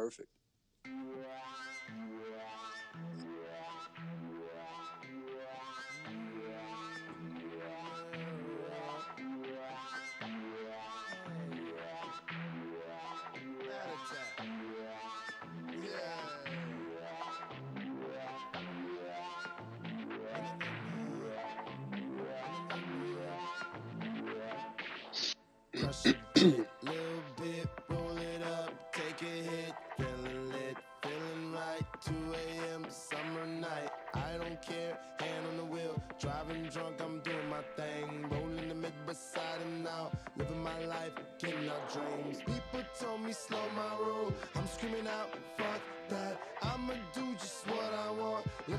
[0.00, 0.28] perfect.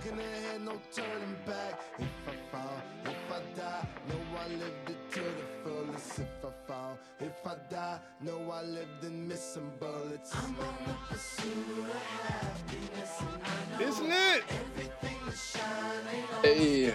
[0.04, 1.80] Looking ahead, no turning back.
[2.00, 6.20] If I fall, if I die, know I lived it to the fullest.
[6.20, 10.34] If I fall, if I die, know I lived and missed some bullets.
[10.36, 14.44] I'm on the pursuit of happiness, and I know Isn't it?
[14.76, 16.94] everything that shine ain't Hey,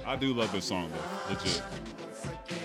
[0.06, 1.62] I do love this song though, legit.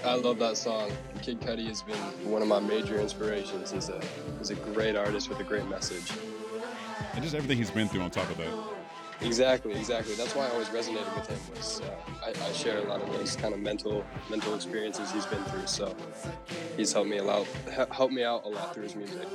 [0.06, 0.92] I love that song.
[1.22, 1.98] Kid Cudi has been
[2.30, 3.72] one of my major inspirations.
[3.72, 4.00] He's a
[4.38, 6.12] he's a great artist with a great message.
[7.18, 8.54] And just everything he's been through on top of that.
[9.22, 10.14] Exactly, exactly.
[10.14, 11.40] That's why I always resonated with him.
[11.56, 15.26] Was uh, I, I share a lot of those kind of mental mental experiences he's
[15.26, 15.66] been through.
[15.66, 15.96] So
[16.78, 17.48] he's helped me a lot,
[17.92, 19.28] helped me out a lot through his music.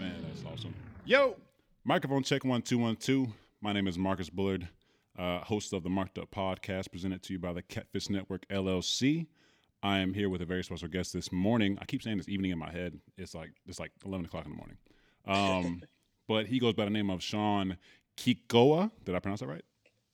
[0.00, 0.74] Man, that's awesome.
[1.04, 1.36] Yo,
[1.84, 3.28] microphone check one two one two.
[3.60, 4.66] My name is Marcus Bullard,
[5.16, 9.28] uh, host of the Marked Up Podcast, presented to you by the Catfish Network LLC.
[9.84, 11.78] I am here with a very special guest this morning.
[11.80, 12.98] I keep saying this evening in my head.
[13.16, 14.76] It's like it's like eleven o'clock in the morning.
[15.28, 15.82] Um,
[16.26, 17.76] but he goes by the name of Shaun
[18.16, 18.90] Kekoa.
[19.04, 19.64] Did I pronounce that right?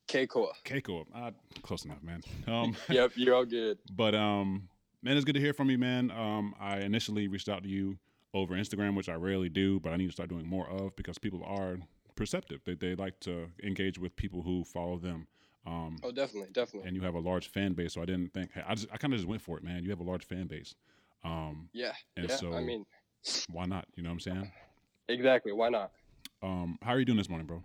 [0.08, 0.52] Kekoa.
[0.64, 1.04] Kekoa.
[1.14, 1.30] Uh,
[1.62, 2.20] close enough, man.
[2.46, 3.78] Um, Yep, you're all good.
[3.90, 4.68] But um,
[5.02, 6.10] man, it's good to hear from you, man.
[6.10, 7.98] Um, I initially reached out to you
[8.34, 11.18] over Instagram, which I rarely do, but I need to start doing more of because
[11.18, 11.78] people are
[12.16, 12.60] perceptive.
[12.64, 15.26] They they like to engage with people who follow them.
[15.66, 16.88] Um, Oh, definitely, definitely.
[16.88, 18.52] and you have a large fan base, so I didn't think.
[18.52, 19.82] Hey, I just I kind of just went for it, man.
[19.84, 20.74] You have a large fan base.
[21.24, 22.36] Um, Yeah, And yeah.
[22.36, 22.84] so- I mean,
[23.50, 23.86] why not?
[23.96, 24.52] You know what I'm saying?
[25.08, 25.52] Exactly.
[25.52, 25.92] Why not?
[26.42, 27.62] Um, how are you doing this morning, bro?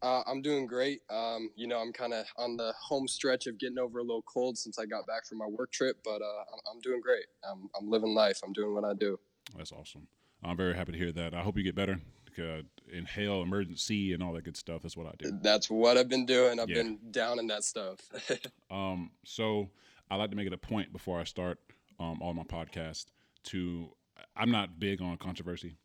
[0.00, 1.00] Uh, I'm doing great.
[1.10, 4.22] Um, you know, I'm kind of on the home stretch of getting over a little
[4.22, 7.24] cold since I got back from my work trip, but uh, I'm, I'm doing great.
[7.48, 8.40] I'm, I'm living life.
[8.44, 9.18] I'm doing what I do.
[9.56, 10.06] That's awesome.
[10.44, 11.34] I'm very happy to hear that.
[11.34, 12.00] I hope you get better.
[12.38, 12.62] Uh,
[12.92, 14.82] inhale Emergen-C and all that good stuff.
[14.82, 15.36] That's what I do.
[15.42, 16.60] That's what I've been doing.
[16.60, 16.76] I've Yeah.
[16.82, 18.00] been down in that stuff.
[18.70, 19.70] Um, so
[20.10, 21.58] I like to make it a point before I start
[21.98, 23.06] um, all my podcast
[23.44, 23.88] to
[24.36, 25.78] I'm not big on controversy.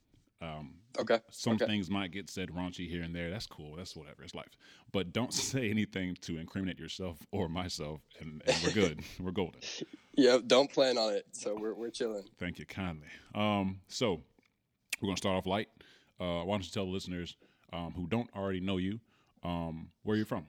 [0.44, 1.20] Um, okay.
[1.32, 1.66] some Okay.
[1.66, 3.30] things might get said raunchy here and there.
[3.30, 3.78] That's cool.
[3.78, 4.24] That's whatever.
[4.24, 4.58] It's life.
[4.92, 9.00] But don't say anything to incriminate yourself or myself, and, and we're good.
[9.20, 9.62] we're golden.
[10.16, 11.26] Yeah, don't plan on it.
[11.32, 12.26] So we're, we're chilling.
[12.40, 13.08] Thank you kindly.
[13.34, 14.22] Um, so
[15.02, 15.70] we're gonna start off light.
[16.20, 17.38] Uh, why don't you tell the listeners
[17.72, 19.00] um, who don't already know you
[19.44, 20.46] um, where you're from?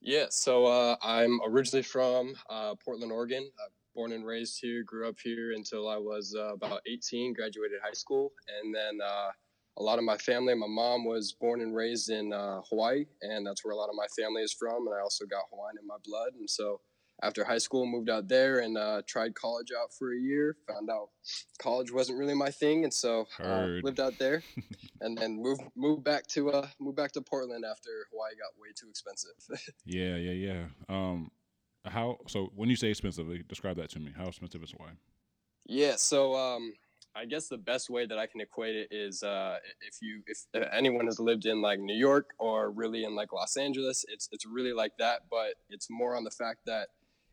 [0.00, 3.48] Yeah, so uh, I'm originally from uh, Portland, Oregon.
[3.58, 7.78] Uh, born and raised here, grew up here until I was uh, about 18, graduated
[7.82, 8.32] high school.
[8.60, 9.30] And then uh,
[9.78, 13.46] a lot of my family, my mom was born and raised in uh, Hawaii, and
[13.46, 14.86] that's where a lot of my family is from.
[14.86, 16.32] And I also got Hawaiian in my blood.
[16.38, 16.80] And so
[17.22, 20.56] after high school, moved out there and uh, tried college out for a year.
[20.68, 21.10] Found out
[21.58, 24.42] college wasn't really my thing, and so uh, lived out there,
[25.00, 28.68] and then moved moved back to uh, moved back to Portland after Hawaii got way
[28.74, 29.32] too expensive.
[29.84, 30.64] Yeah, yeah, yeah.
[30.88, 31.30] Um,
[31.84, 32.18] how?
[32.28, 34.12] So when you say expensive, describe that to me.
[34.16, 34.92] How expensive is Hawaii?
[35.66, 36.74] Yeah, so um,
[37.14, 40.38] I guess the best way that I can equate it is uh, if you if
[40.72, 44.46] anyone has lived in like New York or really in like Los Angeles, it's it's
[44.46, 46.88] really like that, but it's more on the fact that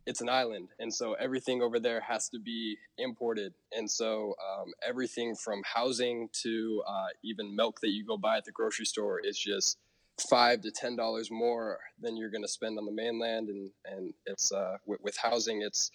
[0.06, 4.74] it's an island, and so everything over there has to be imported, and so um,
[4.88, 9.20] everything from housing to uh, even milk that you go buy at the grocery store
[9.20, 9.78] is just
[10.20, 14.14] five to ten dollars more than you're going to spend on the mainland, and and
[14.26, 15.92] it's uh, with, with housing, it's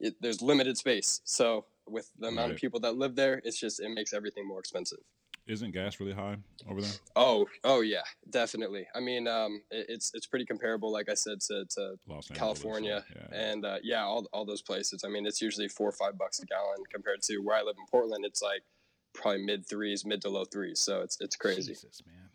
[0.00, 2.54] it, there's limited space, so with the amount Right.
[2.54, 4.98] of people that live there, it's just it makes everything more expensive.
[5.44, 6.36] Isn't gas really high
[6.68, 6.90] over there?
[7.16, 8.86] Oh, oh yeah, definitely.
[8.94, 11.96] I mean, um, it, it's it's pretty comparable, like I said, to, to
[12.34, 13.36] California yeah.
[13.36, 15.02] and uh, yeah, all, all those places.
[15.04, 17.74] I mean, it's usually four or five bucks a gallon compared to where I live
[17.76, 18.24] in Portland.
[18.24, 18.62] It's like
[19.14, 20.78] probably mid threes, mid to low threes.
[20.78, 21.72] So it's it's crazy.
[21.72, 22.28] Jesus, man.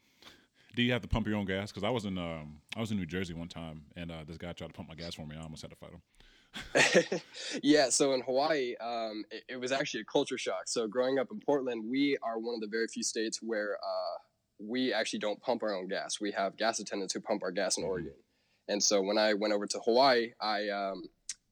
[0.78, 1.72] Do you have to pump your own gas?
[1.72, 4.38] Because I was in um, I was in New Jersey one time, and uh, this
[4.38, 5.36] guy tried to pump my gas for me.
[5.36, 7.22] I almost had to fight him.
[7.64, 10.68] yeah, so in Hawaii, um, it, it was actually a culture shock.
[10.68, 14.18] So growing up in Portland, we are one of the very few states where uh,
[14.60, 16.22] we actually don't pump our own gas.
[16.22, 18.14] We have gas attendants who pump our gas in Oregon.
[18.68, 21.06] And so when I went over to Hawaii, I um,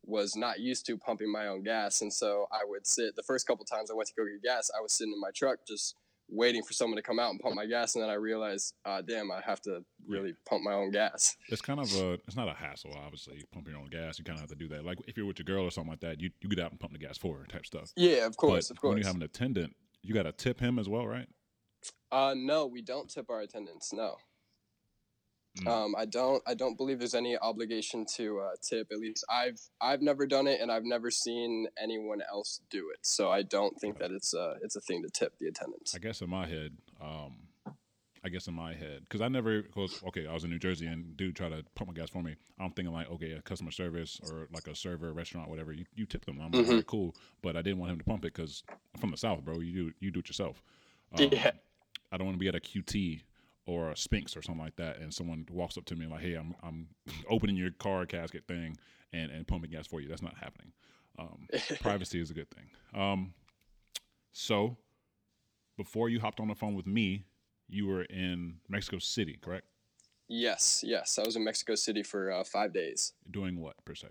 [0.06, 3.16] was not used to pumping my own gas, and so I would sit.
[3.16, 5.32] The first couple times I went to go get gas, I was sitting in my
[5.34, 5.96] truck just
[6.30, 9.02] waiting for someone to come out and pump my gas, and then I realized, uh,
[9.02, 11.36] damn, I have to really pump my own gas.
[11.50, 14.18] It's kind of a, it's not a hassle, obviously, pumping your own gas.
[14.18, 14.86] You kind of have to do that.
[14.86, 16.80] Like if you're with your girl or something like that, you, you get out and
[16.80, 17.92] pump the gas for her type stuff.
[17.96, 18.90] Yeah, of course, but of course.
[18.92, 21.28] When you have an attendant, you got to tip him as well, right?
[22.12, 23.92] Uh, no, we don't tip our attendants.
[23.94, 24.16] No.
[25.62, 25.68] Mm.
[25.68, 26.44] Um, I don't.
[26.46, 28.88] I don't believe there's any obligation to uh, tip.
[28.92, 33.00] At least I've I've never done it, and I've never seen anyone else do it.
[33.04, 35.96] So I don't think that it's a it's a thing to tip the attendants.
[35.96, 37.36] I guess in my head, um,
[38.26, 40.88] I guess in my head, because I never, cause okay, I was in New Jersey
[40.88, 42.36] and dude tried to pump my gas for me.
[42.60, 46.08] I'm thinking like, okay, a customer service or like a server, restaurant, whatever, you, you
[46.08, 46.42] tip them.
[46.42, 46.86] I'm like, Mhm.
[46.88, 48.64] Cool, but I didn't want him to pump it because
[48.94, 49.60] I'm from the South, bro.
[49.60, 50.62] You do you do it yourself.
[51.18, 51.52] Um, yeah.
[52.12, 53.22] I don't want to be at a QT
[53.66, 56.34] or a Spinx or something like that, and someone walks up to me like, "Hey,
[56.34, 56.88] I'm I'm
[57.30, 58.78] opening your car casket thing
[59.14, 60.72] and and pumping gas for you." That's not happening.
[61.18, 61.48] Um,
[61.82, 62.70] privacy is a good thing.
[63.00, 63.34] Um,
[64.34, 64.78] so
[65.78, 67.26] before you hopped on the phone with me,
[67.68, 69.66] you were in Mexico City, correct?
[70.28, 70.84] Yes.
[70.86, 71.20] Yes.
[71.20, 73.14] I was in Mexico City for uh, five days.
[73.30, 74.08] Doing what per se?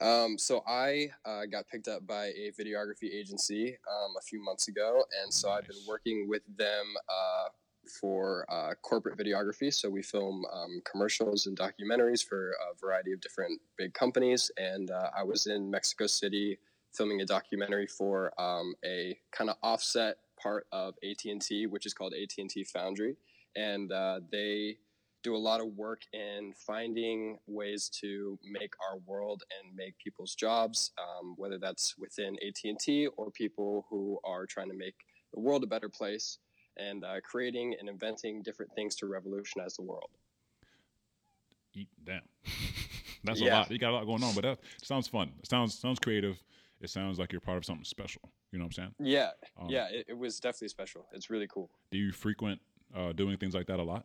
[0.00, 4.68] Um, so I uh, got picked up by a videography agency um, a few months
[4.68, 7.48] ago, and so I've been working with them uh,
[7.88, 9.72] for uh, corporate videography.
[9.72, 14.90] So we film um, commercials and documentaries for a variety of different big companies, and
[14.90, 16.58] uh, I was in Mexico City
[16.92, 22.14] filming a documentary for um, a kind of offset part of AT&T, which is called
[22.14, 23.16] AT&T Foundry,
[23.54, 24.78] and uh, they
[25.22, 30.36] do a lot of work in finding ways to make our world and make people's
[30.36, 34.94] jobs, um, whether that's within AT&T or people who are trying to make
[35.34, 36.38] the world a better place
[36.76, 40.10] and uh, creating and inventing different things to revolutionize the world.
[41.74, 42.22] Eat, damn,
[43.24, 43.70] that's a lot.
[43.70, 45.32] You got a lot going on, but that sounds fun.
[45.40, 46.42] It sounds sounds creative.
[46.80, 48.20] It sounds like you're part of something special.
[48.52, 48.94] You know what I'm saying?
[48.98, 51.06] Yeah, Um, yeah, it, it was definitely special.
[51.12, 51.70] It's really cool.
[51.90, 52.60] Do you frequent
[52.94, 54.04] uh, doing things like that a lot?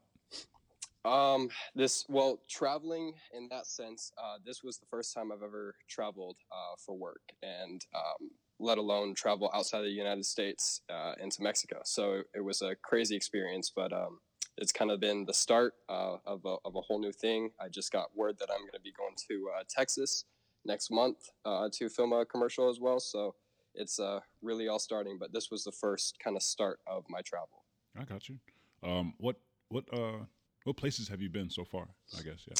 [1.03, 5.75] Um, this well, traveling in that sense, uh, this was the first time I've ever
[5.87, 8.29] traveled uh, for work, and um,
[8.61, 11.81] let alone travel outside of the United States uh, into Mexico.
[11.83, 14.19] So it was a crazy experience, but um,
[14.57, 17.49] it's kind of been the start uh, of, a, of a whole new thing.
[17.59, 20.25] I just got word that I'm going to be going to uh, Texas
[20.65, 22.99] next month uh, to film a commercial as well.
[22.99, 23.35] So
[23.73, 27.21] it's uh, really all starting, but this was the first kind of start of my
[27.21, 27.63] travel.
[27.99, 28.37] I got you.
[28.83, 29.37] Um, what
[29.69, 30.25] what uh
[30.63, 31.87] what places have you been so far?
[32.17, 32.53] I guess yeah.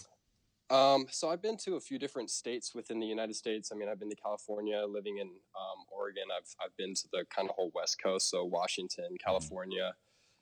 [0.72, 3.72] Um, so I've been to a few different states within the United States.
[3.74, 6.24] I mean, I've been to California, living in um, Oregon.
[6.36, 9.94] I've I've been to the kind of whole West Coast, so Washington, California,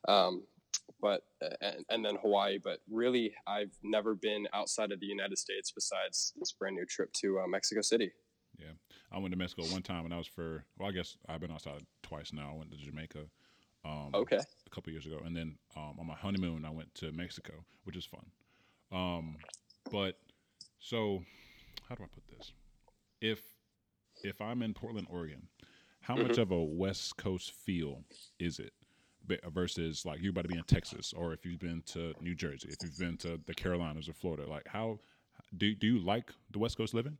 [0.08, 0.44] um,
[1.02, 1.24] but
[1.62, 2.60] and, and then Hawaii.
[2.64, 7.12] But really, I've never been outside of the United States besides this brand new trip
[7.14, 8.12] to uh, Mexico City.
[8.60, 8.74] Yeah,
[9.12, 11.52] I went to Mexico one time, and I was for well, I guess I've been
[11.52, 12.52] outside twice now.
[12.54, 13.26] I went to Jamaica.
[13.86, 14.38] Um, Okay.
[14.38, 17.54] a couple years ago, and then um, on my honeymoon, I went to Mexico,
[17.86, 18.26] which is fun.
[19.91, 20.18] But
[20.80, 21.24] so,
[21.88, 22.53] how do I put this?
[23.21, 23.39] If
[24.24, 25.47] if I'm in Portland, Oregon,
[26.01, 28.03] how much of a West Coast feel
[28.39, 28.74] is it
[29.53, 32.69] versus like you're about to be in Texas, or if you've been to New Jersey,
[32.69, 34.50] if you've been to the Carolinas or Florida?
[34.50, 35.00] Like, how
[35.57, 37.18] do do you like the West Coast living?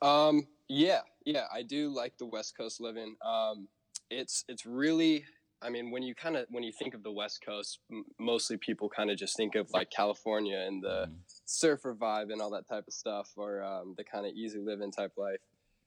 [0.00, 3.16] Um, yeah, yeah, I do like the West Coast living.
[3.24, 3.68] Um,
[4.10, 5.24] it's it's really,
[5.62, 8.56] I mean, when you kind of when you think of the West Coast, m- mostly
[8.56, 11.18] people kind of just think of like California and the Mhm.
[11.44, 14.90] surfer vibe and all that type of stuff, or um, the kind of easy living
[14.90, 15.40] type life.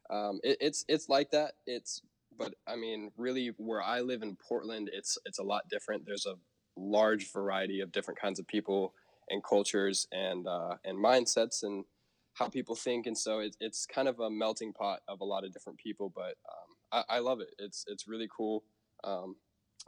[0.09, 1.55] Um, it, it's it's like that.
[1.65, 2.01] It's
[2.37, 6.05] but I mean, really, where I live in Portland, it's it's a lot different.
[6.05, 6.35] There's a
[6.77, 8.93] large variety of different kinds of people
[9.29, 11.85] and cultures and uh, and mindsets and
[12.33, 15.45] how people think, and so it, it's kind of a melting pot of a lot
[15.45, 16.11] of different people.
[16.13, 17.55] But um, I, I love it.
[17.57, 18.63] It's it's really cool.
[19.03, 19.35] Um,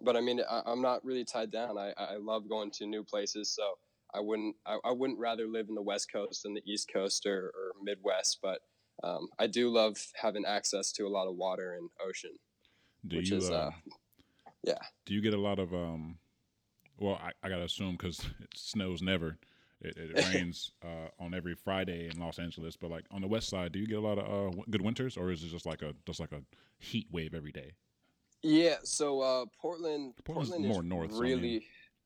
[0.01, 1.77] but I mean, I, I'm not really tied down.
[1.77, 3.77] I, I love going to new places, so
[4.13, 7.25] I wouldn't I, I wouldn't rather live in the West Coast than the East Coast
[7.25, 8.39] or, or Midwest.
[8.41, 8.61] But
[9.03, 12.31] um, I do love having access to a lot of water and ocean.
[13.07, 13.37] Do you?
[13.37, 13.71] is, uh, uh,
[14.63, 14.79] yeah.
[15.05, 15.73] Do you get a lot of?
[15.73, 16.17] um
[16.97, 19.37] Well, I, I gotta assume because it snows never.
[19.79, 23.49] It, it rains uh, on every Friday in Los Angeles, but like on the west
[23.49, 25.81] side, do you get a lot of uh, good winters, or is it just like
[25.81, 26.41] a just like a
[26.79, 27.73] heat wave every day?
[28.47, 31.61] Yeah, so uh, Portland, Portland's Portland more is north, so I Really, mean-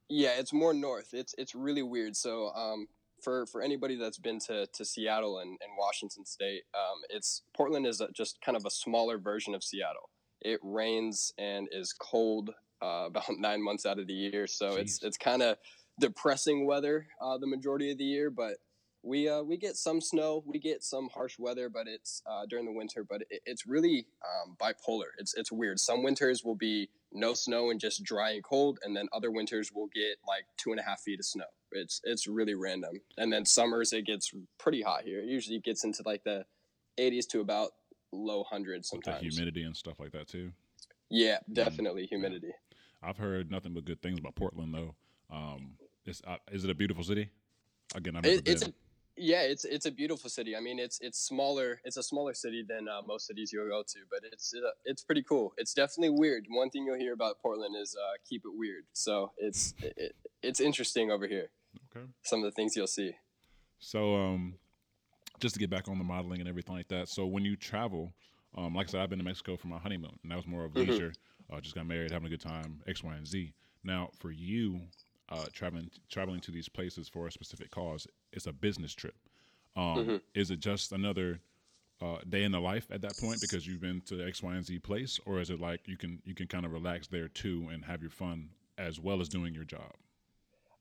[0.10, 1.14] yeah, it's more north.
[1.14, 2.16] It's it's really weird.
[2.18, 2.88] So um,
[3.22, 7.86] for for anybody that's been to, to Seattle and, and Washington State, um, it's Portland
[7.86, 10.10] is a, just kind of a smaller version of Seattle.
[10.42, 12.50] It rains and is cold
[12.82, 15.58] uh, about nine months out of the year, so it's it's kind of
[16.00, 18.32] depressing weather uh, the majority of the year.
[18.32, 18.56] But
[19.04, 22.66] we uh, we get some snow, we get some harsh weather, but it's uh, during
[22.66, 23.04] the winter.
[23.04, 25.10] But it, it's really um, bipolar.
[25.18, 25.80] It's it's weird.
[25.80, 29.72] Some winters will be no snow and just dry and cold, and then other winters
[29.74, 31.46] will get like two and a half feet of snow.
[31.72, 33.02] It's it's really random.
[33.18, 35.20] And then summers it gets pretty hot here.
[35.20, 36.46] It usually gets into like the
[37.00, 37.72] 80s to about
[38.12, 39.24] low hundreds sometimes.
[39.24, 40.52] With the humidity and stuff like that too.
[41.10, 42.52] Yeah, definitely humidity.
[43.04, 44.96] I've heard nothing but good things about Portland though.
[45.32, 45.72] Um,
[46.06, 47.30] it's, uh, is it a beautiful city?
[47.96, 48.74] Again, I've never It, it's been.
[49.22, 50.56] Yeah, it's it's a beautiful city.
[50.56, 51.80] I mean, it's it's smaller.
[51.86, 55.04] It's a smaller city than uh, most cities you'll go to, but it's uh, it's
[55.04, 55.54] pretty cool.
[55.58, 56.46] It's definitely weird.
[56.50, 58.84] One thing you'll hear about Portland is uh, keep it weird.
[58.94, 61.50] So it's it, it's interesting over here.
[61.96, 62.06] okay.
[62.24, 63.12] Some of the things you'll see.
[63.80, 64.56] So, um,
[65.40, 67.10] just to get back on the modeling and everything like that.
[67.10, 68.12] So, when you travel,
[68.58, 70.66] um, like I said, I've been to Mexico for my honeymoon, and that was more
[70.66, 70.88] of Mhm.
[70.88, 71.14] leisure.
[71.52, 73.54] Uh, just got married, having a good time, X, Y, and Z.
[73.84, 74.82] Now, for you,
[75.30, 79.16] uh, traveling traveling to these places for a specific cause, it's a business trip.
[79.76, 80.22] Um, Mhm.
[80.34, 81.40] Is it just another
[82.02, 84.56] uh, day in the life at that point because you've been to the X, Y,
[84.56, 87.28] and Z place, or is it like you can you can kind of relax there
[87.28, 89.94] too and have your fun as well as doing your job?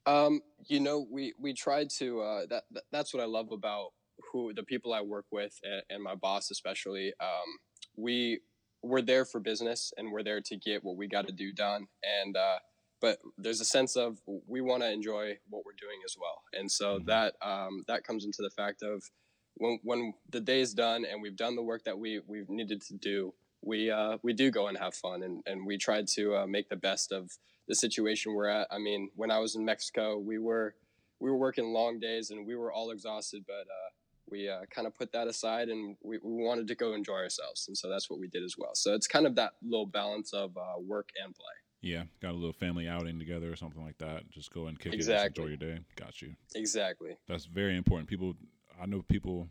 [0.07, 2.21] Um, you know, we we tried to.
[2.21, 3.93] Uh, that, that that's what I love about
[4.33, 7.13] who the people I work with and, and my boss especially.
[7.21, 7.59] Um,
[7.97, 8.41] we
[8.83, 11.87] we're there for business and we're there to get what we got to do done.
[12.03, 12.59] And uh,
[13.01, 16.43] but there's a sense of we want to enjoy what we're doing as well.
[16.53, 17.07] And so Mhm.
[17.07, 19.11] that um, that comes into the fact of
[19.55, 22.81] when when the day is done and we've done the work that we we've needed
[22.83, 23.35] to do.
[23.63, 26.69] We uh, we do go and have fun and, and we try to uh, make
[26.69, 27.31] the best of
[27.69, 28.67] the situation we're at.
[28.71, 30.75] I mean, when I was in Mexico, we were
[31.21, 33.91] we were working long days and we were all exhausted, but uh,
[34.31, 37.67] we uh, kind of put that aside and we, we wanted to go enjoy ourselves,
[37.69, 38.75] and so that's what we did as well.
[38.75, 41.45] So it's kind of that little balance of uh, work and play.
[41.83, 44.31] Yeah, got a little family outing together or something like that.
[44.31, 45.15] Just go and kick Exactly.
[45.15, 45.81] it, just enjoy your day.
[45.97, 46.35] Got you.
[46.55, 47.17] Exactly.
[47.27, 48.09] That's very important.
[48.09, 48.35] People,
[48.81, 49.49] I know people,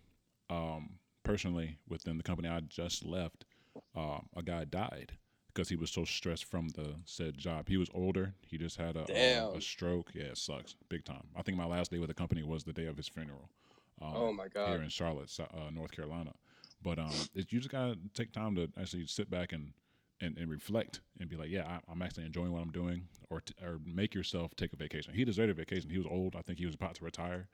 [0.49, 3.45] um, personally within the company I just left,
[3.95, 5.13] uh, a guy died
[5.47, 7.67] because he was so stressed from the said job.
[7.67, 8.35] He was older.
[8.45, 10.11] He just had a, a, a stroke.
[10.13, 11.27] Yeah, it sucks big time.
[11.35, 13.49] I think my last day with the company was the day of his funeral.
[14.01, 14.69] Um, Oh my god!
[14.69, 16.33] here in Charlotte, uh, North Carolina.
[16.81, 19.73] But um, it, you just gotta take time to actually sit back and,
[20.21, 23.41] and, and reflect and be like, yeah, I, I'm actually enjoying what I'm doing, or
[23.41, 25.13] t- or make yourself take a vacation.
[25.13, 25.89] He deserved a vacation.
[25.89, 26.35] He was old.
[26.35, 27.47] I think he was about to retire,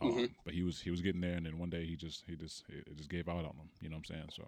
[0.00, 0.34] um, Mhm.
[0.44, 2.64] but he was he was getting there, and then one day he just he just
[2.68, 3.70] it it just gave out on him.
[3.80, 4.28] You know what I'm saying?
[4.32, 4.42] So.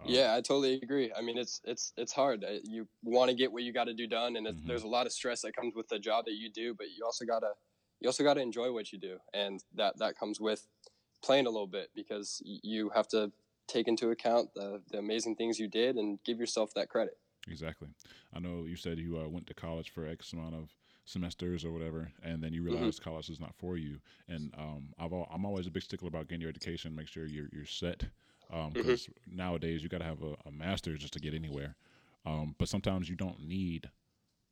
[0.00, 1.12] uh, Yeah, I totally agree.
[1.16, 2.44] I mean, it's it's it's hard.
[2.44, 4.66] Uh, You want to get what you got to do done, and it's, Mhm.
[4.66, 6.74] there's a lot of stress that comes with the job that you do.
[6.74, 7.52] But you also gotta
[8.00, 10.66] you also gotta enjoy what you do, and that that comes with
[11.22, 13.30] playing a little bit because you have to
[13.70, 17.16] take into account the the amazing things you did and give yourself that credit.
[17.48, 17.88] Exactly.
[18.34, 20.74] I know you said you uh, went to college for X amount of
[21.06, 23.98] semesters or whatever, and then you realized college is not for you.
[24.28, 27.26] And um, I've al- I'm always a big stickler about getting your education, make sure
[27.26, 28.04] you're you're set,
[28.72, 31.76] because nowadays you got to have a, a master's just to get anywhere.
[32.26, 33.88] Um, but sometimes you don't need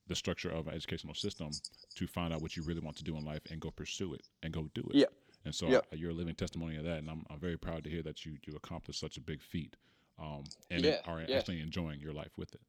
[0.06, 1.50] the structure of an educational system
[1.94, 4.22] to find out what you really want to do in life and go pursue it
[4.42, 4.96] and go do it.
[4.96, 5.06] Yeah.
[5.44, 7.90] And so uh, you're a living testimony of that, and I'm, I'm very proud to
[7.90, 9.76] hear that you you accomplished such a big feat,
[10.18, 11.36] um, and Yeah, are yeah.
[11.36, 12.60] actually enjoying your life with it.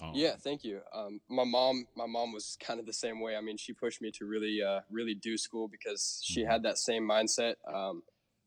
[0.00, 0.80] Um, Yeah, thank you.
[0.92, 3.36] Um, my mom, my mom was kind of the same way.
[3.36, 6.46] I mean, she pushed me to really, uh, really do school because she Mhm.
[6.50, 7.54] had that same mindset.
[7.66, 8.02] Um,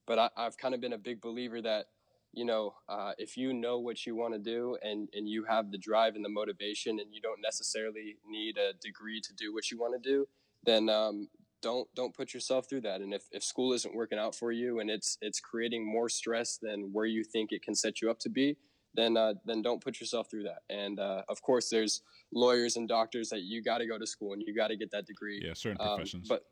[0.07, 1.87] but I, I've kind of been a big believer that,
[2.31, 5.71] you know, uh, if you know what you want to do and and you have
[5.71, 9.71] the drive and the motivation, and you don't necessarily need a degree to do what
[9.71, 10.27] you want to do,
[10.63, 11.29] then um,
[11.61, 13.01] don't don't put yourself through that.
[13.01, 16.57] And if, if school isn't working out for you and it's it's creating more stress
[16.61, 18.57] than where you think it can set you up to be,
[18.95, 20.59] then uh, then don't put yourself through that.
[20.69, 22.01] And uh, of course, there's
[22.33, 24.91] lawyers and doctors that you got to go to school and you got to get
[24.91, 25.41] that degree.
[25.43, 26.27] Yeah, certain Um, professions.
[26.27, 26.43] but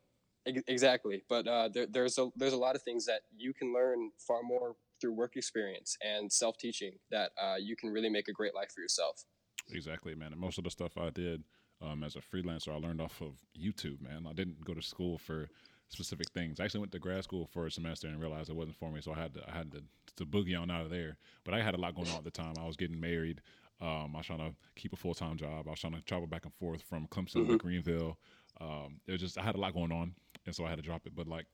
[0.46, 3.74] ex- exactly, but uh, there, there's a there's a lot of things that you can
[3.74, 8.28] learn far more through work experience and self teaching that uh, you can really make
[8.28, 9.24] a great life for yourself.
[9.72, 10.32] Exactly, man.
[10.32, 11.44] And most of the stuff I did
[11.82, 14.26] um, as a freelancer, I learned off of YouTube, man.
[14.30, 15.48] I didn't go to school for
[15.90, 16.60] specific things.
[16.60, 19.02] I actually went to grad school for a semester and realized it wasn't for me,
[19.02, 19.84] so I had to I had to,
[20.18, 21.18] to boogie on out of there.
[21.44, 22.54] But I had a lot going on at the time.
[22.60, 23.42] I was getting married.
[23.80, 25.68] Um, I was trying to keep a full time job.
[25.68, 28.18] I was trying to travel back and forth from Clemson to Greenville.
[28.60, 30.16] Um, it was just I had a lot going on,
[30.46, 31.16] and so I had to drop it.
[31.16, 31.46] But like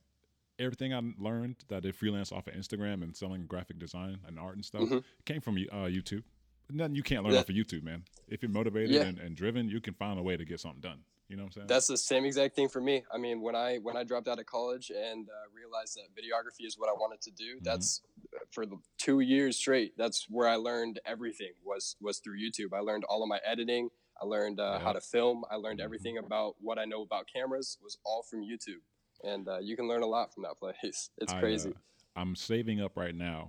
[0.58, 4.38] everything I learned that I did freelance off of Instagram and selling graphic design and
[4.38, 5.04] art and stuff Mhm.
[5.26, 6.22] came from uh, YouTube.
[6.70, 7.40] Nothing you can't learn Yeah.
[7.40, 8.04] off of YouTube, man.
[8.28, 9.02] If you're motivated Yeah.
[9.04, 11.04] and, and driven, you can find a way to get something done.
[11.28, 11.66] You know what I'm saying?
[11.68, 13.04] That's the same exact thing for me.
[13.12, 16.66] I mean, when I when I dropped out of college and uh, realized that videography
[16.66, 18.02] is what I wanted to do, that's
[18.50, 19.96] for the two years straight.
[19.96, 22.74] That's where I learned everything was was through YouTube.
[22.74, 23.88] I learned all of my editing.
[24.20, 24.78] I learned uh, Yeah.
[24.80, 25.44] how to film.
[25.50, 25.84] I learned Mhm.
[25.84, 28.82] everything about what I know about cameras was all from YouTube.
[29.22, 31.08] and uh, you can learn a lot from that place.
[31.18, 31.72] It's I, uh, crazy.
[32.16, 33.48] I'm saving up right now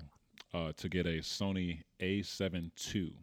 [0.55, 3.13] uh, to get a Sony A7 II.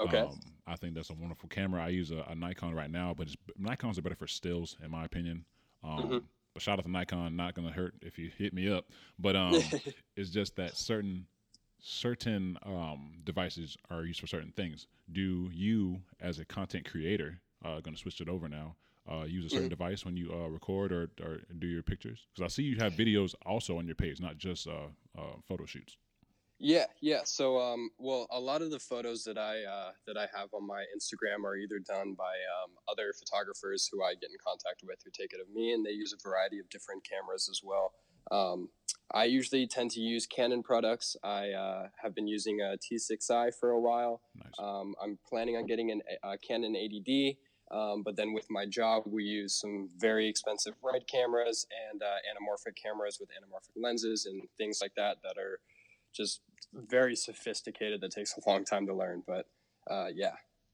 [0.00, 0.18] okay.
[0.20, 1.82] Um, I think that's a wonderful camera.
[1.84, 4.90] I use a, a Nikon right now, but it's, Nikons are better for stills, in
[4.90, 5.44] my opinion.
[5.82, 6.24] Um, Mhm.
[6.54, 7.36] But shout out to Nikon.
[7.36, 8.90] Not gonna hurt if you hit me up.
[9.18, 9.60] But um,
[10.16, 11.26] it's just that certain
[11.80, 14.86] certain um, devices are used for certain things.
[15.12, 18.76] Do you, as a content creator, uh, going to switch it over now?
[19.10, 19.70] Uh, use a certain Mhm.
[19.70, 22.26] device when you uh, record or, or do your pictures?
[22.34, 25.64] Because I see you have videos also on your page, not just uh, uh, photo
[25.66, 25.96] shoots.
[26.60, 27.20] Yeah, yeah.
[27.24, 30.66] So, um, well, a lot of the photos that I uh, that I have on
[30.66, 32.24] my Instagram are either done by
[32.64, 35.86] um, other photographers who I get in contact with who take it of me, and
[35.86, 37.92] they use a variety of different cameras as well.
[38.30, 38.70] Um,
[39.14, 41.16] I usually tend to use Canon products.
[41.22, 44.20] I uh, have been using a T6i for a while.
[44.34, 44.52] Nice.
[44.58, 47.36] Um, I'm planning on getting an, a Canon 80D,
[47.70, 52.06] um, but then with my job, we use some very expensive RED cameras and uh,
[52.06, 55.60] anamorphic cameras with anamorphic lenses and things like that that are
[56.14, 56.40] just
[56.72, 58.00] very sophisticated.
[58.00, 59.46] That takes a long time to learn, but
[59.90, 60.32] uh, yeah,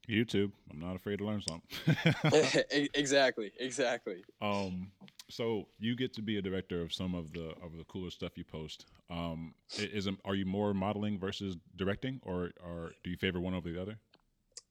[0.09, 0.53] YouTube.
[0.71, 2.63] I'm not afraid to learn something.
[2.95, 4.25] Exactly, exactly.
[4.41, 4.91] Um,
[5.31, 8.33] so you get to be a director of some of the of the cooler stuff
[8.37, 8.87] you post.
[9.11, 13.71] Um, is are you more modeling versus directing, or or do you favor one over
[13.71, 13.99] the other?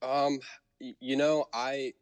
[0.01, 0.39] Um,
[0.79, 1.93] you know, I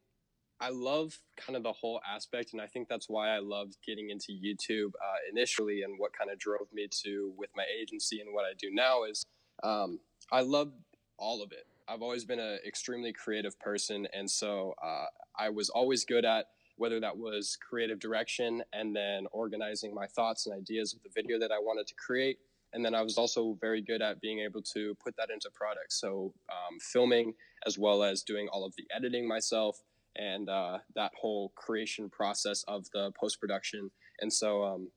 [0.61, 4.11] I love kind of the whole aspect, and I think that's why I loved getting
[4.11, 8.31] into YouTube uh, initially, and what kind of drove me to with my agency and
[8.31, 9.25] what I do now is
[9.63, 9.99] um,
[10.31, 10.71] I love
[11.17, 11.65] all of it.
[11.87, 15.05] I've always been an extremely creative person, and so uh,
[15.37, 16.45] I was always good at
[16.77, 21.39] whether that was creative direction and then organizing my thoughts and ideas of the video
[21.39, 22.37] that I wanted to create.
[22.73, 25.99] And then I was also very good at being able to put that into products.
[25.99, 27.33] So um, filming
[27.67, 29.81] as well as doing all of the editing myself
[30.15, 33.89] and uh, that whole creation process of the post production.
[34.19, 34.91] And so um,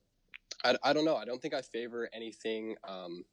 [0.65, 1.17] I, I don't know.
[1.17, 3.25] I don't think I favor anything um,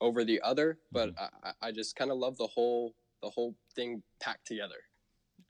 [0.00, 3.54] over the other, but I, I- I just kind of love the whole the whole
[3.74, 4.76] thing packed together.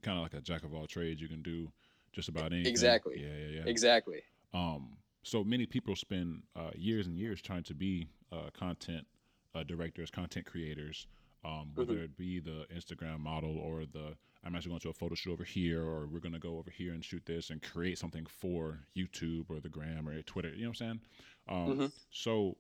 [0.03, 1.21] Kind of like a jack of all trades.
[1.21, 1.71] You can do
[2.13, 2.67] just about anything.
[2.71, 3.15] Exactly.
[3.21, 3.71] Yeah, yeah, yeah.
[3.71, 4.23] Exactly.
[4.53, 9.07] Um, so many people spend uh, years and years trying to be uh, content
[9.55, 11.07] uh, directors, content creators,
[11.45, 12.05] um, whether Mhm.
[12.05, 15.45] it be the Instagram model or the I'm actually going to a photo shoot over
[15.45, 18.87] here, or we're going to go over here and shoot this and create something for
[18.97, 20.49] YouTube or the Gram or Twitter.
[20.55, 21.01] You know what I'm saying?
[21.49, 21.93] Um, Mhm.
[22.11, 22.57] So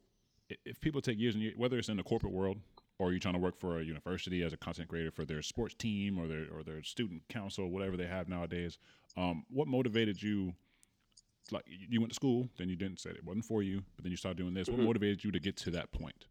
[0.67, 2.61] if people take years and years, whether it's in the corporate world
[2.99, 5.75] or you're trying to work for a university as a content creator for their sports
[5.75, 8.77] team or their or their student council, whatever they have nowadays,
[9.17, 10.55] um, what motivated you?
[11.51, 14.11] Like you went to school, then you didn't say it wasn't for you, but then
[14.11, 14.69] you started doing this.
[14.69, 14.77] Mhm.
[14.77, 16.27] What motivated you to get to that point?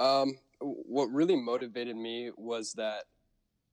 [0.00, 3.04] Um, what really motivated me was that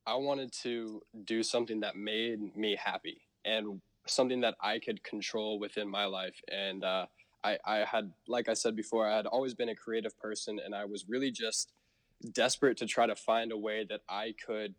[0.06, 5.60] I wanted to do something that made me happy and something that I could control
[5.60, 6.40] within my life.
[6.52, 7.08] And uh,
[7.44, 10.76] I, I had, like I said before, I had always been a creative person, and
[10.76, 11.74] I was really just
[12.32, 14.76] desperate to try to find a way that I could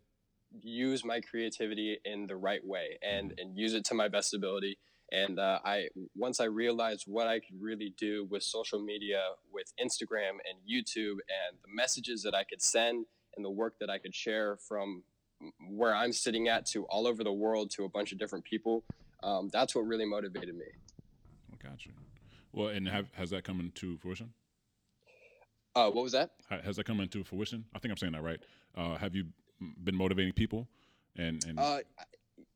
[0.61, 4.77] use my creativity in the right way and and use it to my best ability.
[5.11, 9.71] And uh, I once I realized what I could really do with social media, with
[9.81, 13.99] Instagram and YouTube, and the messages that I could send and the work that I
[13.99, 15.03] could share from
[15.69, 18.83] where I'm sitting at to all over the world to a bunch of different people.
[19.23, 20.65] Um, that's what really motivated me.
[21.53, 21.79] I got.
[22.51, 24.33] Well, and have, has that come into fruition?
[25.75, 26.31] Uh, what was that?
[26.49, 27.65] Has that come into fruition?
[27.75, 28.39] I think I'm saying that right.
[28.75, 29.25] Uh, have you
[29.83, 30.67] been motivating people?
[31.15, 31.79] And and Uh,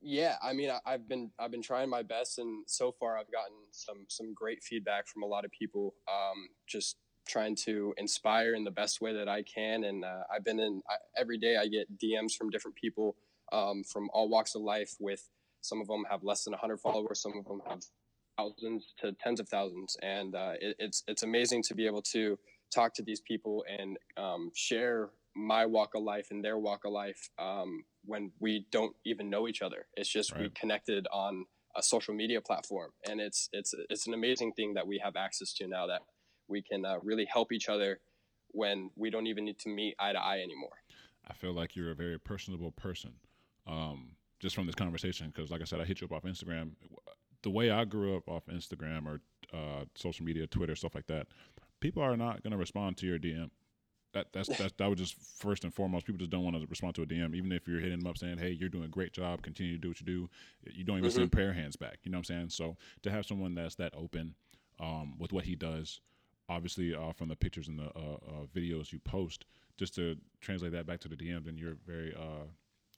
[0.02, 3.32] yeah, I mean, I, I've been I've been trying my best, and so far I've
[3.32, 5.94] gotten some some great feedback from a lot of people.
[6.12, 10.44] Um, just trying to inspire in the best way that I can, and uh, I've
[10.44, 11.58] been in I, every day.
[11.58, 13.16] I get DMs from different people
[13.52, 14.96] um, from all walks of life.
[15.00, 15.30] With
[15.62, 17.82] some of them have less than 100 followers, some of them have
[18.38, 22.40] thousands to tens of thousands, and uh, it, it's it's amazing to be able to
[22.74, 26.92] talk to these people and um, share my walk of life and their walk of
[26.92, 29.88] life um, when we don't even know each other.
[29.96, 34.54] It's just we connected on a social media platform, and it's it's it's an amazing
[34.54, 36.02] thing that we have access to now that
[36.48, 38.00] we can uh, really help each other
[38.50, 40.84] when we don't even need to meet eye to eye anymore.
[41.28, 43.14] I feel like you're a very personable person,
[43.68, 45.32] um, just from this conversation.
[45.34, 46.72] Because, like I said, I hit you up off Instagram.
[47.44, 49.22] The way I grew up off Instagram or
[49.54, 51.28] uh, social media, Twitter, stuff like that,
[51.80, 53.50] people are not going to respond to your DM.
[54.14, 56.06] That that's, that's that was just first and foremost.
[56.06, 58.18] People just don't want to respond to a DM, even if you're hitting them up
[58.18, 59.42] saying, "Hey, you're doing a great job.
[59.42, 60.30] Continue to do what you do."
[60.72, 61.14] You don't even Mhm.
[61.14, 62.00] send prayer hands back.
[62.04, 62.50] You know what I'm saying?
[62.50, 64.36] So to have someone that's that open
[64.80, 66.02] um, with what he does,
[66.50, 69.46] obviously uh, from the pictures and the uh, uh, videos you post,
[69.78, 72.46] just to translate that back to the DM, then you're very uh,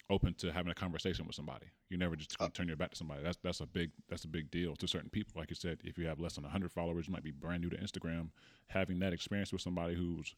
[0.09, 1.67] open to having a conversation with somebody.
[1.89, 3.21] You never just uh, turn your back to somebody.
[3.23, 5.33] That's that's a big that's a big deal to certain people.
[5.39, 7.69] Like you said, if you have less than hundred followers, you might be brand new
[7.69, 8.29] to Instagram.
[8.67, 10.33] Having that experience with somebody who's,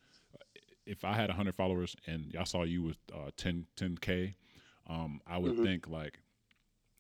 [0.86, 3.68] if I had hundred followers and I saw you with uh, 10
[4.02, 4.36] k,
[4.88, 5.64] um, I would mm-hmm.
[5.64, 6.20] think like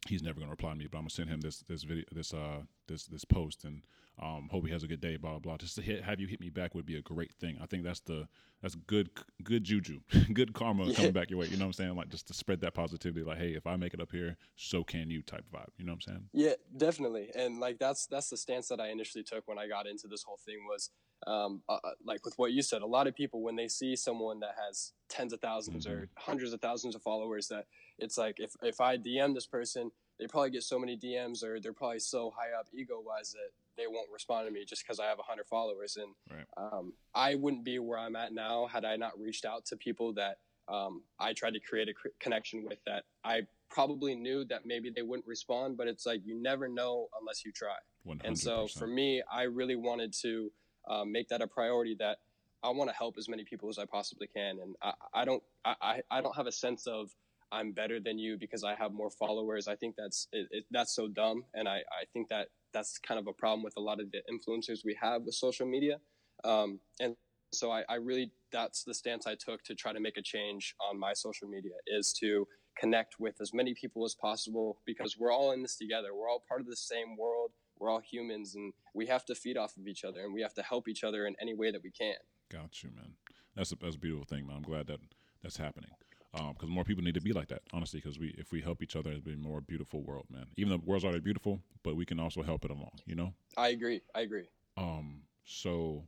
[0.07, 2.05] he's never going to reply to me, but I'm gonna send him this this video
[2.11, 3.81] this uh this this post and
[4.21, 5.17] um hope he has a good day.
[5.17, 5.39] Blah blah.
[5.39, 5.57] blah.
[5.57, 7.57] Just to hit, have you hit me back would be a great thing.
[7.61, 8.27] I think that's the
[8.61, 9.09] that's good
[9.43, 9.99] good juju,
[10.33, 11.47] good karma coming back your way.
[11.47, 11.95] You know what I'm saying?
[11.95, 13.25] Like just to spread that positivity.
[13.25, 15.69] Like hey, if I make it up here, so can you type vibe.
[15.77, 16.29] You know what I'm saying?
[16.33, 17.29] Yeah, definitely.
[17.35, 20.23] And like that's that's the stance that I initially took when I got into this
[20.23, 20.89] whole thing was
[21.27, 23.95] um, uh, uh, like with what you said, a lot of people when they see
[23.95, 25.91] someone that has tens of 1000s mm-hmm.
[25.91, 27.65] or hundreds of thousands of followers, that
[27.97, 31.59] it's like if if I DM this person, they probably get so many DMs or
[31.59, 34.99] they're probably so high up ego wise that they won't respond to me just because
[34.99, 35.97] I have hundred followers.
[35.97, 36.45] And right.
[36.57, 40.13] um, I wouldn't be where I'm at now had I not reached out to people
[40.13, 44.89] that um, I tried to create a connection with that I probably knew that maybe
[44.89, 47.75] they wouldn't respond, but it's like you never know unless you try.
[48.07, 48.21] 100%.
[48.23, 50.51] And so for me, I really wanted to
[50.87, 52.17] um, make that a priority that
[52.63, 54.59] I want to help as many people as I possibly can.
[54.59, 57.11] And I, I don't I, I don't have a sense of
[57.51, 59.67] I'm better than you because I have more followers.
[59.67, 63.17] I think that's it, it, that's so dumb, and I, I think that that's kind
[63.17, 65.97] of a problem with a lot of the influencers we have with social media.
[66.43, 67.15] Um, and
[67.53, 70.75] so I, I really that's the stance I took to try to make a change
[70.89, 72.45] on my social media is to
[72.77, 76.13] connect with as many people as possible because we're all in this together.
[76.13, 77.51] We're all part of the same world.
[77.79, 80.53] We're all humans, and we have to feed off of each other, and we have
[80.55, 82.15] to help each other in any way that we can.
[82.49, 83.13] Got you, man.
[83.55, 84.57] That's a that's a beautiful thing, man.
[84.57, 84.99] I'm glad that
[85.41, 85.91] that's happening
[86.35, 87.99] because um, more people need to be like that, honestly.
[87.99, 90.47] Because we, if we help each other, it'll be a more beautiful world, man.
[90.57, 92.91] Even the world's already beautiful, but we can also help it along.
[93.05, 93.33] You know.
[93.57, 94.01] I agree.
[94.13, 94.49] I agree.
[94.77, 95.21] Um.
[95.47, 96.03] So,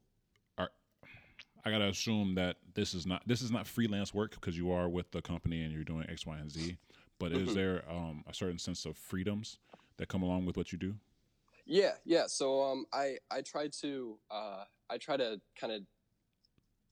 [1.67, 4.87] I gotta assume that this is not this is not freelance work because you are
[4.87, 6.77] with the company and you're doing X, Y, and Z.
[7.19, 7.53] But is mm-hmm.
[7.55, 9.57] there um, a certain sense of freedoms
[9.97, 10.95] that come along with what you do?
[11.65, 12.27] Yeah, yeah.
[12.27, 15.81] So um, I I try to uh, I try to kind of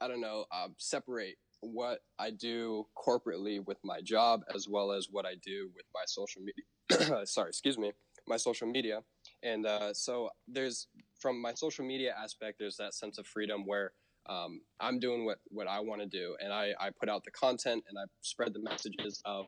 [0.02, 5.08] I don't know uh, separate what I do corporately with my job as well as
[5.12, 7.25] what I do with my social media.
[7.25, 7.91] Sorry, excuse me,
[8.28, 9.01] my social media.
[9.43, 10.88] And uh, so there's
[11.19, 13.91] from my social media aspect, there's that sense of freedom where
[14.28, 16.36] um, I'm doing what, what I want to do.
[16.43, 19.45] And I, I put out the content and I spread the messages of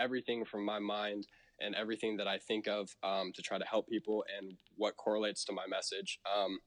[0.00, 1.26] everything from my mind
[1.60, 5.44] and everything that I think of um, to try to help people and what correlates
[5.46, 6.18] to my message.
[6.34, 6.58] Um,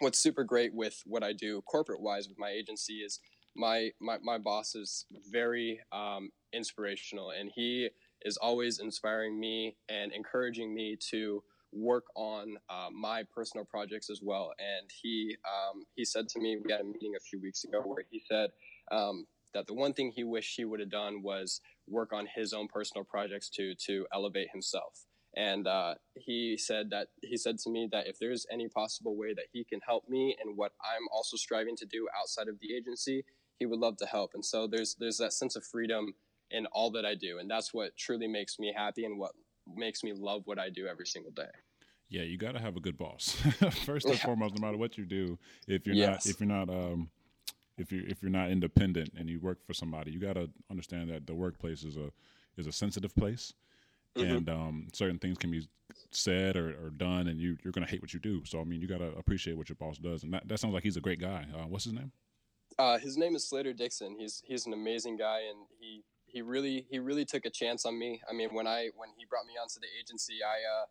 [0.00, 3.20] what's super great with what I do corporate wise with my agency is
[3.58, 7.88] my my, my boss is very um, inspirational and he
[8.22, 11.42] is always inspiring me and encouraging me to
[11.72, 14.52] work on uh, my personal projects as well.
[14.58, 17.80] And he um, he said to me we had a meeting a few weeks ago
[17.82, 18.50] where he said
[18.90, 22.52] um, that the one thing he wished he would have done was work on his
[22.52, 25.04] own personal projects to to elevate himself.
[25.36, 29.34] And uh, he said that he said to me that if there's any possible way
[29.34, 32.74] that he can help me and what I'm also striving to do outside of the
[32.74, 33.24] agency,
[33.58, 34.32] he would love to help.
[34.34, 36.14] And so there's there's that sense of freedom
[36.50, 39.32] in all that I do, and that's what truly makes me happy and what
[39.76, 41.50] makes me love what I do every single day.
[42.08, 43.32] Yeah, you got to have a good boss
[43.84, 44.24] first and yeah.
[44.24, 44.54] foremost.
[44.54, 46.26] No matter what you do, if you're yes.
[46.26, 47.10] not if you're not um,
[47.76, 51.10] if you if you're not independent and you work for somebody, you got to understand
[51.10, 52.10] that the workplace is a
[52.56, 53.52] is a sensitive place,
[54.16, 54.36] mm-hmm.
[54.36, 55.68] and um, certain things can be
[56.10, 58.42] said or, or done, and you you're gonna hate what you do.
[58.44, 60.74] So I mean, you got to appreciate what your boss does, and that, that sounds
[60.74, 61.46] like he's a great guy.
[61.54, 62.12] Uh, what's his name?
[62.78, 64.14] Uh, his name is Slater Dixon.
[64.16, 67.98] He's he's an amazing guy, and he he really he really took a chance on
[67.98, 68.20] me.
[68.30, 70.86] I mean, when I when he brought me onto the agency, I uh,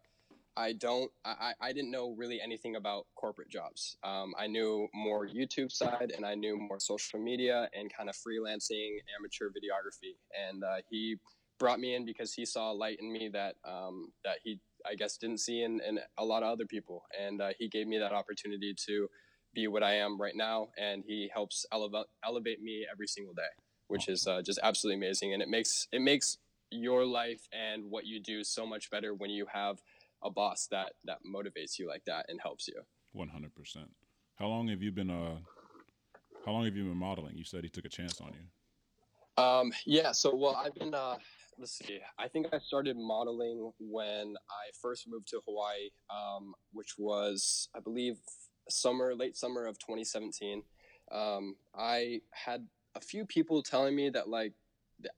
[0.58, 3.96] I don't I, I didn't know really anything about corporate jobs.
[4.04, 8.16] Um, I knew more YouTube side, and I knew more social media and kind of
[8.16, 10.18] freelancing, amateur videography.
[10.50, 11.16] And uh, he
[11.58, 14.96] brought me in because he saw a light in me that um, that he I
[14.96, 17.98] guess didn't see in, in a lot of other people, and uh, he gave me
[17.98, 19.08] that opportunity to
[19.58, 23.54] be what I am right now, and he helps elevate elevate me every single day,
[23.88, 25.34] which is uh, just absolutely amazing.
[25.34, 26.38] And it makes it makes
[26.70, 29.82] your life and what you do so much better when you have
[30.24, 32.80] a boss that that motivates you like that and helps you.
[33.14, 33.90] One hundred percent.
[34.36, 35.38] How long have you been uh
[36.46, 37.36] How long have you been modeling?
[37.36, 39.44] You said he took a chance on you.
[39.44, 39.72] Um.
[39.86, 40.12] Yeah.
[40.12, 40.94] So well, I've been.
[40.94, 41.18] Uh,
[41.58, 42.00] let's see.
[42.20, 47.80] I think I started modeling when I first moved to Hawaii, um, which was, I
[47.80, 48.18] believe,
[48.70, 50.64] summer, late summer of 2017,
[51.12, 54.54] um, I had a few people telling me that like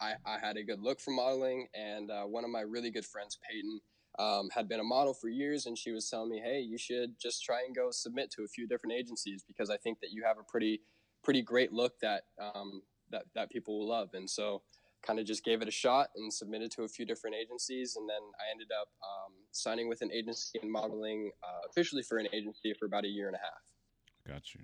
[0.01, 3.05] I, I had a good look for modeling, and uh, one of my really good
[3.05, 3.79] friends, Peyton,
[4.17, 7.19] um, had been a model for years, and she was telling me, "Hey, you should
[7.19, 10.23] just try and go submit to a few different agencies because I think that you
[10.23, 10.81] have a pretty
[11.23, 14.61] pretty great look that um, that that people will love." And so
[15.01, 17.95] kind of just gave it a shot and submitted to a few different agencies.
[17.95, 22.17] And then I ended up um, signing with an agency and modeling uh, officially for
[22.17, 24.33] an agency for about a year and a half.
[24.33, 24.61] Got you.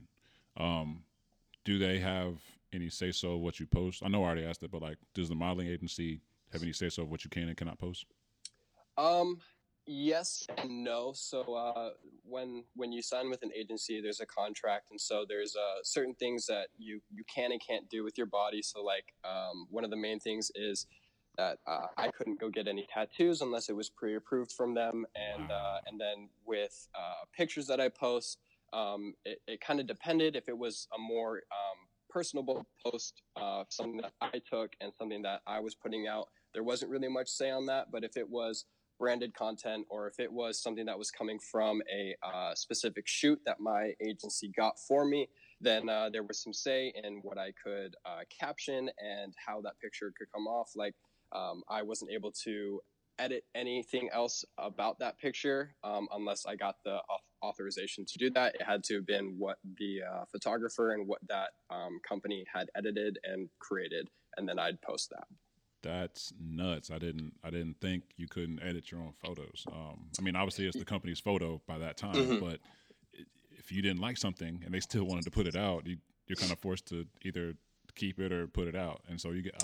[0.63, 1.03] Um,
[1.63, 2.39] do they have
[2.73, 4.03] any say so what you post?
[4.03, 6.21] I know I already asked it, but like, does the modeling agency
[6.51, 8.05] have any say so of what you can and cannot post?
[8.97, 9.39] Um,
[9.85, 11.11] yes and no.
[11.13, 11.89] So uh,
[12.23, 16.15] when when you sign with an agency, there's a contract, and so there's uh, certain
[16.15, 18.61] things that you you can and can't do with your body.
[18.61, 20.87] So like um, one of the main things is
[21.37, 25.51] that uh, I couldn't go get any tattoos unless it was pre-approved from them, and
[25.51, 28.39] uh, and then with uh, pictures that I post,
[28.73, 33.63] um, it, it kind of depended if it was a more um, personable post, uh,
[33.69, 36.29] something that I took and something that I was putting out.
[36.53, 38.65] There wasn't really much say on that, but if it was
[38.97, 43.39] branded content or if it was something that was coming from a uh, specific shoot
[43.45, 45.27] that my agency got for me,
[45.61, 49.79] then uh, there was some say in what I could uh, caption and how that
[49.81, 50.71] picture could come off.
[50.75, 50.95] Like
[51.31, 52.81] um, I wasn't able to
[53.17, 56.99] edit anything else about that picture um, unless I got the
[57.43, 58.55] authorization to do that.
[58.55, 62.69] It had to have been what the uh, photographer and what that um, company had
[62.75, 65.27] edited and created, and then I'd post that
[65.85, 66.91] that's nuts.
[66.91, 69.65] I didn't I didn't think you couldn't edit your own photos.
[69.71, 72.39] Um, I mean, obviously it's the company's photo by that time, mm-hmm.
[72.39, 72.59] but
[73.51, 76.35] if you didn't like something and they still wanted to put it out, you, you're
[76.35, 77.53] kind of forced to either
[77.95, 79.01] keep it or put it out.
[79.07, 79.63] And so you get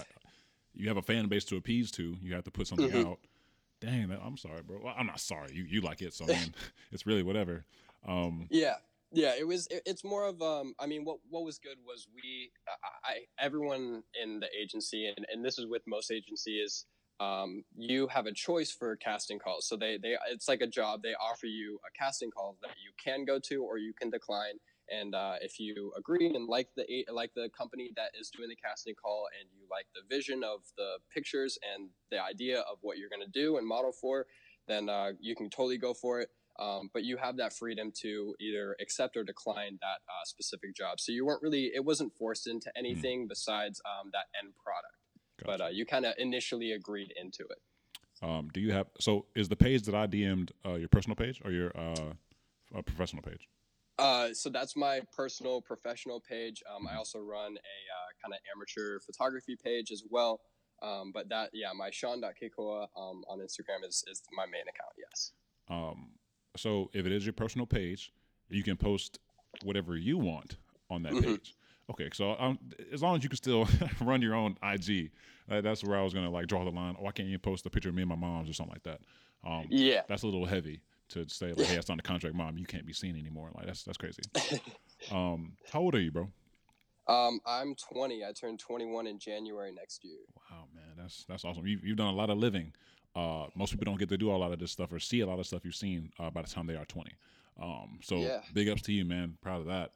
[0.73, 2.15] you have a fan base to appease to.
[2.21, 3.09] You have to put something mm-hmm.
[3.09, 3.19] out.
[3.81, 4.79] Dang, I'm sorry, bro.
[4.83, 5.49] Well, I'm not sorry.
[5.53, 6.53] You you like it, so I mean,
[6.91, 7.65] it's really whatever.
[8.07, 8.75] Um, yeah,
[9.11, 9.67] yeah, it was.
[9.67, 10.41] It, it's more of.
[10.41, 12.51] Um, I mean, what what was good was we,
[13.03, 16.85] I, everyone in the agency, and, and this is with most agencies.
[17.19, 19.67] Um, you have a choice for casting calls.
[19.67, 21.01] So they they it's like a job.
[21.03, 24.55] They offer you a casting call that you can go to or you can decline.
[24.89, 28.55] And uh, if you agree and like the like the company that is doing the
[28.55, 32.97] casting call, and you like the vision of the pictures and the idea of what
[32.97, 34.25] you're going to do and model for,
[34.67, 36.29] then uh, you can totally go for it.
[36.59, 40.99] Um, but you have that freedom to either accept or decline that uh, specific job.
[40.99, 42.79] So you weren't really, it wasn't forced into hmm.
[42.79, 43.29] anything mm.
[43.29, 44.95] besides um, that end product.
[45.39, 45.57] Gotcha.
[45.57, 47.59] But uh, you kind of initially agreed into it.
[48.21, 51.41] Um, do you have, so is the page that I DM'd uh, your personal page
[51.43, 52.11] or your uh,
[52.85, 53.47] professional page?
[53.97, 56.61] Uh, so that's my personal professional page.
[56.73, 56.97] Um, I hmm.
[56.97, 60.41] also run a uh, kind of amateur photography page as well.
[60.81, 65.31] Um, but that, yeah, my Shaun.Kekoa um, on Instagram is, is my main account, yes.
[65.69, 66.09] Um,
[66.55, 68.11] so if it is your personal page,
[68.49, 69.19] you can post
[69.63, 70.57] whatever you want
[70.89, 71.35] on that mm-hmm.
[71.35, 71.55] page.
[71.89, 72.57] Okay, so um,
[72.93, 73.67] as long as you can still
[74.01, 75.11] run your own IG,
[75.49, 76.95] uh, that's where I was gonna like draw the line.
[77.01, 78.83] Oh, I can't even post a picture of me and my mom's or something like
[78.83, 79.01] that.
[79.45, 82.57] Um, yeah, that's a little heavy to say like, hey, it's on the contract, mom.
[82.57, 83.49] You can't be seen anymore.
[83.55, 84.21] Like that's that's crazy.
[85.11, 86.29] um, how old are you, bro?
[87.07, 88.23] Um, I'm 20.
[88.23, 90.19] I turned 21 in January next year.
[90.49, 91.67] Wow, man, that's that's awesome.
[91.67, 92.73] You've, you've done a lot of living
[93.15, 95.25] uh, most people don't get to do a lot of this stuff or see a
[95.25, 97.11] lot of stuff you've seen uh, by the time they are 20.
[97.61, 98.39] Um, so yeah.
[98.53, 99.37] big ups to you, man.
[99.41, 99.91] Proud of that.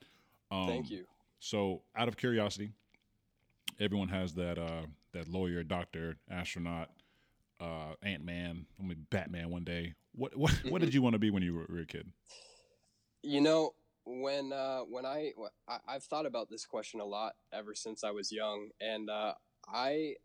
[0.51, 1.05] Um, Thank you.
[1.39, 2.71] So, out of curiosity,
[3.79, 6.89] everyone has that uh, that lawyer, doctor, astronaut,
[7.59, 9.93] uh, Ant Man, I mean Batman one day.
[10.13, 10.95] What what, what did mm-hmm.
[10.95, 12.11] you want to be when you were, were a kid?
[13.21, 13.73] You know,
[14.05, 15.31] when uh, when I,
[15.67, 19.33] I have thought about this question a lot ever since I was young, and uh,
[19.67, 20.15] I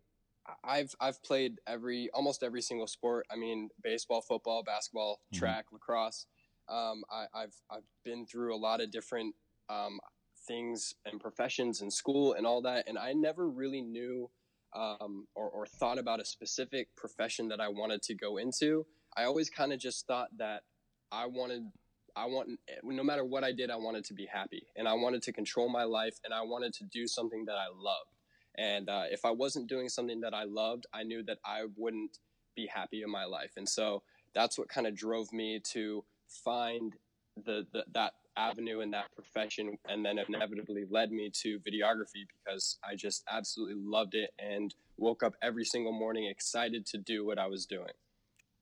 [0.64, 3.26] I've I've played every almost every single sport.
[3.30, 5.38] I mean, baseball, football, basketball, mm-hmm.
[5.38, 6.26] track, lacrosse.
[6.68, 9.34] Um, I, have I've been through a lot of different
[9.68, 9.98] um,
[10.46, 14.30] things and professions in school and all that, and I never really knew
[14.74, 18.86] um, or, or thought about a specific profession that I wanted to go into.
[19.16, 20.62] I always kind of just thought that
[21.10, 21.64] I wanted
[22.16, 22.50] I want
[22.82, 25.68] no matter what I did, I wanted to be happy and I wanted to control
[25.68, 28.19] my life and I wanted to do something that I loved.
[28.56, 32.18] And uh, if I wasn't doing something that I loved, I knew that I wouldn't
[32.56, 33.52] be happy in my life.
[33.56, 34.02] And so
[34.34, 36.94] that's what kind of drove me to find
[37.44, 42.78] the, the that avenue and that profession, and then inevitably led me to videography because
[42.84, 47.38] I just absolutely loved it and woke up every single morning excited to do what
[47.38, 47.92] I was doing.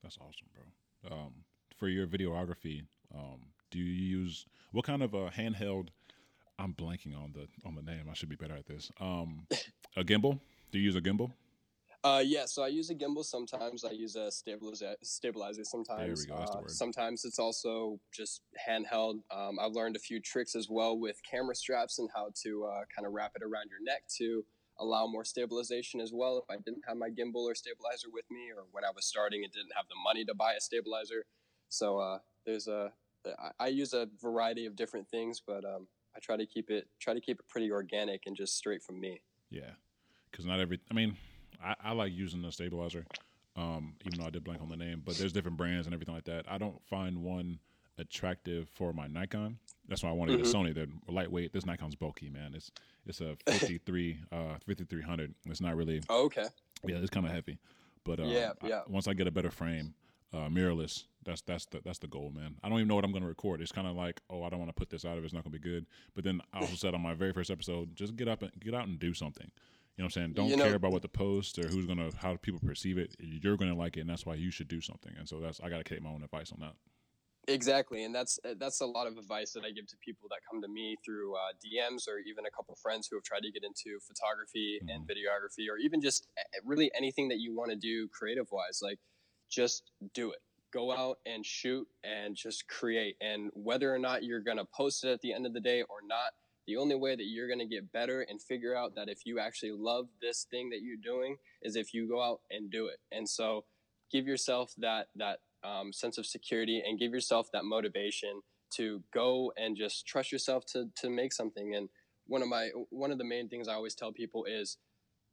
[0.03, 1.17] That's awesome, bro.
[1.17, 1.33] Um,
[1.77, 2.83] for your videography,
[3.15, 5.89] um, do you use what kind of a handheld
[6.59, 8.09] I'm blanking on the on the name.
[8.11, 8.91] I should be better at this.
[9.01, 9.47] Um,
[9.99, 10.39] a gimbal.
[10.71, 11.33] Do you use a gimbal?
[12.05, 13.85] Uh, yeah, so I use a gimbal sometimes.
[13.85, 16.25] I use a stabilizer, stabilizer sometimes.
[16.27, 16.51] There we go.
[16.51, 19.21] Uh, sometimes it's also just handheld.
[19.33, 22.85] Um, I've learned a few tricks as well with camera straps and how to uh,
[22.95, 24.45] kind of wrap it around your neck to
[24.79, 26.39] allow more stabilization as well.
[26.39, 29.43] If I didn't have my gimbal or stabilizer with me, or when I was starting
[29.43, 31.27] and didn't have the money to buy a stabilizer,
[31.69, 32.93] so uh, there's a
[33.59, 37.13] I use a variety of different things, but um, I try to keep it try
[37.13, 39.21] to keep it pretty organic and just straight from me.
[39.51, 39.73] Yeah,
[40.31, 40.81] because not every.
[40.91, 41.17] I mean,
[41.65, 43.05] I, I like using the stabilizer,
[43.57, 45.03] um, even though I did blank on the name.
[45.05, 46.45] But there's different brands and everything like that.
[46.49, 47.59] I don't find one
[47.99, 49.59] attractive for my Nikon.
[49.89, 50.75] That's why I want to get a Sony.
[50.75, 51.53] They're lightweight.
[51.53, 52.53] This Nikon's bulky, man.
[52.55, 52.71] It's
[53.07, 54.37] it's a 53 uh
[54.67, 55.35] 5300.
[55.47, 56.47] It's not really Oh, okay.
[56.87, 57.59] yeah, it's kind of heavy.
[58.05, 58.81] But uh, Yeah, I- yeah.
[58.89, 59.95] once I get a better frame,
[60.33, 62.55] uh, mirrorless, that's that's the that's the goal, man.
[62.63, 63.61] I don't even know what I'm going to record.
[63.63, 65.43] It's kind of like, oh, I don't want to put this out if it's not
[65.43, 65.87] going to be good.
[66.15, 68.75] But then I also said on my very first episode, just get up and get
[68.75, 69.51] out and do something.
[69.99, 70.33] You know what I'm saying?
[70.35, 73.17] Don't You know- care about what the post or who's gonna how people perceive it.
[73.19, 75.13] You're gonna like it, and that's why you should do something.
[75.19, 76.77] And so that's I gotta take my own advice on that.
[77.49, 80.63] Exactly, and that's that's a lot of advice that I give to people that come
[80.63, 83.65] to me through uh, DMs or even a couple friends who have tried to get
[83.65, 88.07] into photography and videography or even just uh, really anything that you want to do
[88.09, 88.79] creative wise.
[88.81, 89.01] Like,
[89.51, 90.39] just do it.
[90.73, 93.17] Go out and shoot and just create.
[93.21, 96.03] And whether or not you're gonna post it at the end of the day or
[96.07, 96.35] not,
[96.69, 99.73] the only way that you're gonna get better and figure out that if you actually
[99.73, 102.99] love this thing that you're doing is if you go out and do it.
[103.11, 103.65] And so,
[104.13, 109.51] give yourself that that um, sense of security and give yourself that motivation to go
[109.57, 111.75] and just trust yourself to to make something.
[111.75, 111.89] And
[112.27, 114.77] one of my one of the main things I always tell people is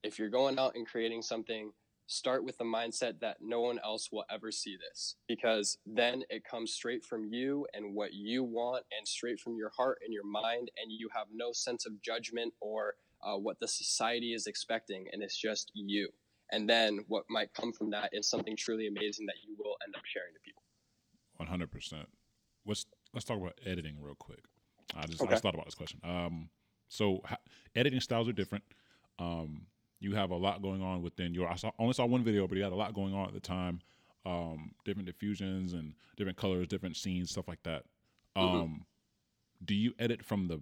[0.03, 1.73] if you're going out and creating something,
[2.07, 6.43] start with the mindset that no one else will ever see this because then it
[6.49, 10.25] comes straight from you and what you want and straight from your heart and your
[10.25, 15.05] mind and you have no sense of judgment or uh, what the society is expecting
[15.11, 16.07] and it's just you
[16.51, 19.95] and then what might come from that is something truly amazing that you will end
[19.95, 20.61] up sharing to people
[21.37, 22.07] One hundred percent.
[22.65, 24.43] Let's let's talk about editing real quick.
[24.95, 25.99] I just I just thought about this question.
[26.03, 26.49] Um,
[26.87, 27.37] so ha-
[27.75, 28.63] editing styles are different.
[29.17, 29.67] Um,
[29.99, 31.47] you have a lot going on within your.
[31.49, 33.39] I saw, only saw one video, but you had a lot going on at the
[33.39, 33.81] time.
[34.25, 37.84] Um, different diffusions and different colors, different scenes, stuff like that.
[38.36, 38.86] Um,
[39.63, 40.62] Do you edit from the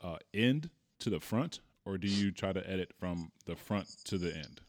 [0.00, 4.18] uh, end to the front, or do you try to edit from the front to
[4.18, 4.60] the end?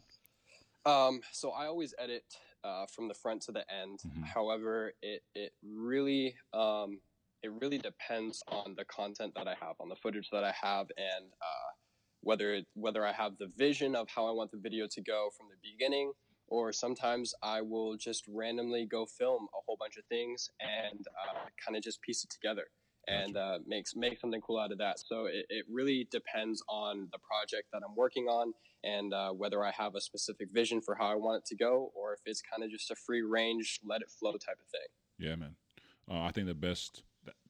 [0.85, 2.23] Um, so I always edit
[2.63, 3.99] uh, from the front to the end.
[4.05, 4.23] Mhm.
[4.25, 6.99] However, it it really um,
[7.43, 10.87] it really depends on the content that I have, on the footage that I have,
[10.97, 11.71] and uh,
[12.23, 15.29] whether it, whether I have the vision of how I want the video to go
[15.37, 16.13] from the beginning,
[16.47, 21.39] or sometimes I will just randomly go film a whole bunch of things and uh,
[21.65, 22.65] kind of just piece it together
[23.07, 24.99] and uh, makes make something cool out of that.
[24.99, 29.63] So it, it really depends on the project that I'm working on and uh, whether
[29.63, 32.41] I have a specific vision for how I want it to go, or if it's
[32.41, 34.87] kind of just a free range, let it flow type of thing.
[35.17, 35.55] Yeah, man.
[36.09, 37.03] Uh, I think the best,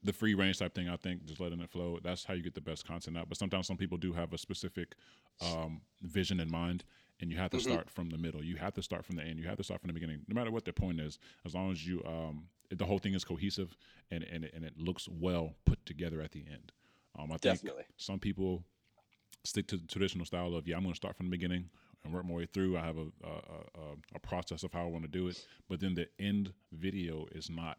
[0.04, 0.90] the free range type thing.
[0.90, 2.00] I think just letting it flow.
[2.04, 3.30] That's how you get the best content out.
[3.30, 4.96] But sometimes some people do have a specific
[5.42, 6.84] um, vision in mind,
[7.20, 7.62] and you have to Mhm.
[7.62, 8.44] start from the middle.
[8.44, 9.40] You have to start from the end.
[9.40, 10.26] You have to start from the beginning.
[10.28, 13.24] No matter what their point is, as long as you, um, the whole thing is
[13.24, 13.76] cohesive
[14.12, 16.72] and and it, and it looks well put together at the end.
[17.16, 17.86] Um, I think Definitely.
[17.98, 18.64] some people
[19.44, 21.70] stick to the traditional style of yeah, I'm going to start from the beginning
[22.04, 22.78] and work my way through.
[22.78, 25.80] I have a a, a, a process of how I want to do it, but
[25.80, 27.78] then the end video is not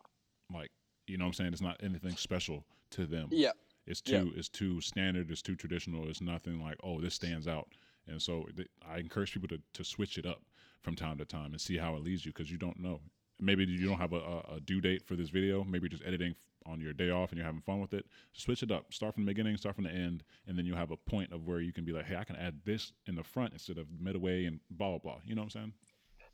[0.52, 0.70] like
[1.06, 1.52] you know what I'm saying.
[1.52, 3.28] It's not anything special to them.
[3.30, 3.52] Yeah,
[3.86, 4.20] It's Yeah.
[4.20, 5.30] too it's too standard.
[5.30, 6.08] It's too traditional.
[6.08, 7.68] It's nothing like oh this stands out.
[8.06, 10.42] And so th- I encourage people to, to switch it up
[10.82, 13.00] from time to time and see how it leads you because you don't know.
[13.40, 15.64] Maybe you don't have a, a, a due date for this video.
[15.64, 16.34] Maybe you're just editing
[16.66, 18.06] on your day off and you're having fun with it.
[18.32, 18.92] Switch it up.
[18.92, 19.56] Start from the beginning.
[19.56, 21.92] Start from the end, and then you have a point of where you can be
[21.92, 24.98] like, hey, I can add this in the front instead of midway and blah blah
[24.98, 25.20] blah.
[25.24, 25.72] You know what I'm saying?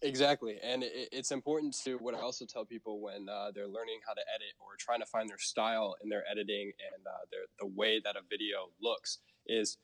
[0.02, 0.58] Exactly.
[0.62, 4.14] And it, it's important to what I also tell people when uh, they're learning how
[4.14, 7.66] to edit or trying to find their style in their editing and uh, their, the
[7.66, 9.78] way that a video looks is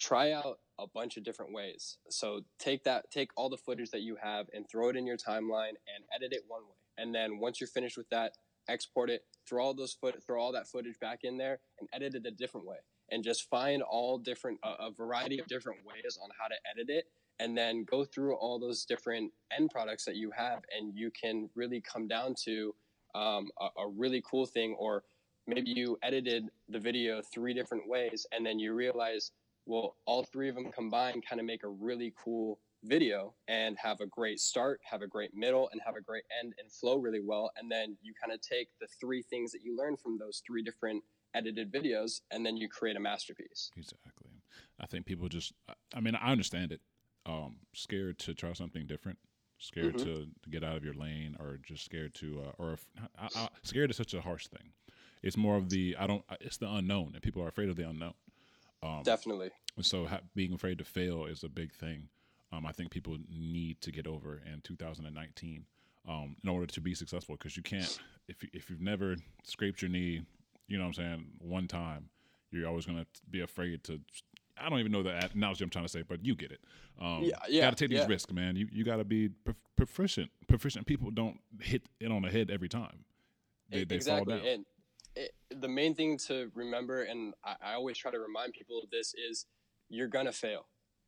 [0.00, 1.98] try out a bunch of different ways.
[2.10, 5.16] So take that, take all the footage that you have and throw it in your
[5.16, 6.76] timeline and edit it one way.
[6.98, 8.32] And then once you're finished with that,
[8.68, 12.14] export it, throw all those foot, throw all that footage back in there, and edit
[12.14, 12.76] it a different way.
[13.10, 16.88] And just find all different, a, a variety of different ways on how to edit
[16.88, 17.04] it,
[17.40, 21.48] and then go through all those different end products that you have, and you can
[21.54, 22.74] really come down to
[23.14, 24.74] um, a, a really cool thing.
[24.78, 25.04] Or
[25.46, 29.32] maybe you edited the video three different ways, and then you realize
[29.66, 34.00] well, all three of them combined kind of make a really cool video and have
[34.00, 37.20] a great start, have a great middle, and have a great end and flow really
[37.20, 37.52] well.
[37.56, 40.62] And then you kind of take the three things that you learn from those three
[40.62, 41.02] different
[41.34, 43.70] edited videos and then you create a masterpiece.
[43.76, 44.30] Exactly.
[44.80, 45.52] I think people just.
[45.94, 46.80] I- mean, I understand it.
[47.24, 49.18] Um, scared to try something different.
[49.58, 50.02] Scared Mhm.
[50.04, 52.84] to, to get out of your lane, or just scared to, uh, or if,
[53.16, 54.72] I, I, scared is such a harsh thing.
[55.22, 56.24] It's more of the I don't.
[56.40, 58.14] It's the unknown, and people are afraid of the unknown.
[58.82, 59.50] Um, Definitely.
[59.80, 62.08] so ha- being afraid to fail is a big thing.
[62.50, 65.64] Um, I think people need to get over in 2019
[66.08, 67.98] um, in order to be successful because you can't
[68.28, 70.22] if you, if you've never scraped your knee,
[70.66, 72.08] you know what I'm saying, one time,
[72.50, 74.00] you're always gonna be afraid to.
[74.62, 76.60] I don't even know the analogy I'm trying to say, but you get it.
[77.00, 78.06] Um, Yeah, yeah, Got to take these yeah.
[78.06, 78.56] risks, man.
[78.56, 80.30] You you got to be prof- proficient.
[80.48, 83.04] Proficient people don't hit it on the head every time.
[83.70, 84.36] They, they fall exactly.
[84.36, 84.46] down.
[84.46, 84.66] And
[85.16, 88.90] it, the main thing to remember, and I, I always try to remind people of
[88.90, 89.46] this, is
[89.88, 90.66] you're gonna fail.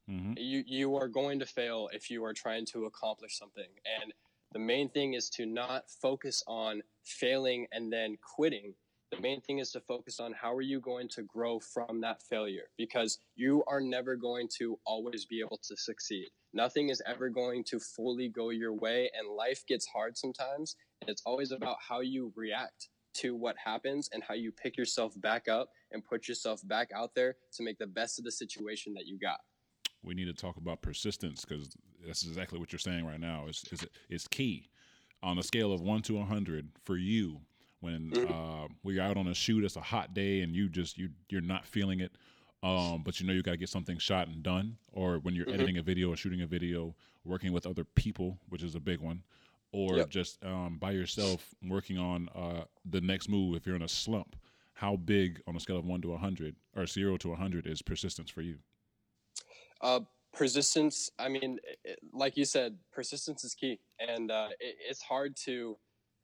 [0.09, 3.69] hmm You you are going to fail if you are trying to accomplish something.
[4.01, 4.13] And
[4.53, 8.75] the main thing is to not focus on failing and then quitting.
[9.15, 12.21] The main thing is to focus on how are you going to grow from that
[12.23, 16.31] failure because you are never going to always be able to succeed.
[16.53, 21.09] Nothing is ever going to fully go your way and life gets hard sometimes and
[21.09, 25.47] it's always about how you react to what happens and how you pick yourself back
[25.47, 29.07] up and put yourself back out there to make the best of the situation that
[29.07, 29.39] you got.
[30.03, 33.47] we need to talk about persistence because that's exactly what you're saying right now.
[33.49, 34.69] Is is is key
[35.23, 37.43] on a scale of one to hundred for you
[37.85, 39.63] when uh, we're out on a shoot.
[39.63, 42.13] It's a hot day and you just you you're not feeling it,
[42.63, 44.79] um, but you know you got to get something shot and done.
[44.93, 45.55] Or when you're Mhm.
[45.55, 49.01] editing a video or shooting a video, working with other people, which is a big
[49.01, 49.23] one.
[49.73, 50.09] Or Yep.
[50.09, 54.37] just um, by yourself working on uh, the next move if you're in a slump.
[54.73, 57.67] How big on a scale of one to a hundred or zero to a hundred
[57.67, 58.59] is persistence for you?
[59.81, 60.01] Uh,
[60.33, 61.11] persistence.
[61.19, 65.77] I mean, it, like you said, persistence is key, and uh, it, it's hard to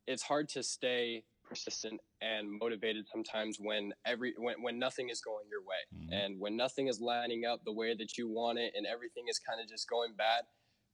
[0.07, 5.47] it's hard to stay persistent and motivated sometimes when every when, when nothing is going
[5.51, 5.83] your way.
[5.93, 6.09] Mhm.
[6.25, 9.39] and when nothing is lining up the way that you want it and everything is
[9.39, 10.45] kind of just going bad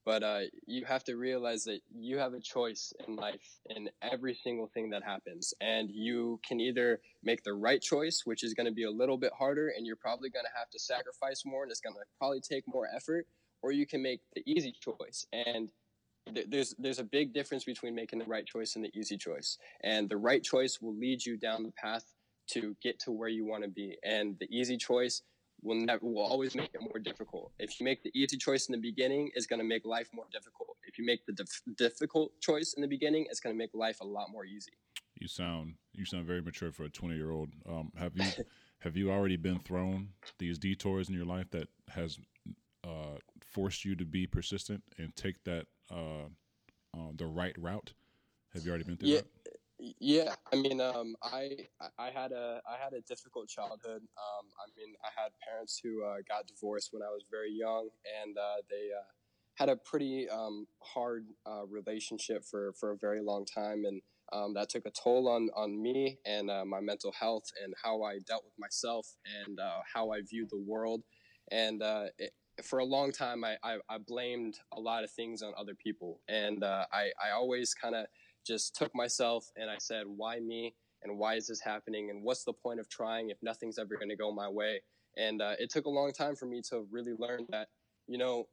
[0.06, 4.34] but uh, you have to realize that you have a choice in life in every
[4.36, 5.52] single thing that happens.
[5.60, 9.18] And you can either make the right choice which is going to be a little
[9.18, 12.04] bit harder and you're probably going to have to sacrifice more and it's going to
[12.18, 13.26] probably take more effort
[13.62, 15.26] or you can make the easy choice.
[15.32, 15.70] And
[16.48, 19.58] there's there's a big difference between making the right choice and the easy choice.
[19.82, 22.04] And the right choice will lead you down the path
[22.48, 23.96] to get to where you want to be.
[24.04, 25.22] And the easy choice
[25.62, 27.52] will never will always make it more difficult.
[27.58, 30.26] If you make the easy choice in the beginning it's going to make life more
[30.32, 30.76] difficult.
[30.86, 34.00] If you make the dif- difficult choice in the beginning it's going to make life
[34.00, 34.72] a lot more easy.
[35.14, 37.50] You sound you sound very mature for a twenty year old.
[37.68, 38.26] Um, have you
[38.80, 42.18] have you already been thrown these detours in your life that has
[42.84, 43.18] uh,
[43.56, 46.26] forced you to be persistent and take that uh,
[46.92, 47.94] um, the right route?
[48.52, 49.20] Have you already been through Yeah.
[49.20, 49.26] that?
[50.00, 54.02] Yeah, I mean, um, I I had a I had a difficult childhood.
[54.02, 57.88] Um, I mean, I had parents who uh, got divorced when I was very young,
[58.22, 59.04] and uh, they uh,
[59.56, 64.00] had a pretty um, hard uh, relationship for, for a very long time, and
[64.32, 68.02] um, that took a toll on on me and uh, my mental health and how
[68.02, 69.06] I dealt with myself
[69.44, 71.02] and uh, how I viewed the world.
[71.50, 72.32] And uh, it,
[72.62, 76.20] for a long time, I, I, I blamed a lot of things on other people,
[76.28, 78.06] and uh, I I always kind of
[78.46, 80.74] just took myself and I said, why me?
[81.02, 82.10] And why is this happening?
[82.10, 84.80] And what's the point of trying if nothing's ever going to go my way?
[85.16, 87.68] And uh, it took a long time for me to really learn that,
[88.06, 88.48] you know,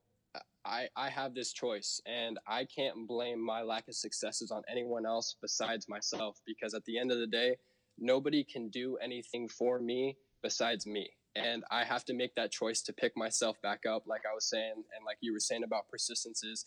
[0.65, 5.05] I, I have this choice and I can't blame my lack of successes on anyone
[5.05, 7.57] else besides myself because at the end of the day,
[7.99, 11.11] nobody can do anything for me besides me.
[11.35, 14.45] And I have to make that choice to pick myself back up, like I was
[14.45, 16.65] saying, and like you were saying about persistence is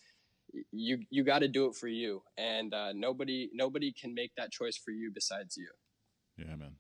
[0.73, 4.53] you you got to do it for you and uh, nobody nobody can make that
[4.53, 5.69] choice for you besides you
[6.39, 6.77] Yeah, man.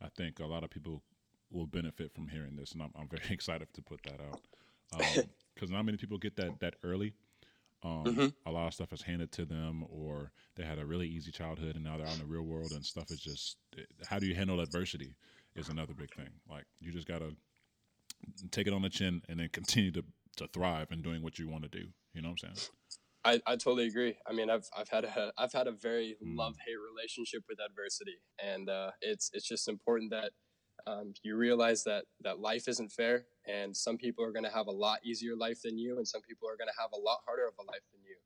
[0.00, 1.02] I think a lot of people
[1.50, 4.40] will benefit from hearing this, and I'm, I'm very excited to put that out
[5.54, 7.14] because not many people get that that early.
[7.84, 8.34] Um, Mhm.
[8.46, 11.74] A lot of stuff is handed to them, or they had a really easy childhood,
[11.74, 13.56] and now they're out in the real world, and stuff is just.
[14.06, 15.16] How do you handle adversity?
[15.54, 16.30] Is another big thing.
[16.48, 17.34] Like you just gotta
[18.50, 20.04] take it on the chin, and then continue to
[20.38, 21.88] to thrive in doing what you want to do.
[22.14, 22.68] You know what I'm saying?
[23.24, 26.36] I, I totally agree i mean i've, I've had a i've had a very Mm.
[26.38, 30.32] love hate relationship with adversity and uh, it's it's just important that
[30.88, 34.66] um, you realize that that life isn't fair and some people are going to have
[34.66, 37.20] a lot easier life than you and some people are going to have a lot
[37.24, 38.16] harder of a life than you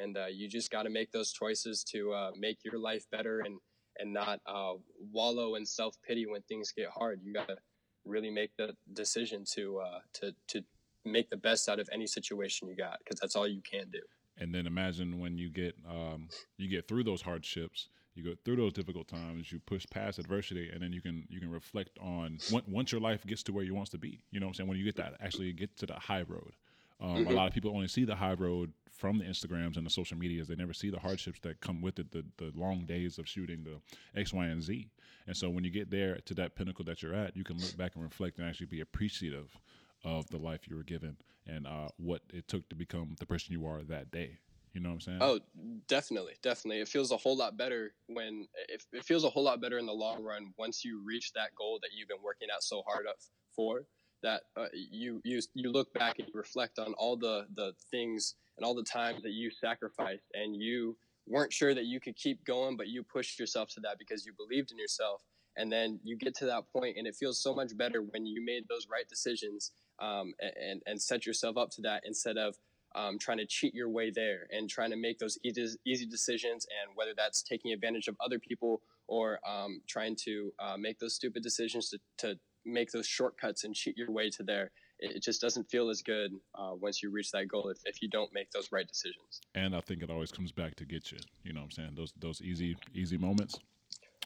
[0.00, 3.40] and uh, you just got to make those choices to uh, make your life better
[3.44, 3.58] and
[3.98, 4.74] and not uh,
[5.12, 7.20] wallow in self-pity when things get hard.
[7.22, 7.56] You got to
[8.04, 10.62] really make the decision to uh, to to
[11.04, 14.00] make the best out of any situation you got because that's all you can do.
[14.38, 16.28] And then imagine when you get um,
[16.58, 20.70] you get through those hardships you go through those difficult times you push past adversity
[20.72, 23.62] and then you can you can reflect on on- once your life gets to where
[23.64, 24.68] you wants to be you know what i'm saying?
[24.68, 26.52] When you get that actually get to the high road
[27.00, 27.34] um, a Mhm.
[27.34, 30.48] lot of people only see the high road from the instagrams and the social medias
[30.48, 33.62] they never see the hardships that come with it the, the long days of shooting
[33.64, 33.78] the
[34.18, 34.88] x y and z
[35.26, 37.76] and so when you get there to that pinnacle that you're at you can look
[37.76, 39.58] back and reflect and actually be appreciative
[40.04, 41.16] of the life you were given
[41.46, 44.38] and uh, what it took to become the person you are that day.
[44.72, 45.18] You know what I'm saying?
[45.22, 45.40] Oh,
[45.88, 46.80] definitely, definitely.
[46.80, 49.86] It feels a whole lot better when it, it feels a whole lot better in
[49.86, 53.06] the long run once you reach that goal that you've been working out so hard
[53.06, 53.14] of
[53.54, 53.84] for
[54.26, 58.34] that uh, you you you look back and you reflect on all the the things
[58.56, 60.96] and all the times that you sacrificed and you
[61.28, 64.32] weren't sure that you could keep going, but you pushed yourself to that because you
[64.36, 65.22] believed in yourself.
[65.58, 68.44] And then you get to that point, and it feels so much better when you
[68.44, 72.56] made those right decisions um, and and set yourself up to that instead of
[72.96, 76.66] um, trying to cheat your way there and trying to make those easy, easy decisions.
[76.66, 81.14] And whether that's taking advantage of other people or um, trying to uh, make those
[81.14, 85.40] stupid decisions to, to make those shortcuts and cheat your way to there it just
[85.40, 88.50] doesn't feel as good uh, once you reach that goal if, if you don't make
[88.50, 89.40] those right decisions.
[89.54, 91.18] And I think it always comes back to get you.
[91.44, 91.90] You know what I'm saying?
[91.94, 93.58] Those those easy easy moments.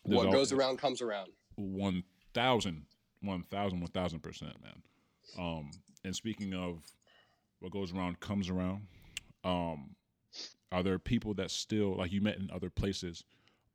[0.04, 1.30] What goes around comes around.
[1.56, 2.86] One thousand,
[3.20, 4.82] one thousand, one thousand percent, man.
[5.38, 5.70] Um,
[6.04, 6.82] and speaking of
[7.58, 8.86] what goes around comes around,
[9.44, 9.90] um,
[10.72, 13.24] are there people that still like you met in other places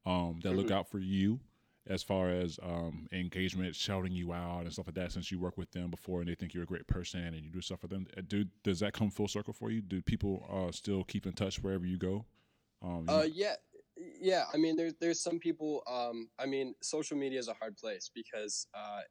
[0.06, 0.60] um, that mm-hmm.
[0.60, 1.40] look out for you
[1.88, 5.58] as far as um, engagement, shouting you out and stuff like that, since you work
[5.58, 7.88] with them before and they think you're a great person and you do stuff for
[7.88, 8.08] them.
[8.18, 9.82] Uh, do does that come full circle for you?
[9.82, 12.26] Do people uh, still keep in touch wherever you go?
[12.82, 13.56] Um, uh, yeah,
[14.20, 14.46] yeah.
[14.54, 15.84] I mean, there's there's some people.
[15.88, 19.02] Um, I mean, social media is a hard place because uh,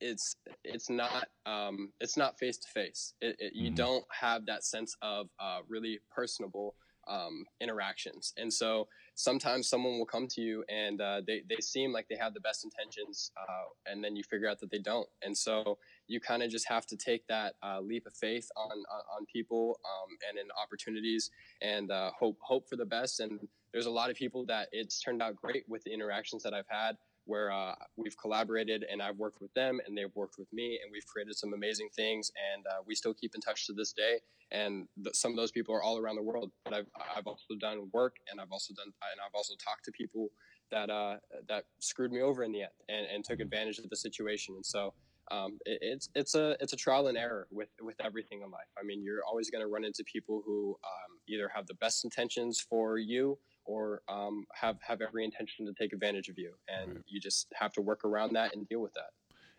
[0.00, 3.14] it's it's not um, it's not face to face.
[3.20, 3.34] You
[3.66, 3.74] mm-hmm.
[3.74, 6.74] don't have that sense of uh, really personable
[7.08, 8.32] um, interactions.
[8.36, 12.16] And so sometimes someone will come to you and uh, they, they seem like they
[12.16, 15.08] have the best intentions, uh, and then you figure out that they don't.
[15.22, 18.70] And so you kind of just have to take that uh, leap of faith on,
[18.70, 21.30] on, on people um, and in opportunities
[21.62, 23.20] and uh, hope, hope for the best.
[23.20, 23.38] And
[23.72, 26.68] there's a lot of people that it's turned out great with the interactions that I've
[26.68, 26.96] had
[27.30, 30.90] where uh, we've collaborated and I've worked with them and they've worked with me and
[30.90, 34.18] we've created some amazing things and uh, we still keep in touch to this day.
[34.50, 36.50] And th- some of those people are all around the world.
[36.64, 39.92] But I've, I've also done work and I've also done and I've also talked to
[39.92, 40.30] people
[40.72, 41.16] that uh,
[41.48, 44.56] that screwed me over in the end and, and took advantage of the situation.
[44.56, 44.92] And so
[45.30, 48.70] um, it, it's it's a it's a trial and error with with everything in life.
[48.76, 52.04] I mean, you're always going to run into people who um, either have the best
[52.04, 53.38] intentions for you
[53.70, 57.04] or um, have have every intention to take advantage of you, and right.
[57.06, 59.10] you just have to work around that and deal with that.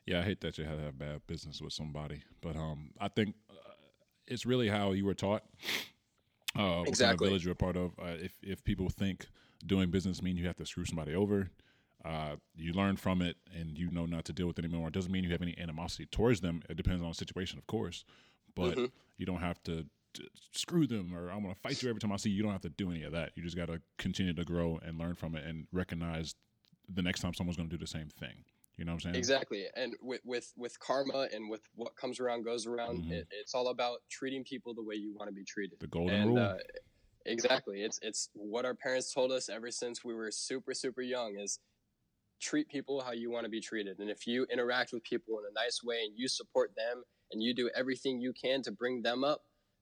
[0.05, 3.07] Yeah, I hate that you had to have bad business with somebody, but um, I
[3.07, 3.71] think uh,
[4.27, 5.43] it's really how you were taught.
[6.53, 7.29] Uh, exactly.
[7.29, 7.91] village you're a part of.
[7.97, 9.27] Uh, if if people think
[9.65, 11.49] doing business mean you have to screw somebody over,
[12.03, 14.89] uh, you learn from it and you know not to deal with it anymore.
[14.89, 16.61] It doesn't mean you have any animosity towards them.
[16.69, 18.03] It depends on the situation, of course,
[18.53, 18.85] but mm-hmm.
[19.17, 19.85] you don't have to
[20.51, 22.37] screw them or I'm going to fight you every time I see you.
[22.37, 23.31] You don't have to do any of that.
[23.35, 26.35] You just got to continue to grow and learn from it and recognize
[26.93, 28.43] the next time someone's going to do the same thing.
[28.77, 29.15] You know what I'm saying?
[29.15, 29.65] Exactly.
[29.75, 33.11] And with with, with karma and with what comes around goes around, mm-hmm.
[33.11, 35.79] it, it's all about treating people the way you want to be treated.
[35.79, 36.39] The golden and, rule.
[36.39, 36.55] Uh,
[37.25, 37.81] exactly.
[37.83, 41.59] It's it's what our parents told us ever since we were super super young is
[42.41, 43.99] treat people how you want to be treated.
[43.99, 47.41] And if you interact with people in a nice way and you support them and
[47.41, 49.41] you do everything you can to bring them up,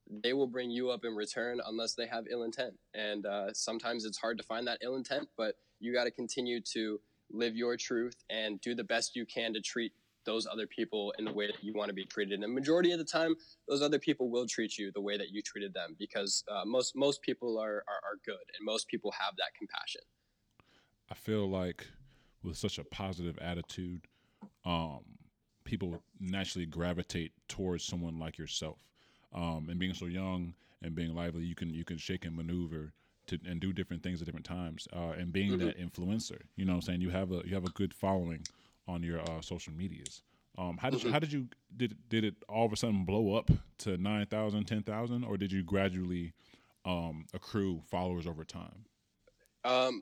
[0.10, 2.74] they will bring you up in return unless they have ill intent.
[2.94, 6.60] And uh, sometimes it's hard to find that ill intent, but you got to continue
[6.74, 7.00] to
[7.32, 9.94] live your truth and do the best you can to treat
[10.26, 12.42] those other people in the way that you want to be treated.
[12.42, 13.36] And majority of the time,
[13.68, 16.96] those other people will treat you the way that you treated them because uh, most
[16.96, 20.02] most people are, are, are good and most people have that compassion.
[21.10, 21.88] I feel like
[22.44, 24.06] with such a positive attitude,
[24.66, 25.00] um,
[25.64, 28.80] people naturally gravitate towards someone like yourself
[29.34, 32.94] um, and being so young and being lively, you can you can shake and maneuver
[33.28, 34.88] to and do different things at different times.
[34.94, 35.68] Uh, and being mm-hmm.
[35.68, 38.46] that influencer, you know, what I'm saying you have a you have a good following
[38.88, 40.22] on your uh, social medias.
[40.58, 41.08] Um, how did mm-hmm.
[41.08, 43.50] you, how did you did did it all of a sudden blow up
[43.80, 46.34] to 9,000, 10,000 or did you gradually
[46.86, 48.86] um, accrue followers over time?
[49.64, 50.02] Um,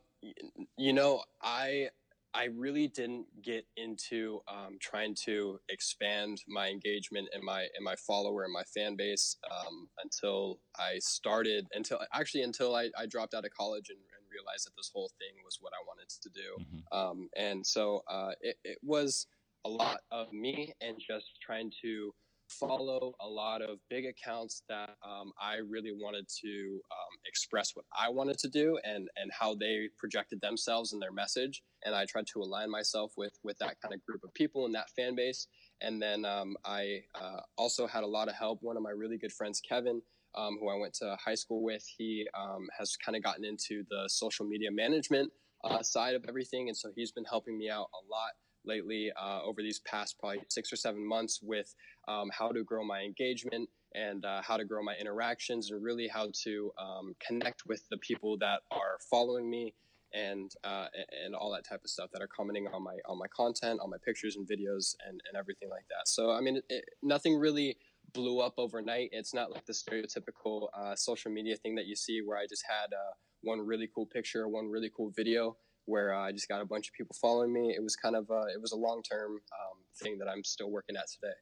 [0.76, 1.90] you know, I
[2.34, 7.94] I really didn't get into um, trying to expand my engagement and my and my
[7.96, 13.34] follower and my fan base um, until I started until actually until I, I dropped
[13.34, 16.28] out of college and, and, realized that this whole thing was what I wanted to
[16.28, 16.62] do.
[16.62, 16.96] Mm-hmm.
[16.96, 19.26] Um, and so uh, it, it was
[19.64, 22.12] a lot of me and just trying to
[22.48, 27.84] follow a lot of big accounts that um, I really wanted to um, express what
[27.96, 31.62] I wanted to do and and how they projected themselves and their message.
[31.84, 34.74] And I tried to align myself with with that kind of group of people and
[34.74, 35.46] that fan base.
[35.80, 38.58] And then um, I uh, also had a lot of help.
[38.62, 40.02] One of my really good friends, Kevin.
[40.36, 43.82] Um, who I went to high school with, he um, has kind of gotten into
[43.88, 45.32] the social media management
[45.64, 48.32] uh, side of everything, and so he's been helping me out a lot
[48.68, 51.74] lately uh, over these past probably six or seven months with
[52.06, 56.06] um, how to grow my engagement and uh, how to grow my interactions and really
[56.06, 59.74] how to um, connect with the people that are following me
[60.14, 60.86] and uh,
[61.24, 63.90] and all that type of stuff that are commenting on my on my content, on
[63.90, 66.06] my pictures and videos, and and everything like that.
[66.06, 67.76] So I mean, it, nothing really
[68.14, 69.10] blew up overnight.
[69.12, 72.64] It's not like the stereotypical uh, social media thing that you see where I just
[72.66, 73.12] had uh,
[73.42, 75.56] one really cool picture, one really cool video
[75.88, 77.74] where uh, I just got a bunch of people following me.
[77.74, 80.70] It was kind of uh, it was a long term um, thing that I'm still
[80.70, 81.34] working at today.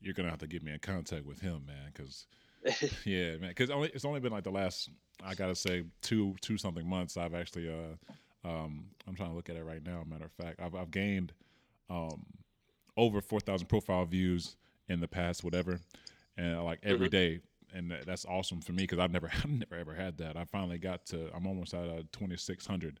[0.00, 2.26] You're gonna have to get me in contact with him, man, because
[3.04, 4.90] yeah, man, because only, it's only been like the last
[5.24, 7.16] I gotta say two two something months.
[7.16, 10.02] I've actually uh um I'm trying to look at it right now.
[10.06, 11.32] Matter of fact, I've I've gained
[11.88, 12.24] um
[12.96, 14.56] over four thousand profile views
[14.88, 15.80] in the past whatever,
[16.36, 17.16] and like every mm-hmm.
[17.16, 17.40] day,
[17.74, 20.36] and that's awesome for me because I've never I've never ever had that.
[20.36, 23.00] I finally got to I'm almost at a twenty six hundred.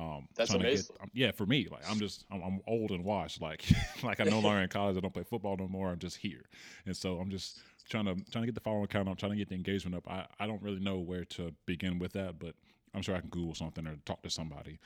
[0.00, 0.94] Um, That's amazing.
[0.96, 3.42] Get, um, yeah, for me, like I'm just I'm, I'm old and washed.
[3.42, 3.64] Like
[4.02, 4.96] like I'm no longer in college.
[4.96, 5.90] I don't play football no more.
[5.90, 6.46] I'm just here,
[6.86, 9.38] and so I'm just trying to trying to get the following count up, trying to
[9.38, 10.08] get the engagement up.
[10.08, 12.54] I, I don't really know where to begin with that, but
[12.94, 14.78] I'm sure I can Google something or talk to somebody.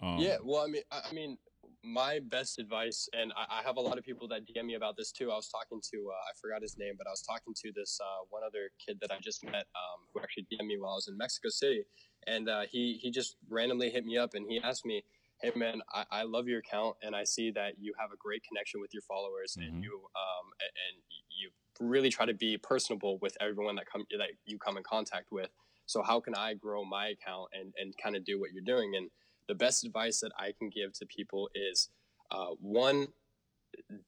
[0.00, 1.36] Um, yeah, well, I mean, I, I mean,
[1.84, 4.96] my best advice, and I, I, have a lot of people that DM me about
[4.96, 5.30] this too.
[5.30, 8.00] I was talking to, uh, I forgot his name, but I was talking to this
[8.02, 10.94] uh, one other kid that I just met, um, who actually DM me while I
[10.94, 11.82] was in Mexico City,
[12.26, 15.04] and uh, he he just randomly hit me up and he asked me,
[15.40, 18.42] "Hey man, I, I love your account, and I see that you have a great
[18.44, 19.74] connection with your followers, mm-hmm.
[19.74, 21.50] and you um and you
[21.80, 25.50] really try to be personable with everyone that come that you come in contact with.
[25.86, 28.94] So how can I grow my account and and kind of do what you're doing?
[28.96, 29.10] And
[29.48, 31.90] the best advice that I can give to people is
[32.30, 33.08] uh, one,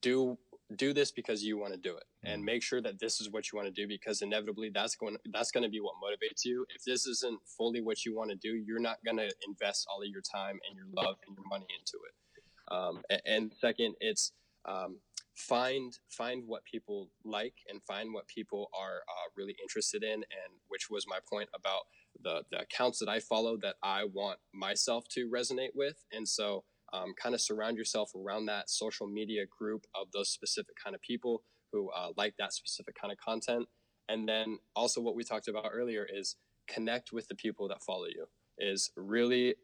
[0.00, 0.38] do
[0.76, 2.46] do this because you want to do it and mm-hmm.
[2.46, 5.50] make sure that this is what you want to do because inevitably that's going that's
[5.50, 6.64] going to be what motivates you.
[6.74, 10.02] If this isn't fully what you want to do you're not going to invest all
[10.02, 12.74] of your time and your love and your money into it.
[12.74, 14.32] Um, and, and, second it's
[14.64, 14.96] um,
[15.34, 20.50] find find what people like and find what people are uh, really interested in and
[20.68, 21.82] which was my point about
[22.22, 25.96] the the accounts that I follow that I want myself to resonate with.
[26.10, 26.64] And so
[26.94, 31.02] um, kind of surround yourself around that social media group of those specific kind of
[31.02, 31.42] people
[31.72, 33.66] who uh, like that specific kind of content.
[34.08, 36.36] And then also what we talked about earlier is
[36.68, 38.26] connect with the people that follow you
[38.58, 39.56] is really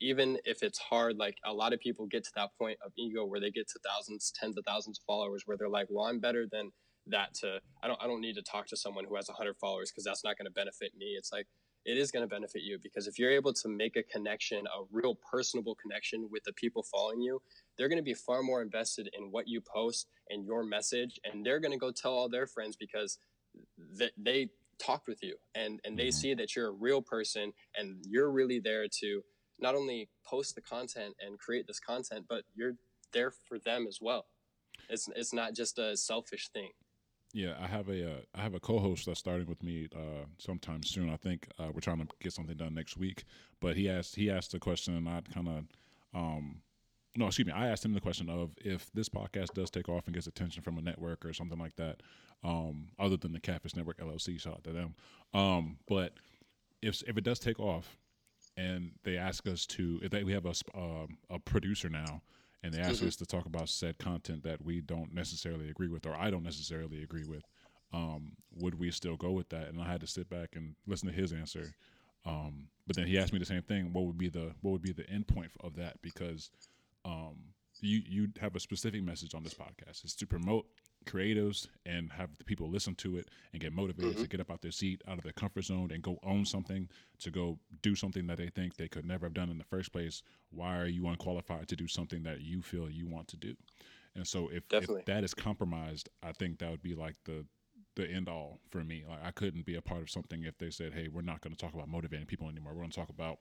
[0.00, 3.24] even if it's hard like a lot of people get to that point of ego
[3.24, 6.18] where they get to thousands tens of thousands of followers where they're like well i'm
[6.18, 6.72] better than
[7.06, 9.90] that to i don't i don't need to talk to someone who has 100 followers
[9.90, 11.14] because that's not going to benefit me.
[11.16, 11.46] It's like
[11.86, 14.84] it is going to benefit you because if you're able to make a connection a
[14.90, 17.40] real personable connection with the people following you
[17.78, 21.46] they're going to be far more invested in what you post and your message and
[21.46, 23.18] they're going to go tell all their friends because
[23.96, 26.20] they, they talked with you and and they mm-hmm.
[26.20, 29.22] see that you're a real person and you're really there to
[29.58, 32.74] not only post the content and create this content but you're
[33.12, 34.26] there for them as well
[34.90, 36.70] it's it's not just a selfish thing
[37.36, 40.82] yeah i have a uh, I have a co-host that's starting with me uh, sometime
[40.82, 43.24] soon i think uh, we're trying to get something done next week
[43.60, 45.64] but he asked he asked the question and i kind of
[46.14, 46.62] um,
[47.16, 47.52] no, excuse me.
[47.52, 50.62] I asked him the question of if this podcast does take off and gets attention
[50.62, 52.02] from a network or something like that,
[52.44, 54.94] um, other than the Catfish Network LLC, shout out to them.
[55.32, 56.14] Um, but
[56.82, 57.96] if if it does take off,
[58.56, 62.22] and they ask us to, if they, we have a uh, a producer now,
[62.62, 63.08] and they ask mm-hmm.
[63.08, 66.42] us to talk about said content that we don't necessarily agree with, or I don't
[66.42, 67.44] necessarily agree with,
[67.92, 69.68] um, would we still go with that?
[69.68, 71.74] And I had to sit back and listen to his answer.
[72.24, 74.82] Um, but then he asked me the same thing: what would be the what would
[74.82, 76.02] be the end point of that?
[76.02, 76.50] Because
[77.04, 77.36] um,
[77.80, 80.04] you you have a specific message on this podcast.
[80.04, 80.66] It's to promote
[81.06, 84.22] creatives and have the people listen to it and get motivated mm-hmm.
[84.22, 86.88] to get up out their seat, out of their comfort zone, and go own something,
[87.20, 89.92] to go do something that they think they could never have done in the first
[89.92, 90.22] place.
[90.50, 93.54] Why are you unqualified to do something that you feel you want to do?
[94.14, 97.44] And so, if, if that is compromised, I think that would be like the
[97.96, 99.04] the end all for me.
[99.08, 101.54] Like I couldn't be a part of something if they said, "Hey, we're not going
[101.54, 102.72] to talk about motivating people anymore.
[102.74, 103.38] We're going to talk about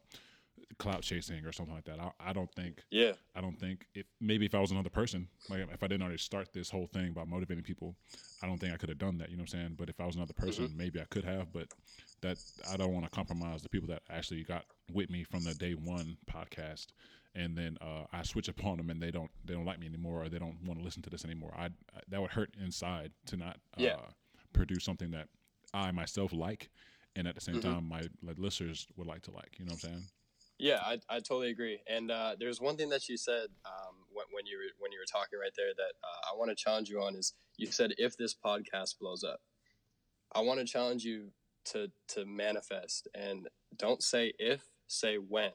[0.77, 1.99] clout chasing or something like that.
[1.99, 2.83] I, I, don't think.
[2.91, 3.13] Yeah.
[3.35, 6.17] I don't think if maybe if I was another person, like if I didn't already
[6.17, 7.95] start this whole thing about motivating people,
[8.41, 9.29] I don't think I could have done that.
[9.29, 9.75] You know what I'm saying?
[9.77, 10.77] But if I was another person, mm-hmm.
[10.77, 11.51] maybe I could have.
[11.51, 11.67] But
[12.21, 12.37] that
[12.71, 15.73] I don't want to compromise the people that actually got with me from the day
[15.73, 16.87] one podcast,
[17.35, 20.23] and then uh, I switch upon them and they don't they don't like me anymore
[20.23, 21.53] or they don't want to listen to this anymore.
[21.57, 23.97] I, I that would hurt inside to not uh, yeah.
[24.53, 25.27] produce something that
[25.73, 26.69] I myself like,
[27.15, 27.73] and at the same mm-hmm.
[27.73, 29.57] time my like, listeners would like to like.
[29.59, 30.03] You know what I'm saying?
[30.57, 31.81] Yeah, I, I totally agree.
[31.87, 34.99] And uh, there's one thing that you said um, when, when, you were, when you
[34.99, 37.93] were talking right there that uh, I want to challenge you on is you said
[37.97, 39.41] if this podcast blows up,
[40.33, 41.31] I want to challenge you
[41.65, 43.47] to to manifest and
[43.77, 45.51] don't say if, say when.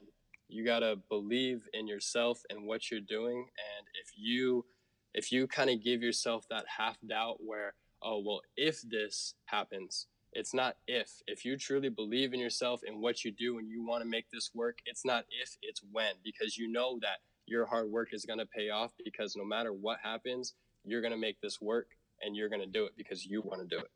[0.49, 3.37] You gotta believe in yourself and what you're doing.
[3.37, 4.65] And if you
[5.13, 7.73] if you kind of give yourself that half doubt where
[8.03, 11.21] oh well if this happens it's not if.
[11.27, 14.29] If you truly believe in yourself and what you do and you want to make
[14.31, 17.17] this work, it's not if, it's when, because you know that
[17.47, 20.53] your hard work is going to pay off because no matter what happens,
[20.85, 21.87] you're going to make this work
[22.21, 23.91] and you're going to do it because you want to do it.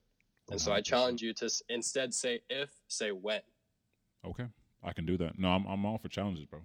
[0.51, 3.41] And so I challenge you to instead say if, say when.
[4.23, 4.45] Okay,
[4.83, 5.39] I can do that.
[5.39, 6.61] No, I'm I'm all for challenges, bro.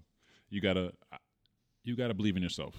[0.51, 0.93] You gotta
[1.83, 2.75] you gotta believe in yourself.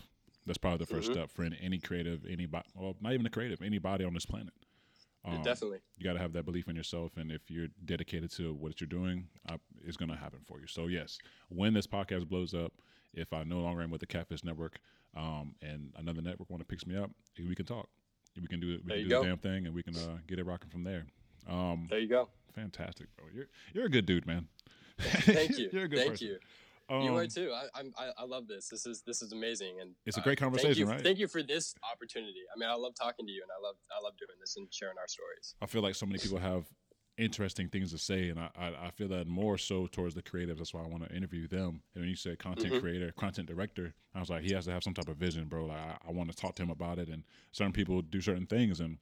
[0.46, 1.14] That's probably the 1st Mhm.
[1.14, 2.68] step for any, any creative, anybody.
[2.76, 4.54] Well, not even a creative, anybody on this planet.
[5.24, 5.80] Um, Definitely.
[5.98, 8.88] you got to have that belief in yourself, and if you're dedicated to what you're
[8.88, 10.66] doing, uh, it's going to happen for you.
[10.68, 11.20] So yes,
[11.50, 12.74] when this podcast blows up,
[13.14, 14.80] if I no longer am with the Catfish Network,
[15.16, 17.88] um, and another network want to picks me up, we can talk.
[18.40, 18.82] We can do it.
[18.84, 19.22] We There can do go.
[19.24, 21.06] the damn thing, and we can uh, get it rocking from there.
[21.50, 22.30] Um, There you go.
[22.56, 23.26] fantastic, bro.
[23.34, 24.48] You're you're a good dude, man.
[25.00, 25.70] Thank you.
[25.74, 26.28] you're a good Thank person.
[26.28, 26.38] you.
[26.92, 27.52] Um, you are too.
[27.54, 28.68] I, I'm, I, I love this.
[28.68, 31.02] This is this is amazing, and It's a uh, great thank conversation, you- right?
[31.04, 32.42] Thank you for this opportunity.
[32.54, 34.68] I mean, I love talking to you, and I love I love doing this and
[34.74, 35.56] sharing our stories.
[35.62, 36.66] I feel like so many people have
[37.18, 40.58] interesting things to say, and I, I, I feel that more so towards the creatives.
[40.58, 41.82] That's why I want to interview them.
[41.94, 42.80] And when you said content Mhm.
[42.80, 45.68] creator, content director, I was like, he has to have some type of vision, bro.
[45.68, 47.10] Like I, I want to talk to him about it.
[47.10, 48.98] And certain people do certain things, and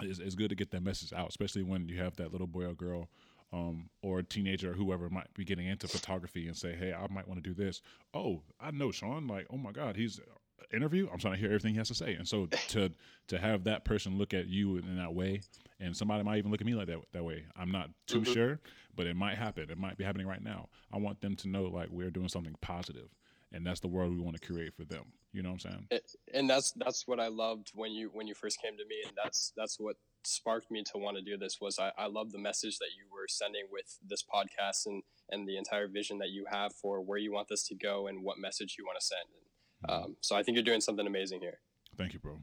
[0.00, 2.64] it's, it's good to get that message out, especially when you have that little boy
[2.64, 3.08] or girl.
[3.54, 7.06] Um, or a teenager or whoever might be getting into photography and say, Hey, I
[7.12, 7.80] might want to do this.
[8.12, 9.28] Oh, I know Shaun.
[9.28, 10.18] Like, oh my God, he's
[10.72, 11.08] interview.
[11.12, 12.14] I'm trying to hear everything he has to say.
[12.14, 12.90] And so to
[13.28, 15.42] to have that person look at you in that way,
[15.78, 17.44] and somebody might even look at me like that that way.
[17.56, 18.32] I'm not too Mhm.
[18.32, 18.60] sure,
[18.96, 19.70] but it might happen.
[19.70, 20.68] It might be happening right now.
[20.92, 23.10] I want them to know like we're doing something positive,
[23.52, 25.12] and that's the world we want to create for them.
[25.34, 25.86] You know what I'm saying?
[25.90, 28.94] It, and that's that's what I loved when you when you first came to me,
[29.04, 31.60] and that's that's what sparked me to want to do this.
[31.60, 35.48] Was I, I love the message that you were sending with this podcast and and
[35.48, 38.38] the entire vision that you have for where you want this to go and what
[38.38, 39.90] message you want to send.
[39.90, 40.04] Mm-hmm.
[40.04, 41.58] Um, so I think you're doing something amazing here.
[41.98, 42.40] Thank you, bro.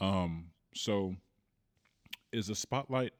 [0.00, 1.14] Um, so
[2.32, 3.12] is the spotlight?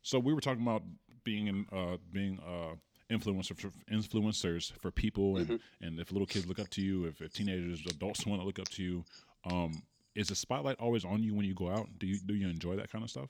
[0.00, 0.82] So we were talking about
[1.22, 2.76] being in, uh, being uh,
[3.12, 7.20] influencer for influencers for people, and and if little kids look up to you, if,
[7.20, 9.04] if teenagers, adults want to look up to you,
[9.44, 9.82] um,
[10.14, 11.86] is the spotlight always on you when you go out?
[11.98, 13.28] Do you do you enjoy that kind of stuff?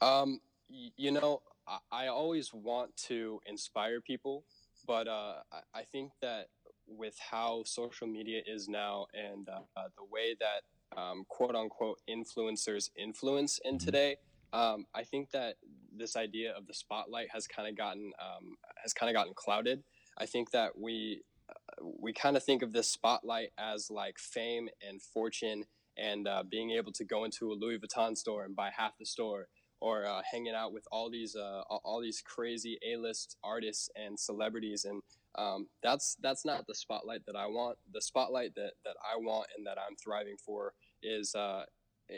[0.00, 4.44] Um, you know, I, I always want to inspire people,
[4.86, 6.48] but uh, I, I think that
[6.86, 11.98] with how social media is now and uh, uh, the way that um, quote unquote
[12.08, 13.84] influencers influence in Mhm.
[13.84, 14.16] today,
[14.52, 15.56] um, I think that
[15.98, 19.82] this idea of the spotlight has kind of gotten um, has kind of gotten clouded.
[20.16, 24.68] I think that we uh, we kind of think of this spotlight as like fame
[24.86, 25.64] and fortune
[25.96, 29.06] and uh, being able to go into a Louis Vuitton store and buy half the
[29.06, 29.48] store
[29.80, 34.84] or uh, hanging out with all these uh, all- these crazy A-list artists and celebrities,
[34.84, 35.02] and
[35.36, 37.78] um, that's that's not the spotlight that I want.
[37.92, 41.64] The spotlight that that I want and that I'm thriving for is uh,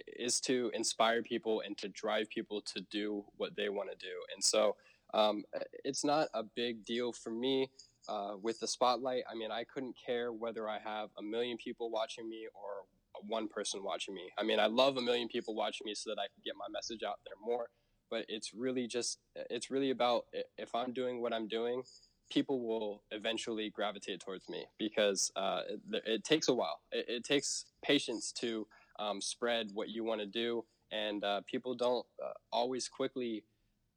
[0.07, 4.15] is to inspire people and to drive people to do what they want to do.
[4.35, 4.77] And so
[5.13, 5.45] um,
[5.85, 7.71] it's not a big deal for me
[8.09, 9.25] uh, with the spotlight.
[9.31, 12.85] I mean, I couldn't care whether I have a million people watching me or
[13.27, 14.31] one person watching me.
[14.39, 16.67] I mean, I love a million people watching me so that I can get my
[16.73, 17.69] message out there more.
[18.11, 19.19] But it's really just,
[19.51, 20.25] it's really about
[20.59, 21.83] if I'm doing what I'm doing,
[22.31, 26.81] people will eventually gravitate towards me because uh, it, it takes a while.
[26.93, 28.67] It, it takes patience to
[29.01, 33.45] um, spread what you want to do, and uh, people don't uh, always quickly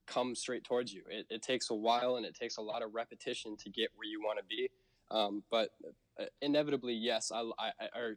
[0.08, 1.04] come straight towards you.
[1.10, 4.08] It, it takes a while and it takes a lot of repetition to get where
[4.08, 4.70] you want to be.
[5.12, 5.70] Um, but
[6.20, 8.16] uh, inevitably, yes, I, I, I or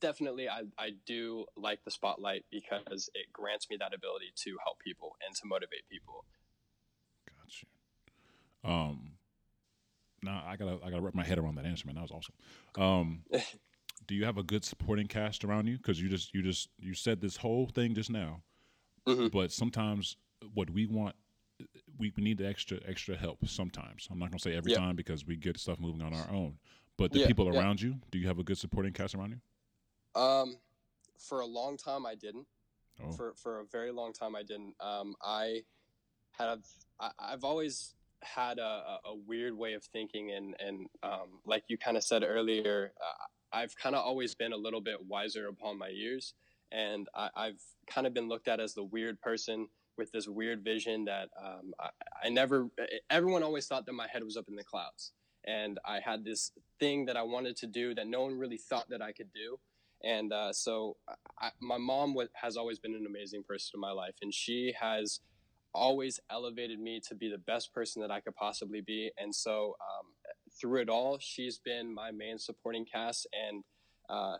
[0.00, 4.78] definitely I, I do like the spotlight because it grants me that ability to help
[4.78, 6.24] people and to motivate people.
[7.26, 8.70] Got you.
[8.70, 9.12] Um,
[10.22, 11.96] now I gotta I gotta wrap my head around that answer, man.
[11.96, 12.34] That was awesome.
[12.82, 13.24] Um,
[14.12, 15.78] do you have a good supporting cast around you?
[15.78, 18.42] Because you just you just you said this whole thing just now,
[19.08, 19.32] Mhm.
[19.32, 20.18] but sometimes
[20.52, 21.16] what we want.
[21.96, 24.08] We we need the extra extra help sometimes.
[24.10, 24.78] I'm not gonna say every Yeah.
[24.80, 26.58] time because we get stuff moving on our own.
[26.98, 27.58] But the Yeah, people yeah.
[27.58, 30.20] around you, do you have a good supporting cast around you?
[30.20, 30.58] Um,
[31.18, 32.46] for a long time, I didn't.
[33.02, 34.74] Oh, For for a very long time, I didn't.
[34.78, 35.64] Um, I
[36.32, 36.62] had
[37.00, 41.64] I, I've always had a, a a weird way of thinking, and and um, like
[41.68, 45.48] you kind of said earlier, uh, I've kind of always been a little bit wiser
[45.48, 46.34] upon my years,
[46.70, 50.64] and I, I've kind of been looked at as the weird person with this weird
[50.64, 51.88] vision that um, I,
[52.24, 52.68] I never.
[53.10, 55.12] Everyone always thought that my head was up in the clouds,
[55.46, 58.88] and I had this thing that I wanted to do that no one really thought
[58.90, 59.58] that I could do.
[60.04, 60.96] And uh, so,
[61.40, 65.20] I, my mom has always been an amazing person in my life, and she has
[65.74, 69.10] always elevated me to be the best person that I could possibly be.
[69.16, 70.06] And so, um,
[70.62, 73.26] through it all, she's been my main supporting cast.
[73.34, 73.64] And
[74.08, 74.36] uh,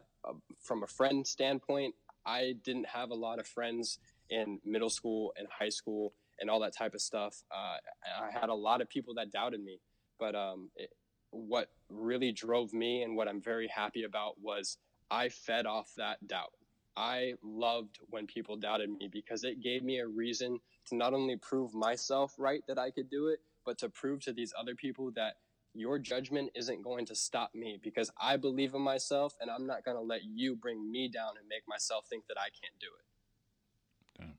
[0.62, 1.94] from a friend standpoint,
[2.24, 3.98] I didn't have a lot of friends
[4.30, 7.42] in middle school and high school, and all that type of stuff.
[7.50, 7.76] Uh,
[8.22, 9.80] I had a lot of people that doubted me,
[10.18, 10.90] but um, it,
[11.30, 14.78] what really drove me and what I'm very happy about was
[15.10, 16.52] I fed off that doubt.
[16.96, 21.36] I loved when people doubted me because it gave me a reason to not only
[21.36, 25.10] prove myself right that I could do it, but to prove to these other people
[25.12, 25.36] that
[25.74, 29.84] your judgment isn't going to stop me because I believe in myself and I'm not
[29.84, 32.88] going to let you bring me down and make myself think that I can't do
[32.98, 34.20] it.
[34.22, 34.34] Damn.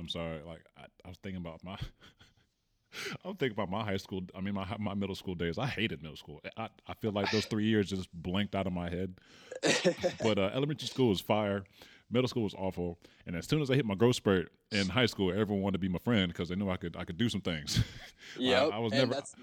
[0.00, 0.40] I'm sorry.
[0.44, 1.76] Like, I, I was thinking about my.
[3.24, 4.22] I'm thinking about my high school.
[4.34, 5.58] I mean, my my middle school days.
[5.58, 6.40] I hated middle school.
[6.56, 9.14] I, I feel like those three years just blinked out of my head.
[10.22, 11.64] but uh, elementary school was fire.
[12.10, 12.98] Middle school was awful.
[13.26, 15.78] And as soon as I hit my growth spurt in high school, everyone wanted to
[15.80, 17.82] be my friend because they knew I could I could do some things.
[18.38, 19.12] Yeah, I, I was never.
[19.14, 19.34] that's-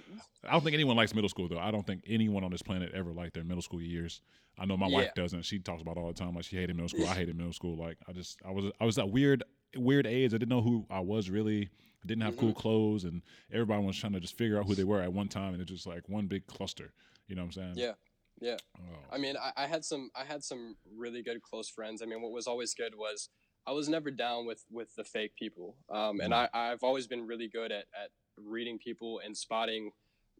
[0.48, 1.58] I don't think anyone likes middle school though.
[1.60, 4.22] I don't think anyone on this planet ever liked their middle school years.
[4.60, 5.44] I know my wife doesn't.
[5.44, 6.36] She talks about it all the time.
[6.36, 7.08] Like she hated middle school.
[7.08, 7.76] I hated middle school.
[7.78, 9.44] Like I just I was I was that weird
[9.76, 10.34] weird age.
[10.34, 11.70] I didn't know who I was really.
[12.04, 12.60] I didn't have cool Mm-hmm.
[12.60, 15.54] clothes, and everybody was trying to just figure out who they were at one time,
[15.54, 16.94] and it's just like one big cluster.
[17.28, 17.74] You know what I'm saying?
[17.78, 17.94] Yeah,
[18.42, 18.58] yeah.
[18.78, 18.82] Oh,
[19.12, 22.02] I mean, I, I had some I had some really good close friends.
[22.02, 23.30] I mean, what was always good was
[23.66, 27.26] I was never down with with the fake people, um, and I, I've always been
[27.26, 29.92] really good at at reading people and spotting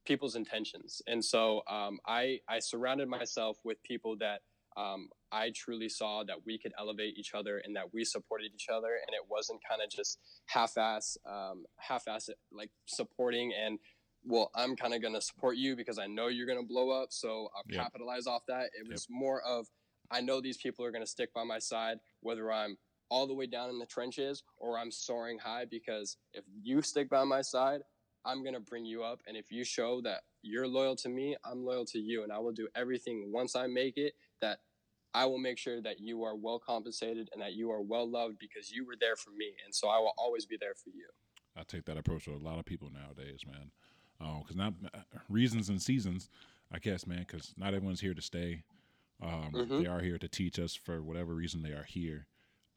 [0.06, 1.02] people's intentions.
[1.08, 4.42] And so um, I I surrounded myself with people that
[4.78, 8.68] um, I truly saw that we could elevate each other and that we supported each
[8.70, 13.80] other, and it wasn't kind of just half-ass, um, half-ass like supporting and.
[14.26, 17.50] Well, I'm kind of gonna support you because I know you're gonna blow up, so
[17.56, 17.84] I'll Yep.
[17.84, 18.72] capitalize off that.
[18.78, 19.68] It was more of
[20.12, 22.78] I know these people are gonna stick by my side, whether I'm
[23.10, 25.66] all the way down in the trenches or I'm soaring high.
[25.66, 27.82] Because if you stick by my side,
[28.26, 31.64] I'm gonna bring you up, and if you show that you're loyal to me, I'm
[31.64, 34.60] loyal to you, and I will do everything once I make it that
[35.14, 38.38] I will make sure that you are well compensated and that you are well loved
[38.40, 41.08] because you were there for me, and so I will always be there for you.
[41.56, 43.72] I take that approach with a lot of people nowadays, man.
[44.20, 44.74] Because not
[45.30, 46.30] reasons and seasons,
[46.72, 47.20] I guess, man.
[47.20, 48.64] Because not everyone's here to stay.
[49.22, 49.80] Um, Mhm.
[49.84, 52.28] They are here to teach us for whatever reason they are here.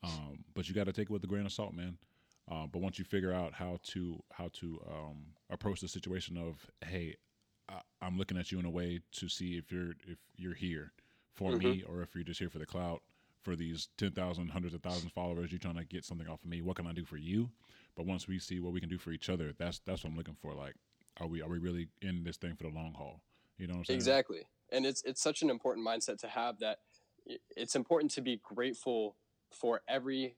[0.02, 1.98] Um, but you got to take it with a grain of salt, man.
[2.46, 6.70] Uh, but once you figure out how to how to um, approach the situation of,
[6.84, 7.16] hey,
[7.68, 10.92] I, I'm looking at you in a way to see if you're if you're here
[11.34, 13.02] for me or if you're just here for the clout
[13.42, 15.52] for these 10,000, hundreds of thousands followers.
[15.52, 16.60] You're trying to get something off of me.
[16.62, 17.50] What can I do for you?
[17.96, 20.16] But once we see what we can do for each other, that's that's what I'm
[20.16, 20.54] looking for.
[20.54, 20.74] Like,
[21.20, 23.20] are we are we really in this thing for the long haul?
[23.58, 23.96] You know what I'm saying?
[23.96, 24.42] Exactly.
[24.70, 26.78] And it's it's such an important mindset to have that
[27.56, 29.16] it's important to be grateful
[29.52, 30.36] for every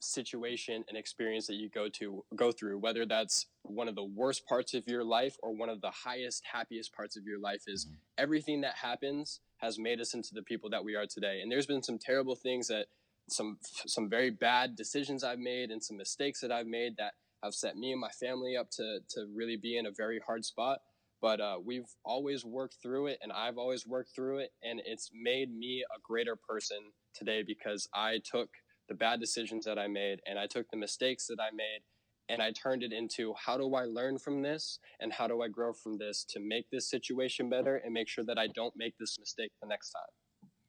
[0.00, 4.46] situation and experience that you go to go through whether that's one of the worst
[4.46, 7.84] parts of your life or one of the highest happiest parts of your life is
[7.86, 7.96] Mhm.
[8.16, 11.66] everything that happens has made us into the people that we are today and there's
[11.66, 12.86] been some terrible things that
[13.28, 17.54] some some very bad decisions I've made and some mistakes that I've made that have
[17.54, 20.78] set me and my family up to to really be in a very hard spot
[21.22, 25.10] but uh, we've always worked through it and i've always worked through it and it's
[25.14, 26.78] made me a greater person
[27.14, 28.48] today because i took
[28.88, 31.80] the bad decisions that i made and i took the mistakes that i made
[32.28, 35.48] and i turned it into how do i learn from this and how do i
[35.48, 38.94] grow from this to make this situation better and make sure that i don't make
[38.98, 40.02] this mistake the next time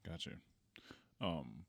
[0.07, 0.31] Gotcha.
[1.19, 1.65] Um,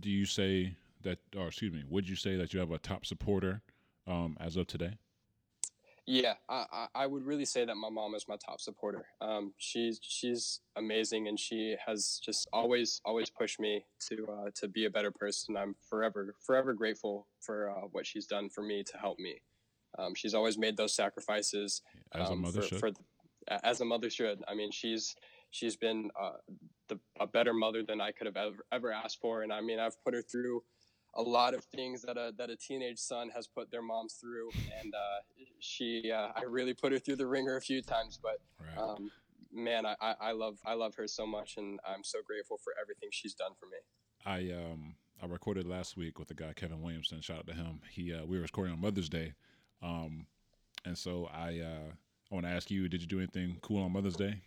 [0.00, 3.04] do you say that, or excuse me, would you say that you have a top
[3.04, 3.62] supporter
[4.08, 4.94] um, as of today?
[6.10, 9.04] Yeah, I, I, would really say that my mom is my top supporter.
[9.20, 14.68] Um, she's she's amazing, and she has just always always pushed me to uh, to
[14.68, 15.54] be a better person.
[15.54, 19.42] I'm forever forever grateful for uh, what she's done for me to help me.
[19.98, 21.82] Um, she's always made those sacrifices
[22.14, 22.78] As a um, mother for, should.
[22.78, 23.06] for th-
[23.48, 24.42] a- as a mother should.
[24.48, 25.14] I mean, she's
[25.50, 26.38] she's been uh,
[26.88, 29.78] the, a better mother than I could have ever ever asked for, and I mean,
[29.78, 30.62] I've put her through
[31.14, 34.50] a lot of things that a that a teenage son has put their moms through,
[34.80, 38.38] and uh, she uh, I really put her through the ringer a few times, but
[38.60, 38.78] right.
[38.78, 39.10] um,
[39.52, 43.08] man, I, I, love I love her so much, and I'm so grateful for everything
[43.12, 43.78] she's done for me.
[44.24, 47.20] I um I recorded last week with the guy Kevin Williamson.
[47.20, 47.80] Shout out to him.
[47.90, 49.34] He uh, we were recording on Mother's Day,
[49.82, 50.26] um,
[50.84, 51.92] and so I uh,
[52.30, 54.42] I want to ask you, did you do anything cool on Mother's Day?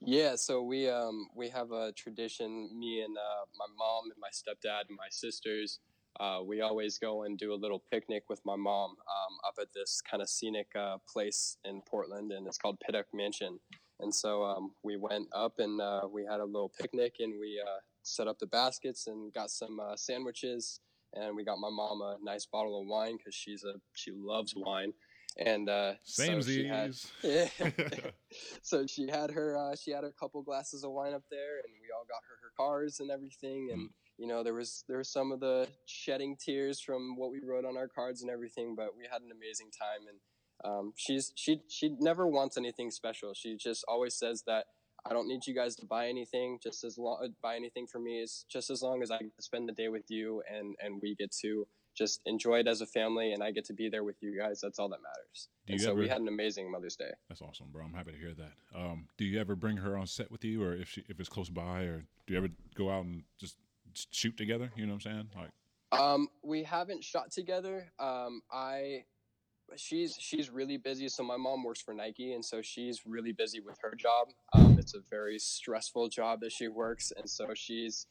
[0.00, 2.70] Yeah, so we um we have a tradition.
[2.78, 5.80] Me and uh, my mom and my stepdad and my sisters,
[6.20, 9.68] uh, we always go and do a little picnic with my mom um, up at
[9.74, 13.60] this kind of scenic uh, place in Portland, and it's called Pittock Mansion.
[14.00, 17.60] And so um, we went up and uh, we had a little picnic, and we
[17.62, 20.80] uh, set up the baskets and got some uh, sandwiches,
[21.12, 24.54] and we got my mom a nice bottle of wine because she's a she loves
[24.56, 24.94] wine,
[25.38, 26.84] and uh, so she had-
[28.62, 31.72] so she had her uh, she had a couple glasses of wine up there and
[31.80, 35.08] we all got her her cars and everything and you know, there was there was
[35.08, 38.94] some of the shedding tears from what we wrote on our cards and everything, but
[38.94, 40.06] we had an amazing time.
[40.06, 40.18] And
[40.62, 43.32] um, she's she she never wants anything special.
[43.32, 44.66] She just always says that
[45.06, 46.58] I don't need you guys to buy anything.
[46.62, 49.72] Just as long buy anything for me is just as long as I spend the
[49.72, 51.66] day with you and and we get to
[51.96, 54.60] just enjoy it as a family and I get to be there with you guys.
[54.60, 55.48] That's all that matters.
[55.68, 57.10] And so we had an amazing Mother's Day.
[57.28, 57.84] That's awesome, bro.
[57.84, 58.52] I'm happy to hear that.
[58.78, 61.28] Um, do you ever bring her on set with you, or if she if it's
[61.28, 63.56] close by, or do you ever go out and just
[64.10, 64.70] shoot together?
[64.76, 65.28] You know what I'm saying?
[65.36, 67.92] Like, Um, we haven't shot together.
[67.98, 69.04] Um, I,
[69.76, 71.08] she's she's really busy.
[71.08, 74.28] So my mom works for Nike, and so she's really busy with her job.
[74.54, 78.06] Um, it's a very stressful job that she works, and so she's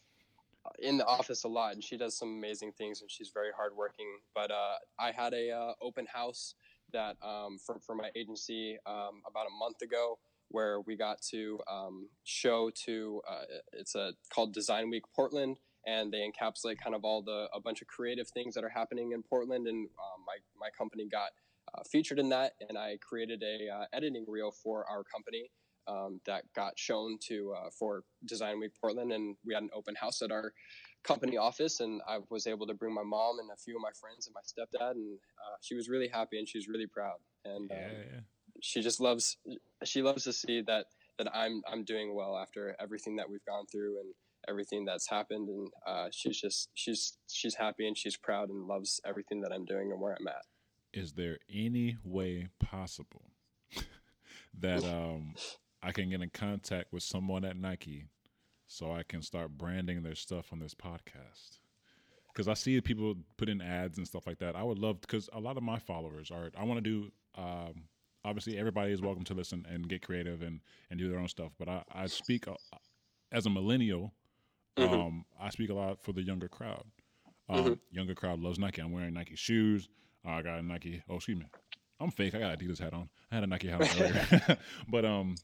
[0.80, 4.08] in the office a lot, and she does some amazing things, and she's very hardworking.
[4.36, 6.56] But uh, I had a uh, open house
[6.94, 10.20] that um, for for my agency um, about a month ago.
[10.52, 13.42] Where we got to um, show to uh,
[13.74, 17.84] it's a called Design Week Portland, and they encapsulate kind of all the a bunch
[17.84, 19.68] of creative things that are happening in Portland.
[19.68, 21.30] And um, my my company got
[21.72, 25.52] uh, featured in that, and I created a uh, editing reel for our company
[25.90, 29.96] um, that got shown to uh, for Design Week Portland, and we had an open
[29.96, 30.54] house at our
[31.04, 33.92] company office, and I was able to bring my mom and a few of my
[34.00, 37.18] friends and my stepdad, and uh, she was really happy and she was really proud,
[37.46, 38.20] and yeah, um, yeah.
[38.62, 39.38] she just loves
[39.84, 40.86] she loves to see that
[41.18, 44.14] that I'm I'm doing well after everything that we've gone through and
[44.48, 49.02] everything that's happened and uh, she's just she's she's happy and she's proud and loves
[49.06, 50.46] everything that I'm doing and where I'm at.
[50.94, 53.32] Is there any way possible
[54.60, 55.36] that um
[55.82, 58.06] I can get in contact with someone at Nike
[58.68, 61.60] so I can start branding their stuff on this podcast?
[62.28, 64.56] Because I see people put in ads and stuff like that.
[64.56, 66.52] I would love because a lot of my followers are.
[66.58, 67.12] I want to do.
[67.42, 67.84] Um,
[68.24, 71.52] obviously, everybody is welcome to listen and get creative and and do their own stuff.
[71.58, 72.54] But I I speak uh,
[73.32, 74.14] as a millennial.
[74.78, 74.94] Mhm.
[74.94, 76.86] Um, I speak a lot for the younger crowd.
[77.50, 77.80] Um, Mhm.
[77.92, 78.82] Younger crowd loves Nike.
[78.82, 79.90] I'm wearing Nike shoes.
[80.24, 81.02] I got a Nike.
[81.10, 81.46] Oh, excuse me.
[82.00, 82.36] I'm fake.
[82.36, 83.10] I got Adidas hat on.
[83.32, 84.22] I had a Nike hat on earlier.
[84.88, 85.40] but um,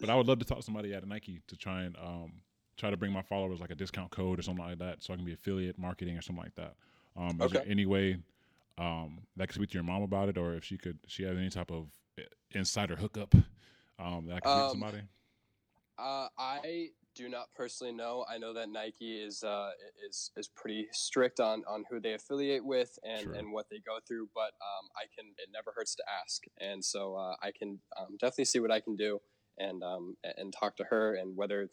[0.00, 2.32] but I would love to talk to somebody at Nike to try and um
[2.76, 5.16] try to bring my followers like a discount code or something like that, so I
[5.16, 6.74] can be affiliate marketing or something like that.
[7.16, 7.70] Um, is there Okay.
[7.70, 8.18] any way
[8.78, 11.24] um that I could speak to your mom about it, or if she could, she
[11.24, 11.86] has any type of
[12.18, 12.22] uh,
[12.52, 13.34] insider hookup
[13.98, 15.02] um that I to Um, somebody?
[15.98, 18.24] Uh, I do not personally know.
[18.28, 19.70] I know that Nike is uh,
[20.08, 23.32] is is pretty strict on, on who they affiliate with and, Sure.
[23.34, 24.28] and what they go through.
[24.34, 25.30] But um, I can.
[25.38, 28.80] It never hurts to ask, and so uh, I can um, definitely see what I
[28.80, 29.20] can do
[29.58, 31.68] and um, and talk to her and whether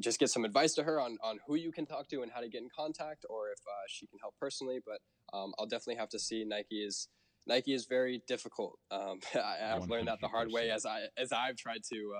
[0.00, 2.40] just get some advice to her on, on who you can talk to and how
[2.40, 4.78] to get in contact, or if uh, she can help personally.
[4.84, 5.00] But
[5.36, 6.44] um, I'll definitely have to see.
[6.44, 7.08] Nike is
[7.46, 8.78] Nike is very difficult.
[8.90, 12.12] Um, I, I've learned that the hard way as I as I've tried to.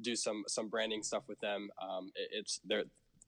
[0.00, 1.70] Do some some branding stuff with them.
[1.80, 2.84] Um, it, it's they're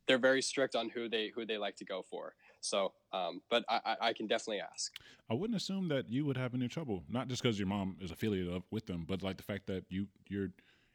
[0.06, 2.34] they're very strict on who they who they like to go for.
[2.60, 4.92] So, um, but I, I, can definitely ask.
[5.30, 8.10] I wouldn't assume that you would have any trouble, not just because your mom is
[8.10, 10.48] affiliated of, with them, but like the fact that you your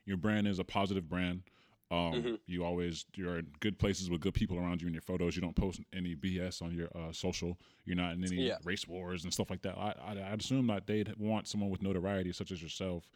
[0.05, 1.43] your brand is a positive brand.
[1.91, 2.39] Um, Mhm.
[2.47, 5.35] You always you're in good places with good people around you in your photos.
[5.35, 7.57] You don't post any BS on your uh, social.
[7.85, 8.57] You're not in any Yeah.
[8.63, 9.77] race wars and stuff like that.
[9.77, 13.09] I, I I'd assume that they'd want someone with notoriety such as yourself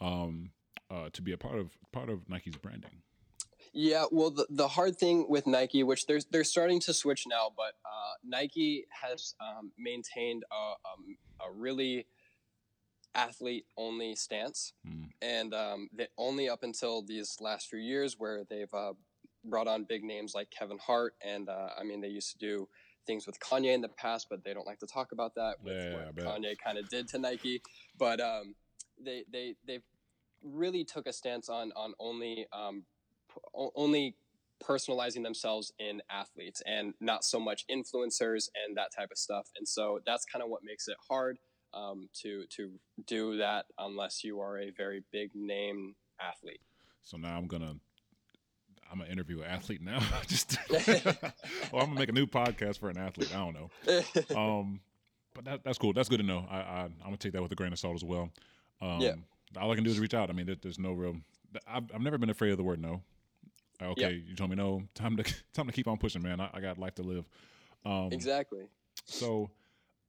[0.00, 0.50] um,
[0.90, 3.02] uh, to be a part of part of Nike's branding.
[3.72, 7.50] Yeah, well, the, the hard thing with Nike, which they're they're starting to switch now,
[7.56, 10.56] but uh, Nike has um, maintained a,
[10.88, 11.16] um,
[11.46, 12.06] a really
[13.14, 15.08] athlete only stance, Mm.
[15.20, 18.92] and um, they, only up until these last few years where they've uh,
[19.44, 22.68] brought on big names like Kevin Hart, and uh, I mean they used to do
[23.06, 25.76] things with Kanye in the past, but they don't like to talk about that with
[25.76, 26.16] Yeah, what.
[26.16, 27.62] Kanye kind of did to Nike.
[27.98, 28.54] But um,
[29.02, 29.82] they they they've
[30.46, 32.84] really took a stance on on only um,
[33.32, 33.40] p-
[33.74, 34.16] only
[34.64, 39.50] personalizing themselves in athletes and not so much influencers and that type of stuff.
[39.58, 41.38] And so that's kind of what makes it hard
[41.74, 42.70] um, to to
[43.06, 46.60] do that unless you are a very big name athlete.
[47.02, 47.74] So now I'm gonna
[48.90, 50.00] I'm gonna interview an athlete now.
[50.26, 53.34] Just well, I'm gonna make a new podcast for an athlete.
[53.34, 53.70] I don't know.
[54.36, 54.80] Um,
[55.34, 55.92] but that, that's cool.
[55.92, 56.46] That's good to know.
[56.50, 58.30] I, I I'm gonna take that with a grain of salt as well.
[58.80, 59.14] Um, Yeah.
[59.56, 60.30] All I can do is reach out.
[60.30, 61.16] I mean, there, there's no real.
[61.66, 63.02] I've, I've never been afraid of the word no.
[63.80, 64.82] Okay, you told me no.
[64.94, 66.40] Time to time to keep on pushing, man.
[66.40, 67.28] I, I got life to live.
[67.84, 68.66] Um, exactly.
[69.04, 69.50] So,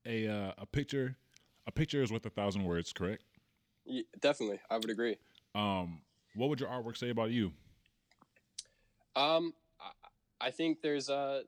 [0.05, 1.15] a uh, a picture,
[1.67, 2.93] a picture is worth a thousand words.
[2.93, 3.23] Correct.
[3.85, 5.17] Y- definitely, I would agree.
[5.53, 6.01] Um,
[6.35, 7.51] what would your artwork say about you?
[9.15, 11.43] Um, I, I think there's a.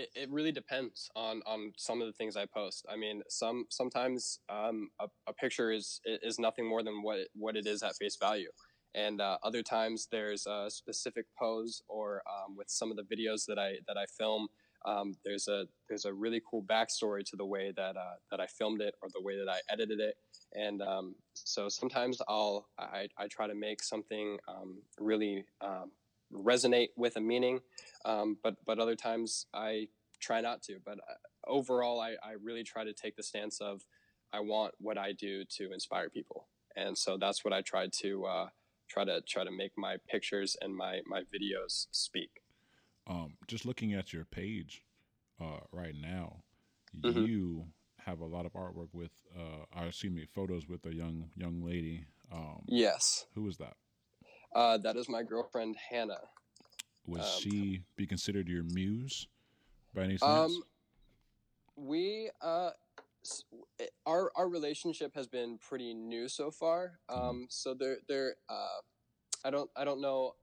[0.00, 2.86] It, it really depends on on some of the things I post.
[2.92, 7.28] I mean, some sometimes um, a, a picture is is nothing more than what it,
[7.34, 8.50] what it is at face value,
[8.94, 13.46] and uh, other times there's a specific pose or um, with some of the videos
[13.48, 14.48] that I that I film.
[14.86, 18.46] um, there's a there's a really cool backstory to the way that uh, that I
[18.46, 20.14] filmed it or the way that I edited it,
[20.54, 25.90] and um, so sometimes I'll I, I try to make something um, really um,
[26.32, 27.60] resonate with a meaning,
[28.04, 29.88] um, but but other times I
[30.20, 30.78] try not to.
[30.84, 31.14] But uh,
[31.46, 33.82] overall, I, I really try to take the stance of
[34.32, 38.24] I want what I do to inspire people, and so that's what I tried to
[38.26, 38.48] uh,
[38.88, 42.42] try to try to make my pictures and my my videos speak.
[43.06, 44.82] Um, just looking at your page
[45.40, 46.42] uh, right now,
[46.94, 47.26] Mhm.
[47.26, 47.66] you
[48.00, 51.62] have a lot of artwork with, uh, I see me photos with a young young
[51.62, 52.06] lady.
[52.30, 53.76] Um, Yes, Who is that?
[54.54, 56.28] Uh, that is my girlfriend Hannah.
[57.06, 59.28] Would Um, she be considered your muse
[59.94, 60.52] by any chance?
[60.52, 60.62] Um,
[61.76, 62.70] we uh,
[64.06, 66.98] our our relationship has been pretty new so far.
[67.08, 68.80] Um, so there there uh,
[69.44, 70.34] I don't I don't know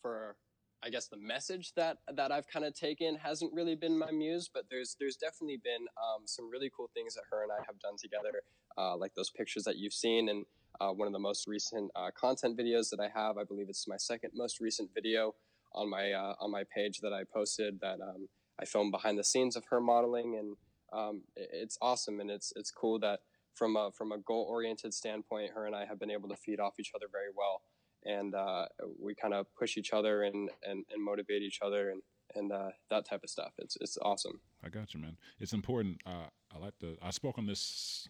[0.00, 0.36] for
[0.82, 4.48] I guess the message that that I've kind of taken hasn't really been my muse,
[4.52, 7.78] but there's there's definitely been um, some really cool things that her and I have
[7.80, 8.42] done together,
[8.78, 10.44] uh, like those pictures that you've seen and.
[10.80, 13.88] Uh, one of the most recent uh, content videos that I have, I believe it's
[13.88, 15.34] my second most recent video
[15.72, 18.28] on my uh, on my page that I posted that um,
[18.60, 20.56] I filmed behind the scenes of her modeling, and
[20.92, 23.20] um, it's awesome and it's it's cool that
[23.54, 26.60] from a from a goal oriented standpoint, her and I have been able to feed
[26.60, 27.62] off each other very well,
[28.04, 28.66] and uh,
[29.00, 32.02] we kind of push each other and, and, and motivate each other and
[32.34, 33.52] and uh, that type of stuff.
[33.58, 34.40] It's it's awesome.
[34.64, 35.16] I got you, man.
[35.40, 36.00] It's important.
[36.06, 36.96] Uh, I like the.
[37.02, 38.08] I spoke on this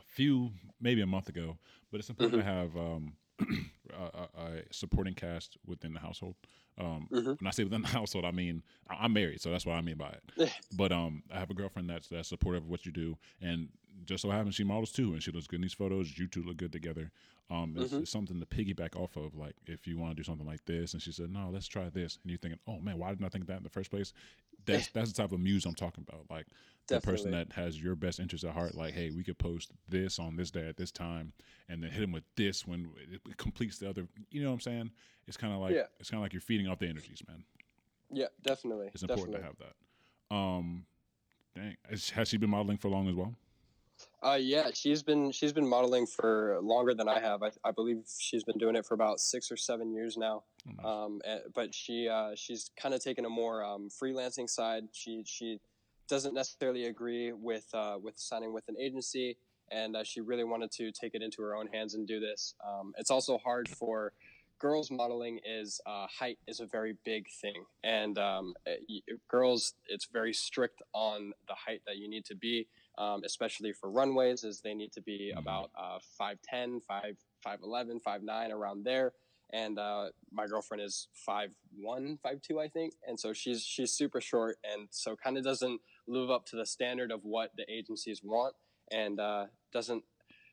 [0.00, 1.58] few, maybe a month ago,
[1.90, 3.14] but it's important to have um,
[3.92, 4.02] a,
[4.40, 6.34] a, supporting cast within the household.
[6.78, 7.38] Um, Mhm.
[7.40, 9.80] When I say within the household, I mean I- I'm married, so that's what I
[9.82, 10.52] mean by it.
[10.76, 13.68] but um, I have a girlfriend that's that's supportive of what you do, and
[14.04, 16.16] just so happens she models too, and she looks good in these photos.
[16.18, 17.10] You two look good together.
[17.50, 18.02] Um, it's, Mhm.
[18.02, 19.34] it's something to piggyback off of.
[19.36, 21.88] Like if you want to do something like this, and she said, "No, let's try
[21.90, 24.12] this," and you're thinking, "Oh man, why didn't I think that in the first place?"
[24.66, 26.26] That's that's the type of muse I'm talking about.
[26.30, 26.46] Like
[26.90, 28.74] the person that has your best interest at heart.
[28.74, 31.32] Like, hey, we could post this on this day at this time,
[31.68, 34.06] and then hit him with this when it completes the other.
[34.30, 34.90] You know what I'm saying?
[35.26, 35.84] It's kind of like Yeah.
[35.98, 37.44] it's kind of like you're feeding off the energies, man.
[38.12, 38.90] Yeah, definitely.
[38.92, 39.56] It's important definitely.
[39.56, 39.74] to have
[40.30, 40.34] that.
[40.34, 40.86] Um,
[41.54, 43.34] dang, has she been modeling for long as well?
[44.22, 47.42] Uh, yeah, she's been she's been modeling for longer than I have.
[47.42, 50.42] I, I believe she's been doing it for about six or seven years now.
[50.68, 50.86] Oh, nice.
[50.86, 54.84] Um, eh, but she uh, she's kind of taken a more um, freelancing side.
[54.92, 55.60] She she
[56.06, 59.38] doesn't necessarily agree with uh, with signing with an agency,
[59.70, 62.54] and uh, she really wanted to take it into her own hands and do this.
[62.66, 64.12] Um, it's also hard for
[64.58, 70.06] girls modeling is uh, height is a very big thing and um, eh, girls it's
[70.12, 72.68] very strict on the height that you need to be
[73.00, 75.38] um, especially for runways is they need to be Mhm.
[75.42, 79.14] about uh, 5'10 5 5'11 5'9 around there
[79.52, 84.56] and uh, my girlfriend is 5'1 5'2 i think and so she's she's super short
[84.70, 88.54] and so kind of doesn't live up to the standard of what the agencies want
[88.92, 90.04] and uh, doesn't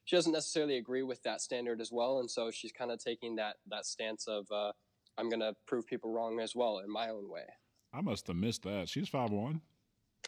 [0.06, 3.36] she doesn't necessarily agree with that standard as well and so she's kind of taking
[3.36, 4.72] that that stance of uh,
[5.18, 7.46] i'm gonna prove people wrong as well in my own way
[7.94, 8.90] I must have missed that.
[8.90, 9.62] She's five one.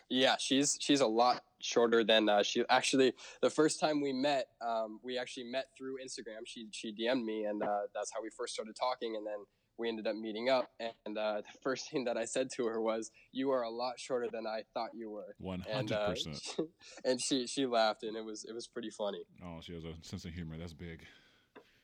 [0.10, 3.14] Yeah, she's she's a lot shorter than uh, she actually.
[3.41, 6.45] The first time we met, um, we actually met through Instagram.
[6.45, 9.16] She she DM'd me, and uh, that's how we first started talking.
[9.16, 9.45] And then
[9.78, 10.70] we ended up meeting up.
[11.05, 13.99] And uh, the first thing that I said to her was, "You are a lot
[13.99, 15.36] shorter than I thought you were."
[15.68, 16.60] And hundred uh, percent.
[17.05, 19.24] and she she laughed, and it was it was pretty funny.
[19.43, 20.57] Oh, she has a sense of humor.
[20.57, 21.01] That's big.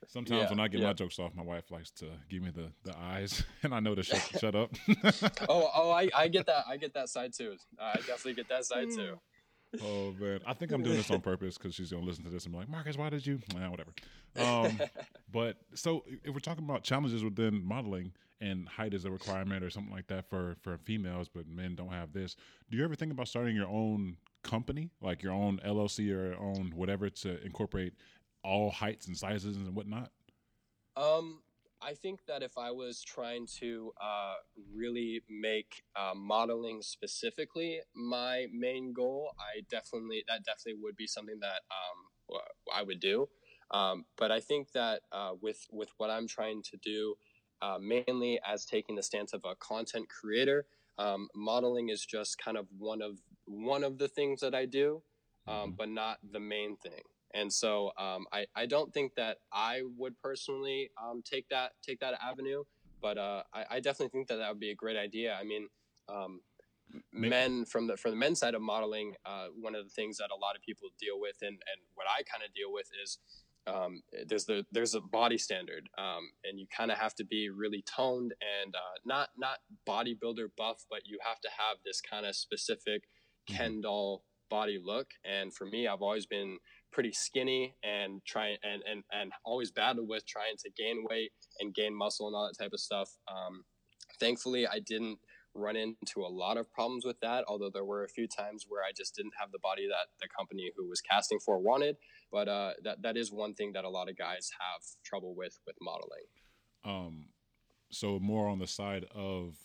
[0.07, 0.87] Sometimes Yeah, when I get yeah.
[0.87, 3.95] my jokes off, my wife likes to give me the, the eyes, and I know
[3.95, 4.71] to shut, shut up.
[5.49, 7.55] Oh oh, I, I get that I get that side too.
[7.79, 9.19] I definitely get that side too.
[9.83, 12.45] oh man, I think I'm doing this on purpose because she's gonna listen to this
[12.45, 13.39] and be like, Marcus, why did you?
[13.53, 13.91] Nah, whatever.
[14.37, 14.79] Um,
[15.31, 19.69] but so if we're talking about challenges within modeling and height is a requirement or
[19.69, 22.35] something like that for for females, but men don't have this.
[22.69, 26.39] Do you ever think about starting your own company, like your own LLC or your
[26.39, 27.93] own whatever, to incorporate
[28.45, 30.11] all heights and sizes and whatnot?
[30.95, 31.41] Um,
[31.81, 34.35] I think that if I was trying to uh,
[34.73, 41.39] really make uh, modeling specifically my main goal, I definitely that definitely would be something
[41.41, 42.39] that um,
[42.73, 43.27] I would do.
[43.71, 47.15] Um, but I think that uh, with with what I'm trying to do,
[47.61, 50.65] uh, mainly as taking the stance of a content creator,
[50.97, 55.03] um, modeling is just kind of one of one of the things that I do,
[55.47, 55.77] um, Mhm.
[55.77, 57.03] but not the main thing
[57.35, 61.99] and so um, I, I don't think that I would personally um, take that take
[61.99, 62.63] that avenue,
[63.01, 65.37] but uh, I, I definitely think that that would be a great idea.
[65.39, 65.67] I mean,
[66.09, 66.41] um,
[67.11, 70.29] men from the from the men's side of modeling, uh, one of the things that
[70.31, 73.19] a lot of people deal with, and and what I kind of deal with is
[73.67, 77.49] um, there's the there's a body standard, um, and you kind of have to be
[77.49, 78.33] really toned
[78.63, 79.57] and uh, not not
[79.87, 83.03] bodybuilder buff, but you have to have this kind of specific
[83.49, 83.55] Mhm.
[83.57, 85.13] Ken doll body look.
[85.23, 86.57] And for me, I've always been
[86.95, 91.75] pretty skinny and trying and and and always battled with trying to gain weight and
[91.75, 93.09] gain muscle and all that type of stuff.
[93.27, 93.65] Um,
[94.19, 95.19] thankfully, I didn't
[95.53, 97.43] run into a lot of problems with that.
[97.47, 100.27] Although there were a few times where I just didn't have the body that the
[100.35, 101.97] company who was casting for wanted.
[102.31, 105.59] But uh, that that is one thing that a lot of guys have trouble with
[105.67, 106.25] with modeling.
[106.85, 107.25] Um,
[107.91, 109.55] so more on the side of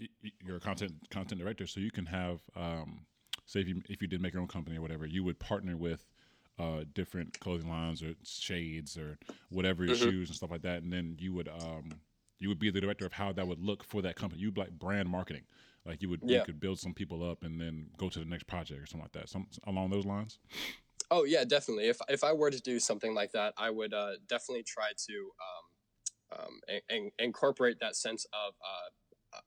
[0.00, 3.06] y- y- you're a content content director, so you can have, um,
[3.44, 5.76] say if you if you did make your own company or whatever, you would partner
[5.76, 6.06] with
[6.60, 9.18] uh, different clothing lines or shades or
[9.50, 10.02] whatever your Mhm.
[10.02, 12.00] shoes and stuff like that, and then you would um,
[12.38, 14.40] you would be the director of how that would look for that company.
[14.42, 15.44] You'd be like brand marketing,
[15.84, 18.46] like you would you could build some people up and then go to the next
[18.46, 20.38] project or something like that, some along those lines.
[21.10, 21.88] Oh yeah, definitely.
[21.88, 25.30] If if I were to do something like that, I would uh, definitely try to
[25.48, 28.88] um, um, in- in- incorporate that sense of uh,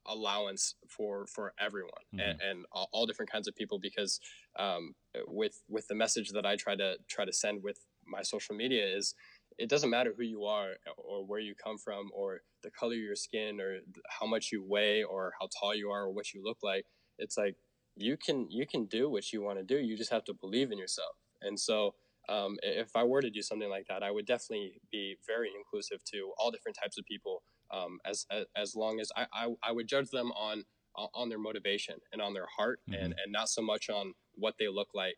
[0.05, 3.79] allowance for for everyone and, and all, all different kinds of people.
[3.79, 4.19] Because
[4.57, 4.93] um,
[5.27, 8.85] with with the message that I try to try to send with my social media
[8.85, 9.15] is,
[9.57, 12.99] it doesn't matter who you are or where you come from or the color of
[12.99, 13.79] your skin or
[14.19, 16.85] how much you weigh or how tall you are or what you look like.
[17.17, 17.55] It's like
[17.95, 19.79] you can you can do what you want to do.
[19.79, 21.15] You just have to believe in yourself.
[21.41, 21.93] And so,
[22.29, 26.03] um, if I were to do something like that, I would definitely be very inclusive
[26.13, 27.43] to all different types of people.
[27.71, 30.63] Um, as, as as long as I, I, I would judge them on
[30.95, 34.67] on their motivation and on their heart, and and not so much on what they
[34.67, 35.17] look like,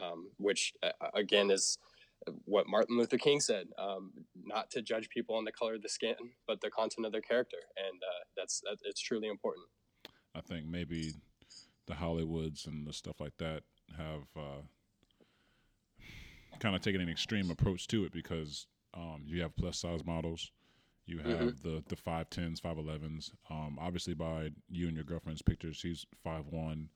[0.00, 1.78] um, which uh, again is
[2.44, 4.12] what Martin Luther King said: um,
[4.44, 6.16] not to judge people on the color of the skin,
[6.46, 9.66] but the content of their character, and uh, that's that, it's truly important.
[10.34, 11.12] I think maybe
[11.86, 13.62] the Hollywoods and the stuff like that
[13.96, 14.62] have uh,
[16.58, 20.50] kind of taken an extreme approach to it because um, you have plus size models,
[21.06, 21.62] you have Mhm.
[21.62, 23.32] the the five tens, five elevens.
[23.50, 26.90] Um, obviously, by you and your girlfriend's pictures, she's five one.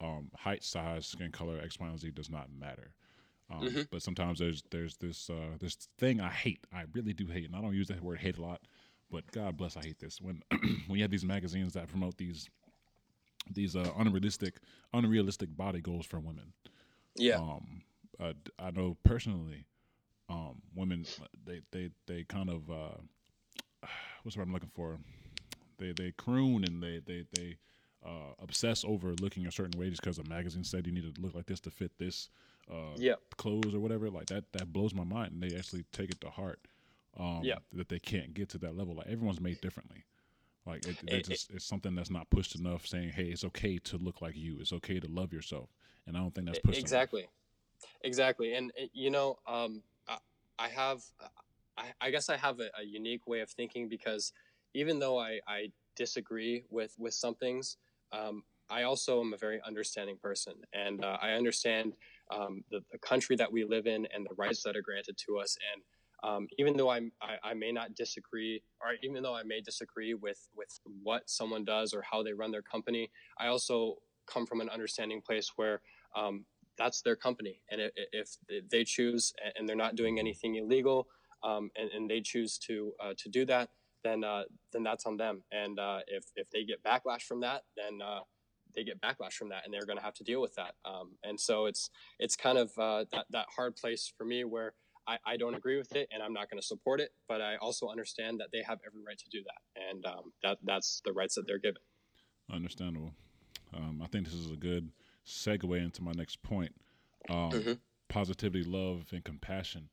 [0.00, 2.92] Um, height, size, skin color, X, Y, and Z does not matter.
[3.50, 3.88] Um, Mhm.
[3.90, 6.66] But sometimes there's there's this uh, this thing I hate.
[6.72, 8.62] I really do hate, and I don't use that word hate a lot.
[9.10, 10.42] But God bless, I hate this when
[10.86, 12.48] when you have these magazines that promote these
[13.52, 14.60] these uh, unrealistic
[14.92, 16.52] unrealistic body goals for women.
[17.16, 17.82] Yeah, Um,
[18.18, 19.66] d- I know personally,
[20.28, 21.04] um, women
[21.44, 22.98] they they they kind of uh,
[24.22, 24.98] what's what I'm looking for.
[25.78, 27.56] They they croon and they they they
[28.04, 31.20] uh, obsess over looking a certain way just because a magazine said you need to
[31.20, 32.28] look like this to fit this
[32.70, 34.10] uh, yeah, clothes or whatever.
[34.10, 36.60] Like that that blows my mind, and they actually take it to heart.
[37.18, 37.56] Um, Yeah.
[37.74, 38.94] that they can't get to that level.
[38.94, 40.04] Like everyone's made differently.
[40.64, 42.86] Like it, It- just, it's something that's not pushed enough.
[42.86, 44.56] Saying, "Hey, it's okay to look like you.
[44.60, 45.68] It's okay to love yourself."
[46.06, 46.84] And I don't think that's pushed enough.
[46.84, 47.28] exactly
[48.02, 50.18] exactly and uh, you know um, I,
[50.58, 51.02] I have
[51.76, 54.32] I, I guess i have a, a unique way of thinking because
[54.74, 57.76] even though i, I disagree with with some things
[58.12, 60.54] um, i also am a very understanding person.
[60.72, 61.94] And uh, i understand
[62.30, 65.38] um, the, the country that we live in and the rights that are granted to
[65.38, 65.56] us.
[65.72, 65.82] And
[66.24, 67.00] um, even though I,
[67.42, 71.92] I may not disagree, or even though I may disagree with with what someone does
[71.92, 73.96] or how they run their company, I also
[74.26, 75.82] come from an understanding place where
[76.14, 76.44] um,
[76.78, 78.36] that's their company, and if
[78.70, 81.08] they choose and they're not doing anything illegal,
[81.42, 83.70] um, and, and they choose to uh, to do that,
[84.04, 85.42] then uh, then that's on them.
[85.52, 88.20] And uh, if if they get backlash from that, then uh,
[88.74, 90.74] they get backlash from that, and they're going to have to deal with that.
[90.84, 94.74] Um, and so it's it's kind of uh, that that hard place for me where.
[95.04, 97.10] I, I don't agree with it, and I'm not going to support it.
[97.26, 100.58] But I also understand that they have every right to do that, and um, that
[100.62, 101.82] that's the rights that they're given.
[102.52, 103.12] Understandable.
[103.74, 104.92] Um, I think this is a good
[105.26, 106.72] segue into my next point.
[107.28, 107.80] Um, Mhm.
[108.08, 109.88] Positivity, love, and compassion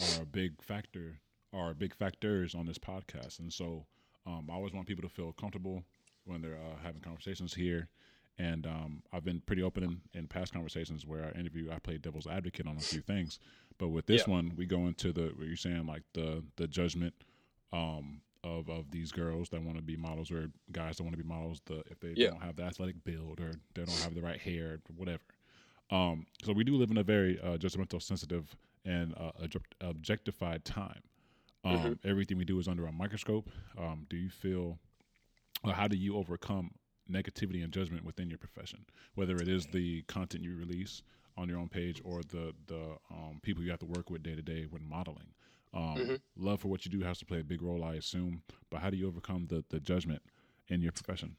[0.00, 1.18] are a big factor,
[1.52, 3.38] are big factors on this podcast.
[3.38, 3.86] And so
[4.26, 5.82] um, I always want people to feel comfortable
[6.24, 7.88] when they're uh, having conversations here.
[8.38, 11.98] And um, I've been pretty open in, in past conversations where I interview, I play
[11.98, 13.38] devil's advocate on a few things.
[13.78, 14.32] But with this Yeah.
[14.32, 17.14] one, we go into the where you're saying like the the judgment
[17.72, 21.22] um, of of these girls that want to be models or guys that want to
[21.22, 21.60] be models.
[21.66, 22.30] The if they Yeah.
[22.30, 25.22] don't have the athletic build or they don't have the right hair, whatever.
[25.90, 30.64] Um, so we do live in a very uh, judgmental, sensitive, and uh, object- objectified
[30.64, 31.02] time.
[31.64, 31.98] Um, Mhm.
[32.04, 33.48] Everything we do is under a microscope.
[33.78, 34.78] Um, do you feel?
[35.62, 36.72] Or how do you overcome
[37.10, 38.84] negativity and judgment within your profession?
[39.14, 41.02] Whether it is the content you release
[41.36, 44.34] on your own page or the the um, people you have to work with day
[44.34, 45.34] to day when modeling.
[45.72, 46.20] Um, Mhm.
[46.36, 48.42] Love for what you do has to play a big role, I assume.
[48.70, 50.22] But how do you overcome the the judgment
[50.68, 51.36] in your profession?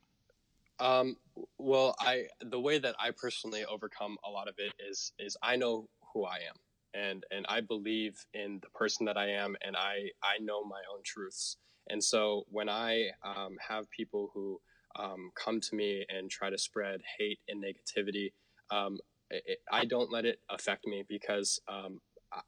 [0.79, 1.17] Um,
[1.57, 5.55] well, I the way that I personally overcome a lot of it is is I
[5.55, 6.55] know who I am,
[6.95, 10.81] and and I believe in the person that I am, and I I know my
[10.93, 11.57] own truths.
[11.89, 14.59] And so when I um, have people who
[14.97, 18.33] um, come to me and try to spread hate and negativity,
[18.71, 18.97] um,
[19.29, 21.99] it, I don't let it affect me because um,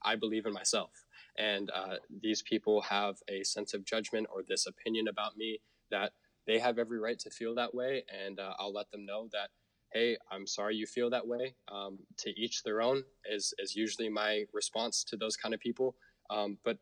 [0.03, 0.91] I believe in myself.
[1.38, 5.60] And uh, these people have a sense of judgment or this opinion about me
[5.91, 6.14] that
[6.48, 8.03] they have every right to feel that way.
[8.26, 9.49] And uh, I'll let them know that,
[9.94, 11.56] hey, I'm sorry you feel that way.
[11.72, 15.96] Um, to each their own is, is usually my response to those kind of people.
[16.30, 16.78] Um, but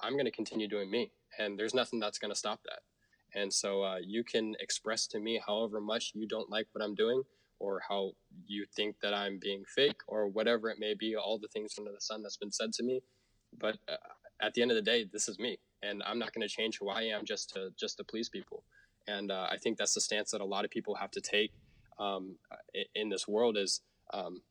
[0.00, 1.10] I'm going to continue doing me.
[1.38, 2.80] And there's nothing that's going to stop that.
[3.34, 6.94] And so uh, you can express to me however much you don't like what I'm
[6.94, 7.22] doing
[7.58, 8.12] or how
[8.46, 11.92] you think that I'm being fake or whatever it may be, all the things under
[11.92, 13.02] the sun that's been said to me.
[13.58, 13.96] But uh,
[14.40, 16.78] at the end of the day, this is me, and I'm not going to change
[16.78, 18.64] who I am just to just to please people.
[19.06, 21.52] And uh, I think that's the stance that a lot of people have to take
[21.98, 22.36] um,
[22.94, 23.80] in this world is
[24.12, 24.42] um,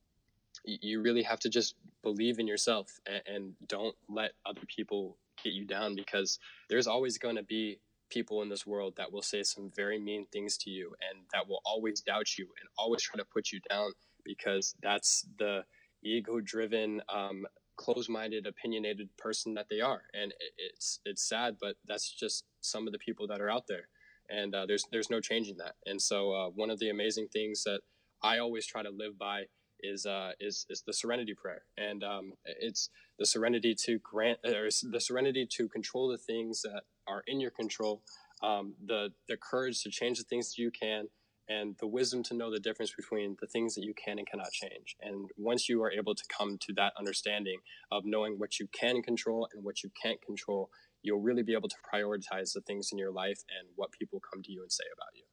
[0.64, 5.54] you really have to just believe in yourself and, and don't let other people get
[5.54, 6.40] you down because
[6.70, 7.80] there's always going to be
[8.10, 11.48] people in this world that will say some very mean things to you and that
[11.48, 13.92] will always doubt you and always try to put you down
[14.24, 15.64] because that's the
[16.04, 17.46] ego driven um,
[17.76, 20.04] closed-minded opinionated person that they are.
[20.14, 23.88] And it's it's sad but that's just some of the people that are out there
[24.30, 27.64] and uh, there's there's no changing that and so uh, one of the amazing things
[27.64, 27.82] that
[28.24, 29.44] i always try to live by
[29.84, 32.90] is uh, is is the serenity prayer, and um, it's
[33.20, 37.52] the serenity to grant or the serenity to control the things that are in your
[37.52, 38.02] control,
[38.42, 41.08] um, the the courage to change the things that you can,
[41.50, 44.52] and the wisdom to know the difference between the things that you can and cannot
[44.52, 44.96] change.
[45.02, 47.60] And once you are able to come to that understanding
[47.92, 50.70] of knowing what you can control and what you can't control,
[51.04, 54.42] you'll really be able to prioritize the things in your life and what people come
[54.42, 55.24] to you and say about you.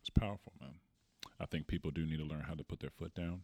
[0.00, 0.74] It's powerful, man.
[1.38, 3.42] I think people do need to learn how to put their foot down.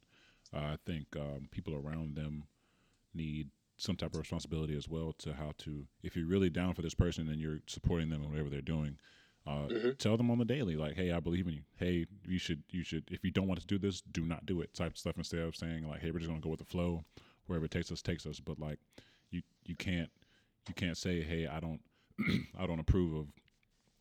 [0.55, 2.45] Uh, I think um, people around them
[3.15, 6.83] need some type of responsibility as well to how to, if you're really down for
[6.83, 8.99] this person and you're supporting them in whatever they're doing,
[9.47, 9.91] uh, mm-hmm.
[9.99, 11.63] tell them on the daily, like, "Hey, I believe in you.
[11.77, 13.05] Hey, you should, you should.
[13.11, 15.41] If you don't want to do this, do not do it." Type of stuff instead
[15.41, 17.05] of saying like, "Hey, we're just gonna go with the flow,
[17.47, 18.79] wherever it takes us, takes us." But like,
[19.31, 20.11] you, you can't,
[20.69, 21.81] you can't say, "Hey, I don't,
[22.59, 23.27] I don't approve of."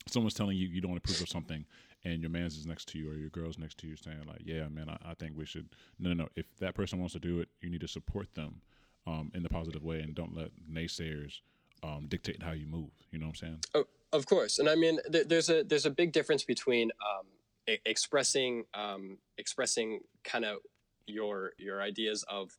[0.08, 1.66] Someone's telling you you don't approve of something,
[2.04, 4.42] and your man's is next to you or your girl's next to you saying like,
[4.44, 5.70] yeah, man, I, I think we should.
[6.00, 6.30] No, no, no.
[6.36, 8.62] If that person wants to do it, you need to support them
[9.06, 11.40] um, in the positive way and don't let naysayers
[11.84, 12.90] um, dictate how you move.
[13.12, 13.60] You know what I'm saying?
[13.74, 14.60] Oh, of course.
[14.60, 17.26] And I mean, th- there's a there's a big difference between um,
[17.86, 20.58] expressing um, expressing kind of
[21.08, 22.58] your your ideas of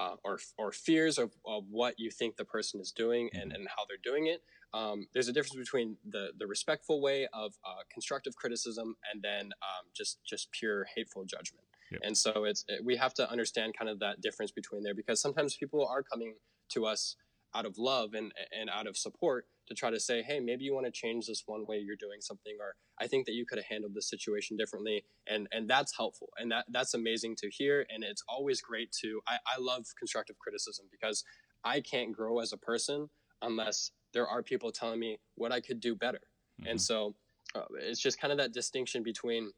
[0.00, 3.60] uh, or or fears of, of what you think the person is doing and, mm-hmm.
[3.60, 7.54] and how they're doing it um, there's a difference between the the respectful way of
[7.64, 11.64] uh, constructive criticism and then um, just just pure hateful judgment.
[11.90, 12.00] Yep.
[12.04, 15.20] And so it's it, we have to understand kind of that difference between there because
[15.20, 16.34] sometimes people are coming
[16.70, 17.16] to us
[17.54, 20.74] out of love and and out of support to try to say, hey, maybe you
[20.74, 23.58] want to change this one way you're doing something, or I think that you could
[23.58, 27.86] have handled this situation differently, and and that's helpful, and that that's amazing to hear,
[27.88, 29.20] and it's always great to.
[29.26, 31.24] I, I love constructive criticism because
[31.64, 33.08] I can't grow as a person
[33.42, 36.20] unless there are people telling me what I could do better.
[36.60, 36.70] Mm-hmm.
[36.70, 37.14] And so
[37.54, 39.52] uh, it's just kind of that distinction between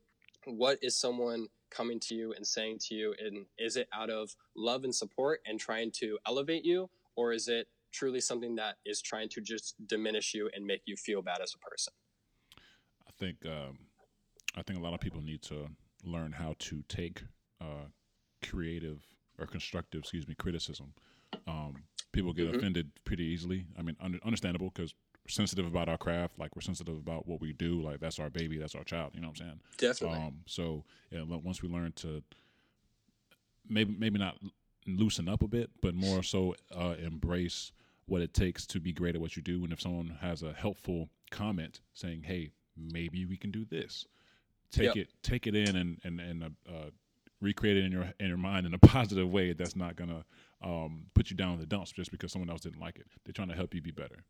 [0.45, 4.37] what is someone coming to you and saying to you, and is it out of
[4.55, 9.01] love and support and trying to elevate you, or is it truly something that is
[9.01, 11.93] trying to just diminish you and make you feel bad as a person?
[13.07, 13.79] I think um,
[14.57, 15.69] I think a lot of people need to
[16.05, 17.23] learn how to take
[17.61, 17.87] uh,
[18.49, 19.03] creative
[19.39, 20.93] or constructive, excuse me, criticism
[21.47, 22.57] um, people get mm-hmm.
[22.57, 23.67] offended pretty easily.
[23.79, 24.95] I mean, under, understandable because
[25.25, 26.39] we're sensitive about our craft.
[26.39, 27.81] Like we're sensitive about what we do.
[27.83, 28.59] Like that's our baby.
[28.59, 29.13] That's our child.
[29.15, 29.61] You know what I'm saying?
[29.79, 30.19] Definitely.
[30.19, 32.23] Um, so yeah, once we learn to
[33.69, 34.37] maybe maybe not
[34.87, 37.73] loosen up a bit, but more so uh, embrace
[38.13, 39.65] what it takes to be great at what you do.
[39.65, 44.07] And if someone has a helpful comment saying, "Hey, maybe we can do this,"
[44.71, 44.97] take yep.
[44.97, 46.91] it take it in and and and uh, uh,
[47.41, 49.55] recreate it in your in your mind in a positive way.
[49.55, 50.27] That's not gonna
[50.63, 53.07] um, put you down in the dumps just because someone else didn't like it.
[53.25, 54.25] They're trying to help you be better.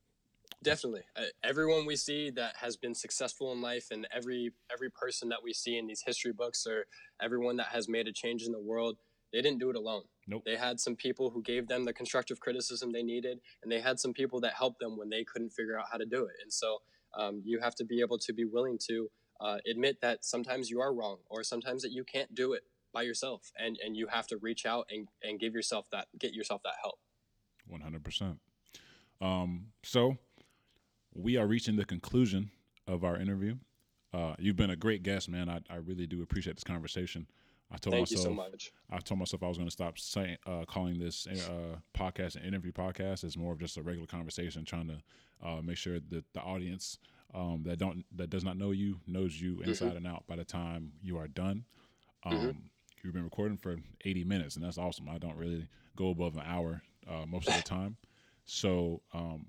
[0.63, 5.29] Definitely, uh, everyone we see that has been successful in life, and every every person
[5.31, 6.87] that we see in these history books, or
[7.21, 8.99] everyone that has made a change in the world,
[9.33, 10.05] they didn't do it alone.
[10.27, 10.43] Nope.
[10.45, 13.99] They had some people who gave them the constructive criticism they needed, and they had
[13.99, 16.35] some people that helped them when they couldn't figure out how to do it.
[16.43, 16.79] And so,
[17.15, 20.81] um, you have to be able to be willing to uh, admit that sometimes you
[20.81, 22.63] are wrong, or sometimes that you can't do it
[22.93, 26.33] by yourself and and you have to reach out and and give yourself that get
[26.33, 26.99] yourself that help.
[27.71, 28.39] 100%
[29.21, 30.17] um, so
[31.15, 32.51] we are reaching the conclusion
[32.89, 33.55] of our interview.
[34.13, 35.49] Uh, you've been a great guest man.
[35.49, 37.27] I, I really do appreciate this conversation
[37.73, 38.73] I told Thank myself you so much.
[38.91, 42.45] I told myself I was going to stop saying uh, calling this uh, podcast an
[42.45, 43.25] interview podcast.
[43.25, 45.03] It's more of just a regular conversation, trying to
[45.47, 46.99] uh, make sure that the audience
[47.35, 49.69] um, that don't that does not know you knows you Mm-hmm.
[49.69, 51.65] inside and out by the time you are done.
[52.25, 52.65] Um,
[53.03, 55.09] You've been recording for 80 minutes, and that's awesome.
[55.09, 55.67] I don't really
[55.97, 57.97] go above an hour uh, most of the time.
[58.45, 59.47] So, um,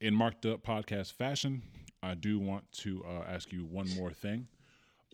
[0.00, 1.62] in marked up podcast fashion,
[2.02, 4.48] I do want to uh, ask you one more thing.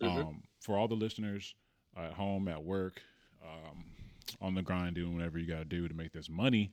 [0.01, 1.55] Um, for all the listeners
[1.97, 3.01] at home, at work,
[3.43, 3.85] um,
[4.41, 6.71] on the grind, doing whatever you got to do to make this money,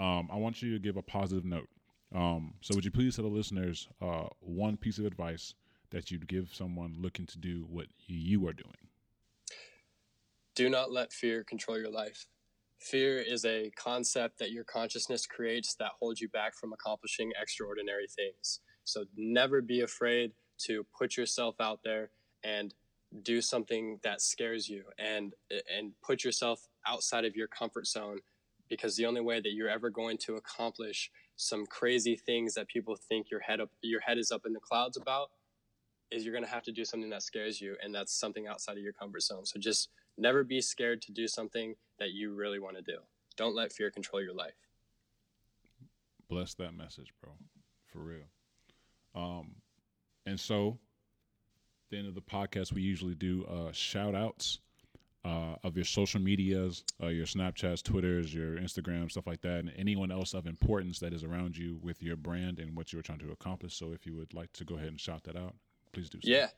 [0.00, 1.68] um, I want you to give a positive note.
[2.14, 5.54] Um, so, would you please tell the listeners uh, one piece of advice
[5.90, 8.74] that you'd give someone looking to do what you are doing?
[10.54, 12.26] Do not let fear control your life.
[12.80, 18.06] Fear is a concept that your consciousness creates that holds you back from accomplishing extraordinary
[18.06, 18.60] things.
[18.84, 20.32] So never be afraid
[20.66, 22.10] to put yourself out there
[22.44, 22.72] and
[23.22, 25.32] do something that scares you and
[25.76, 28.18] and put yourself outside of your comfort zone
[28.68, 32.96] because the only way that you're ever going to accomplish some crazy things that people
[33.08, 35.30] think your head up your head is up in the clouds about
[36.10, 38.76] is you're going to have to do something that scares you and that's something outside
[38.76, 39.44] of your comfort zone.
[39.44, 42.98] So just never be scared to do something that you really want to do.
[43.36, 44.54] Don't let fear control your life.
[46.28, 47.32] Bless that message, bro.
[47.86, 48.26] For real.
[49.14, 49.56] Um,
[50.26, 50.78] and so,
[51.90, 54.58] the end of the podcast, we usually do uh, shout outs
[55.24, 59.72] uh, of your social medias, uh, your Snapchats, Twitters, your Instagram, stuff like that, and
[59.76, 63.18] anyone else of importance that is around you with your brand and what you're trying
[63.18, 63.74] to accomplish.
[63.74, 65.54] So, if you would like to go ahead and shout that out,
[65.92, 66.28] please do so.
[66.30, 66.48] Yeah.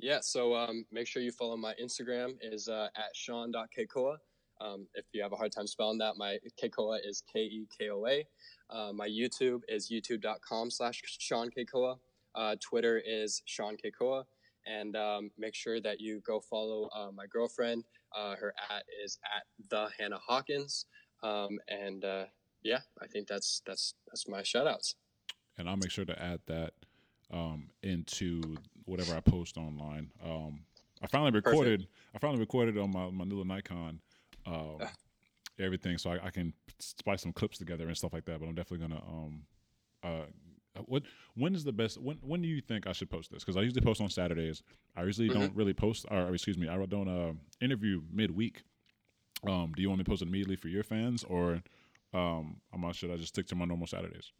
[0.00, 0.20] Yeah.
[0.22, 4.16] So um, make sure you follow my Instagram is uh, at Shaun.Kekoa.
[4.60, 7.90] Um, if you have a hard time spelling that, my Kekoa is K E K
[7.90, 8.24] O A.
[8.70, 11.96] Uh, my YouTube is youtube.com slash Shaun Kekoa.
[12.34, 14.24] Uh, Twitter is Shaun Kekoa.
[14.66, 17.84] And um, make sure that you go follow uh, my girlfriend.
[18.16, 20.86] Uh, her at is at the Hannah Hawkins.
[21.22, 22.24] Um, and uh,
[22.62, 24.96] yeah, I think that's that's that's my shout outs.
[25.58, 26.72] and I'll make sure to add that
[27.30, 28.42] um, into
[28.86, 30.10] whatever I post online.
[30.24, 30.60] Um,
[31.02, 31.86] I finally recorded.
[32.14, 34.00] I finally recorded on my my new Nikon
[34.46, 34.92] um, Ah.
[35.58, 38.40] everything, so I, I can splice some clips together and stuff like that.
[38.40, 39.02] But I'm definitely gonna.
[40.76, 41.02] Uh, what
[41.34, 41.98] when is the best?
[41.98, 43.42] When when do you think I should post this?
[43.42, 44.62] Because I usually post on Saturdays.
[44.96, 48.62] I usually don't really post, or excuse me, I don't uh, interview midweek.
[49.46, 51.62] Um, do you want me to post it immediately for your fans, or
[52.12, 53.12] um, I'm not sure.
[53.12, 54.32] I just stick to my normal Saturdays.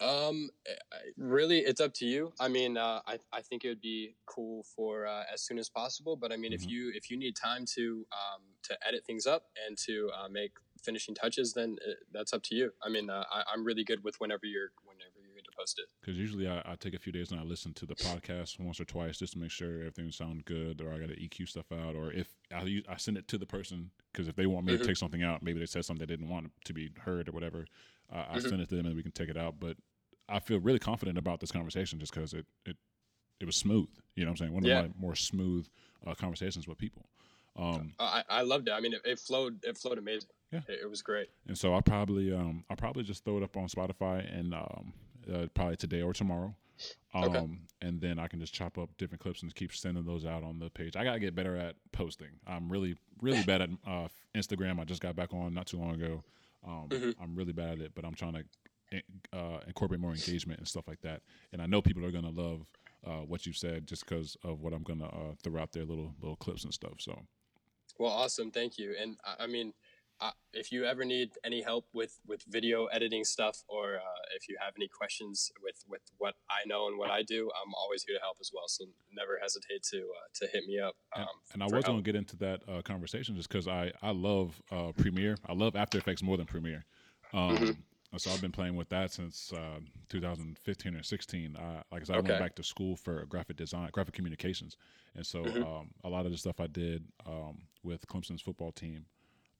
[0.00, 2.32] Um, I- really, it's up to you.
[2.38, 5.68] I mean, uh, I, I think it would be cool for uh, as soon as
[5.68, 6.14] possible.
[6.16, 6.70] But I mean, if Mhm.
[6.70, 10.52] you if you need time to um, to edit things up and to uh, make
[10.84, 12.72] finishing touches, then uh that's up to you.
[12.80, 15.17] I mean, uh, I, I'm really good with whenever you're whenever
[15.58, 15.86] you're going to post it.
[16.00, 18.80] Because usually I, I take a few days and I listen to the podcast once
[18.80, 21.70] or twice just to make sure everything sounds good, or I got to EQ stuff
[21.72, 24.66] out, or if I, use, I send it to the person because if they want
[24.66, 24.80] me Mhm.
[24.80, 27.32] to take something out, maybe they said something they didn't want to be heard or
[27.32, 27.66] whatever,
[28.12, 29.60] uh, I send it to them and we can take it out.
[29.60, 29.76] But
[30.28, 32.76] I feel really confident about this conversation just because it, it
[33.40, 33.88] it was smooth.
[34.16, 34.52] You know what I'm saying?
[34.54, 34.80] One Yeah.
[34.80, 35.68] of my more smooth
[36.06, 37.08] uh, conversations with people.
[37.56, 38.72] Um, I, I loved it.
[38.72, 40.28] I mean, it, it flowed it flowed amazing.
[40.52, 40.60] Yeah.
[40.68, 41.28] it, it was great.
[41.46, 44.92] And so I'll probably um I'll probably just throw it up on Spotify and um
[45.32, 46.54] uh, probably today or tomorrow.
[47.14, 47.46] Um Okay.
[47.82, 50.58] and then I can just chop up different clips and keep sending those out on
[50.58, 50.94] the page.
[50.96, 52.38] I gotta get better at posting.
[52.46, 54.78] I'm really really bad at uh, Instagram.
[54.78, 56.22] I just got back on not too long ago.
[56.66, 57.14] Um, Mhm.
[57.20, 59.02] I'm really bad at it, but I'm trying to
[59.32, 61.22] uh, incorporate more engagement and stuff like that.
[61.52, 62.66] And I know people are gonna love
[63.06, 66.14] uh, what you said just because of what I'm gonna uh, throw out there, little
[66.20, 67.00] little clips and stuff.
[67.00, 67.26] So
[67.98, 68.50] Well, awesome.
[68.50, 68.94] Thank you.
[69.00, 69.72] And I, I mean,
[70.20, 74.48] uh, if you ever need any help with, with video editing stuff, or uh, if
[74.48, 78.02] you have any questions with, with what I know and what I do, I'm always
[78.02, 78.64] here to help as well.
[78.66, 80.96] So never hesitate to uh, to hit me up.
[81.16, 83.92] Um, and, and I was going to get into that uh, conversation just because I
[84.02, 85.36] I love uh, Premiere.
[85.46, 86.84] I love After Effects more than Premiere.
[87.32, 87.76] Um, Mhm.
[88.16, 91.56] So I've been playing with that since uh, 2015 or 16.
[91.56, 92.28] Uh, like I said, I Okay.
[92.30, 94.76] went back to school for graphic design, graphic communications,
[95.14, 95.62] and so Mhm.
[95.62, 99.04] um, a lot of the stuff I did um, with Clemson's football team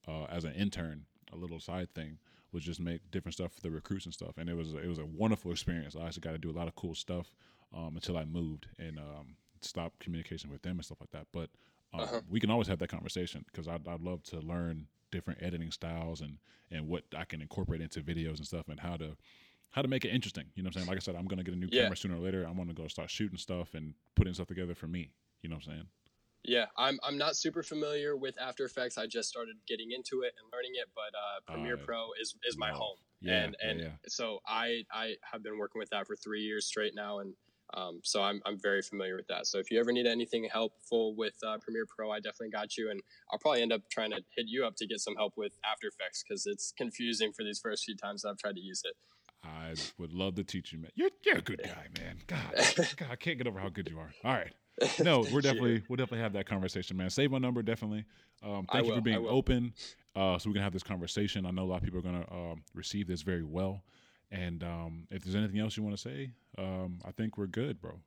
[0.09, 2.18] uh, as an intern, a little side thing,
[2.52, 4.39] was just make different stuff for the recruits and stuff.
[4.39, 5.94] And it was it was a wonderful experience.
[5.97, 7.35] I actually got to do a lot of cool stuff
[7.76, 11.26] um, until I moved and um, stopped communication with them and stuff like that.
[11.32, 11.51] But
[11.93, 12.20] um, Uh-huh.
[12.30, 16.20] we can always have that conversation because I'd, I'd love to learn different editing styles
[16.20, 16.39] and
[16.70, 19.16] and what I can incorporate into videos and stuff and how to
[19.70, 20.47] how to make it interesting.
[20.55, 20.89] You know what I'm saying?
[20.89, 21.82] Like I said, I'm gonna get a new Yeah.
[21.82, 22.44] camera sooner or later.
[22.44, 25.12] I'm gonna go start shooting stuff and putting stuff together for me.
[25.43, 25.86] You know what I'm saying?
[26.44, 28.97] Yeah, I'm, I'm not super familiar with After Effects.
[28.97, 32.35] I just started getting into it and learning it, but uh, Premiere Uh, Pro is,
[32.44, 32.78] is my wow.
[32.78, 32.97] home.
[33.20, 33.89] Yeah, and and yeah.
[34.06, 37.35] so I I have been working with that for three years straight now, and
[37.74, 39.47] Um, so I'm, I'm very familiar with that.
[39.47, 42.90] So if you ever need anything helpful with uh, Premiere Pro, I definitely got you.
[42.90, 42.98] And
[43.31, 45.89] I'll probably end up trying to hit you up to get some help with After
[45.89, 48.94] Effects because it's confusing for these first few times I've tried to use it.
[49.44, 50.93] I would love to teach you, man.
[50.94, 52.16] You're you're a good guy, man.
[52.27, 52.55] God,
[52.97, 54.12] God, I can't get over how good you are.
[54.24, 54.55] All right.
[55.00, 57.10] No, we're definitely we'll definitely have that conversation, man.
[57.10, 58.05] Save my number, definitely.
[58.42, 59.72] Um, I thank you for will, I being open,
[60.14, 61.46] uh, so we can have this conversation.
[61.46, 63.82] I know a lot of people are gonna um, receive this very well,
[64.30, 67.80] and um, if there's anything else you want to say, um, I think we're good,
[67.80, 68.00] bro.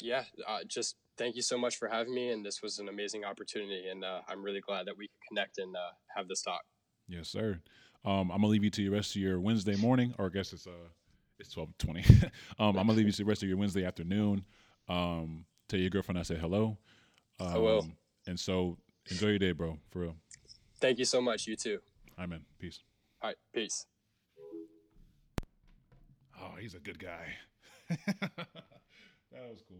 [0.00, 2.30] Yeah, uh, just thank you so much for having me.
[2.30, 3.88] And this was an amazing opportunity.
[3.88, 6.62] And uh, I'm really glad that we could connect and uh, have this talk.
[7.08, 7.60] Yes, sir.
[8.04, 10.52] Um, I'm gonna leave you to the rest of your Wednesday morning, or I guess
[10.52, 10.88] it's uh
[11.38, 12.04] it's twelve twenty.
[12.58, 14.44] um, I'm gonna leave you to the rest of your Wednesday afternoon.
[14.88, 16.78] Um, tell your girlfriend I said hello.
[17.40, 17.88] Um, I will.
[18.26, 18.78] And so
[19.10, 19.78] enjoy your day, bro.
[19.90, 20.16] For real.
[20.80, 21.46] Thank you so much.
[21.46, 21.80] You too.
[22.18, 22.44] Amen.
[22.58, 22.80] Peace.
[23.22, 23.36] All right.
[23.52, 23.86] Peace.
[26.40, 27.34] Oh, he's a good guy.
[27.88, 28.48] that
[29.32, 29.78] was cool.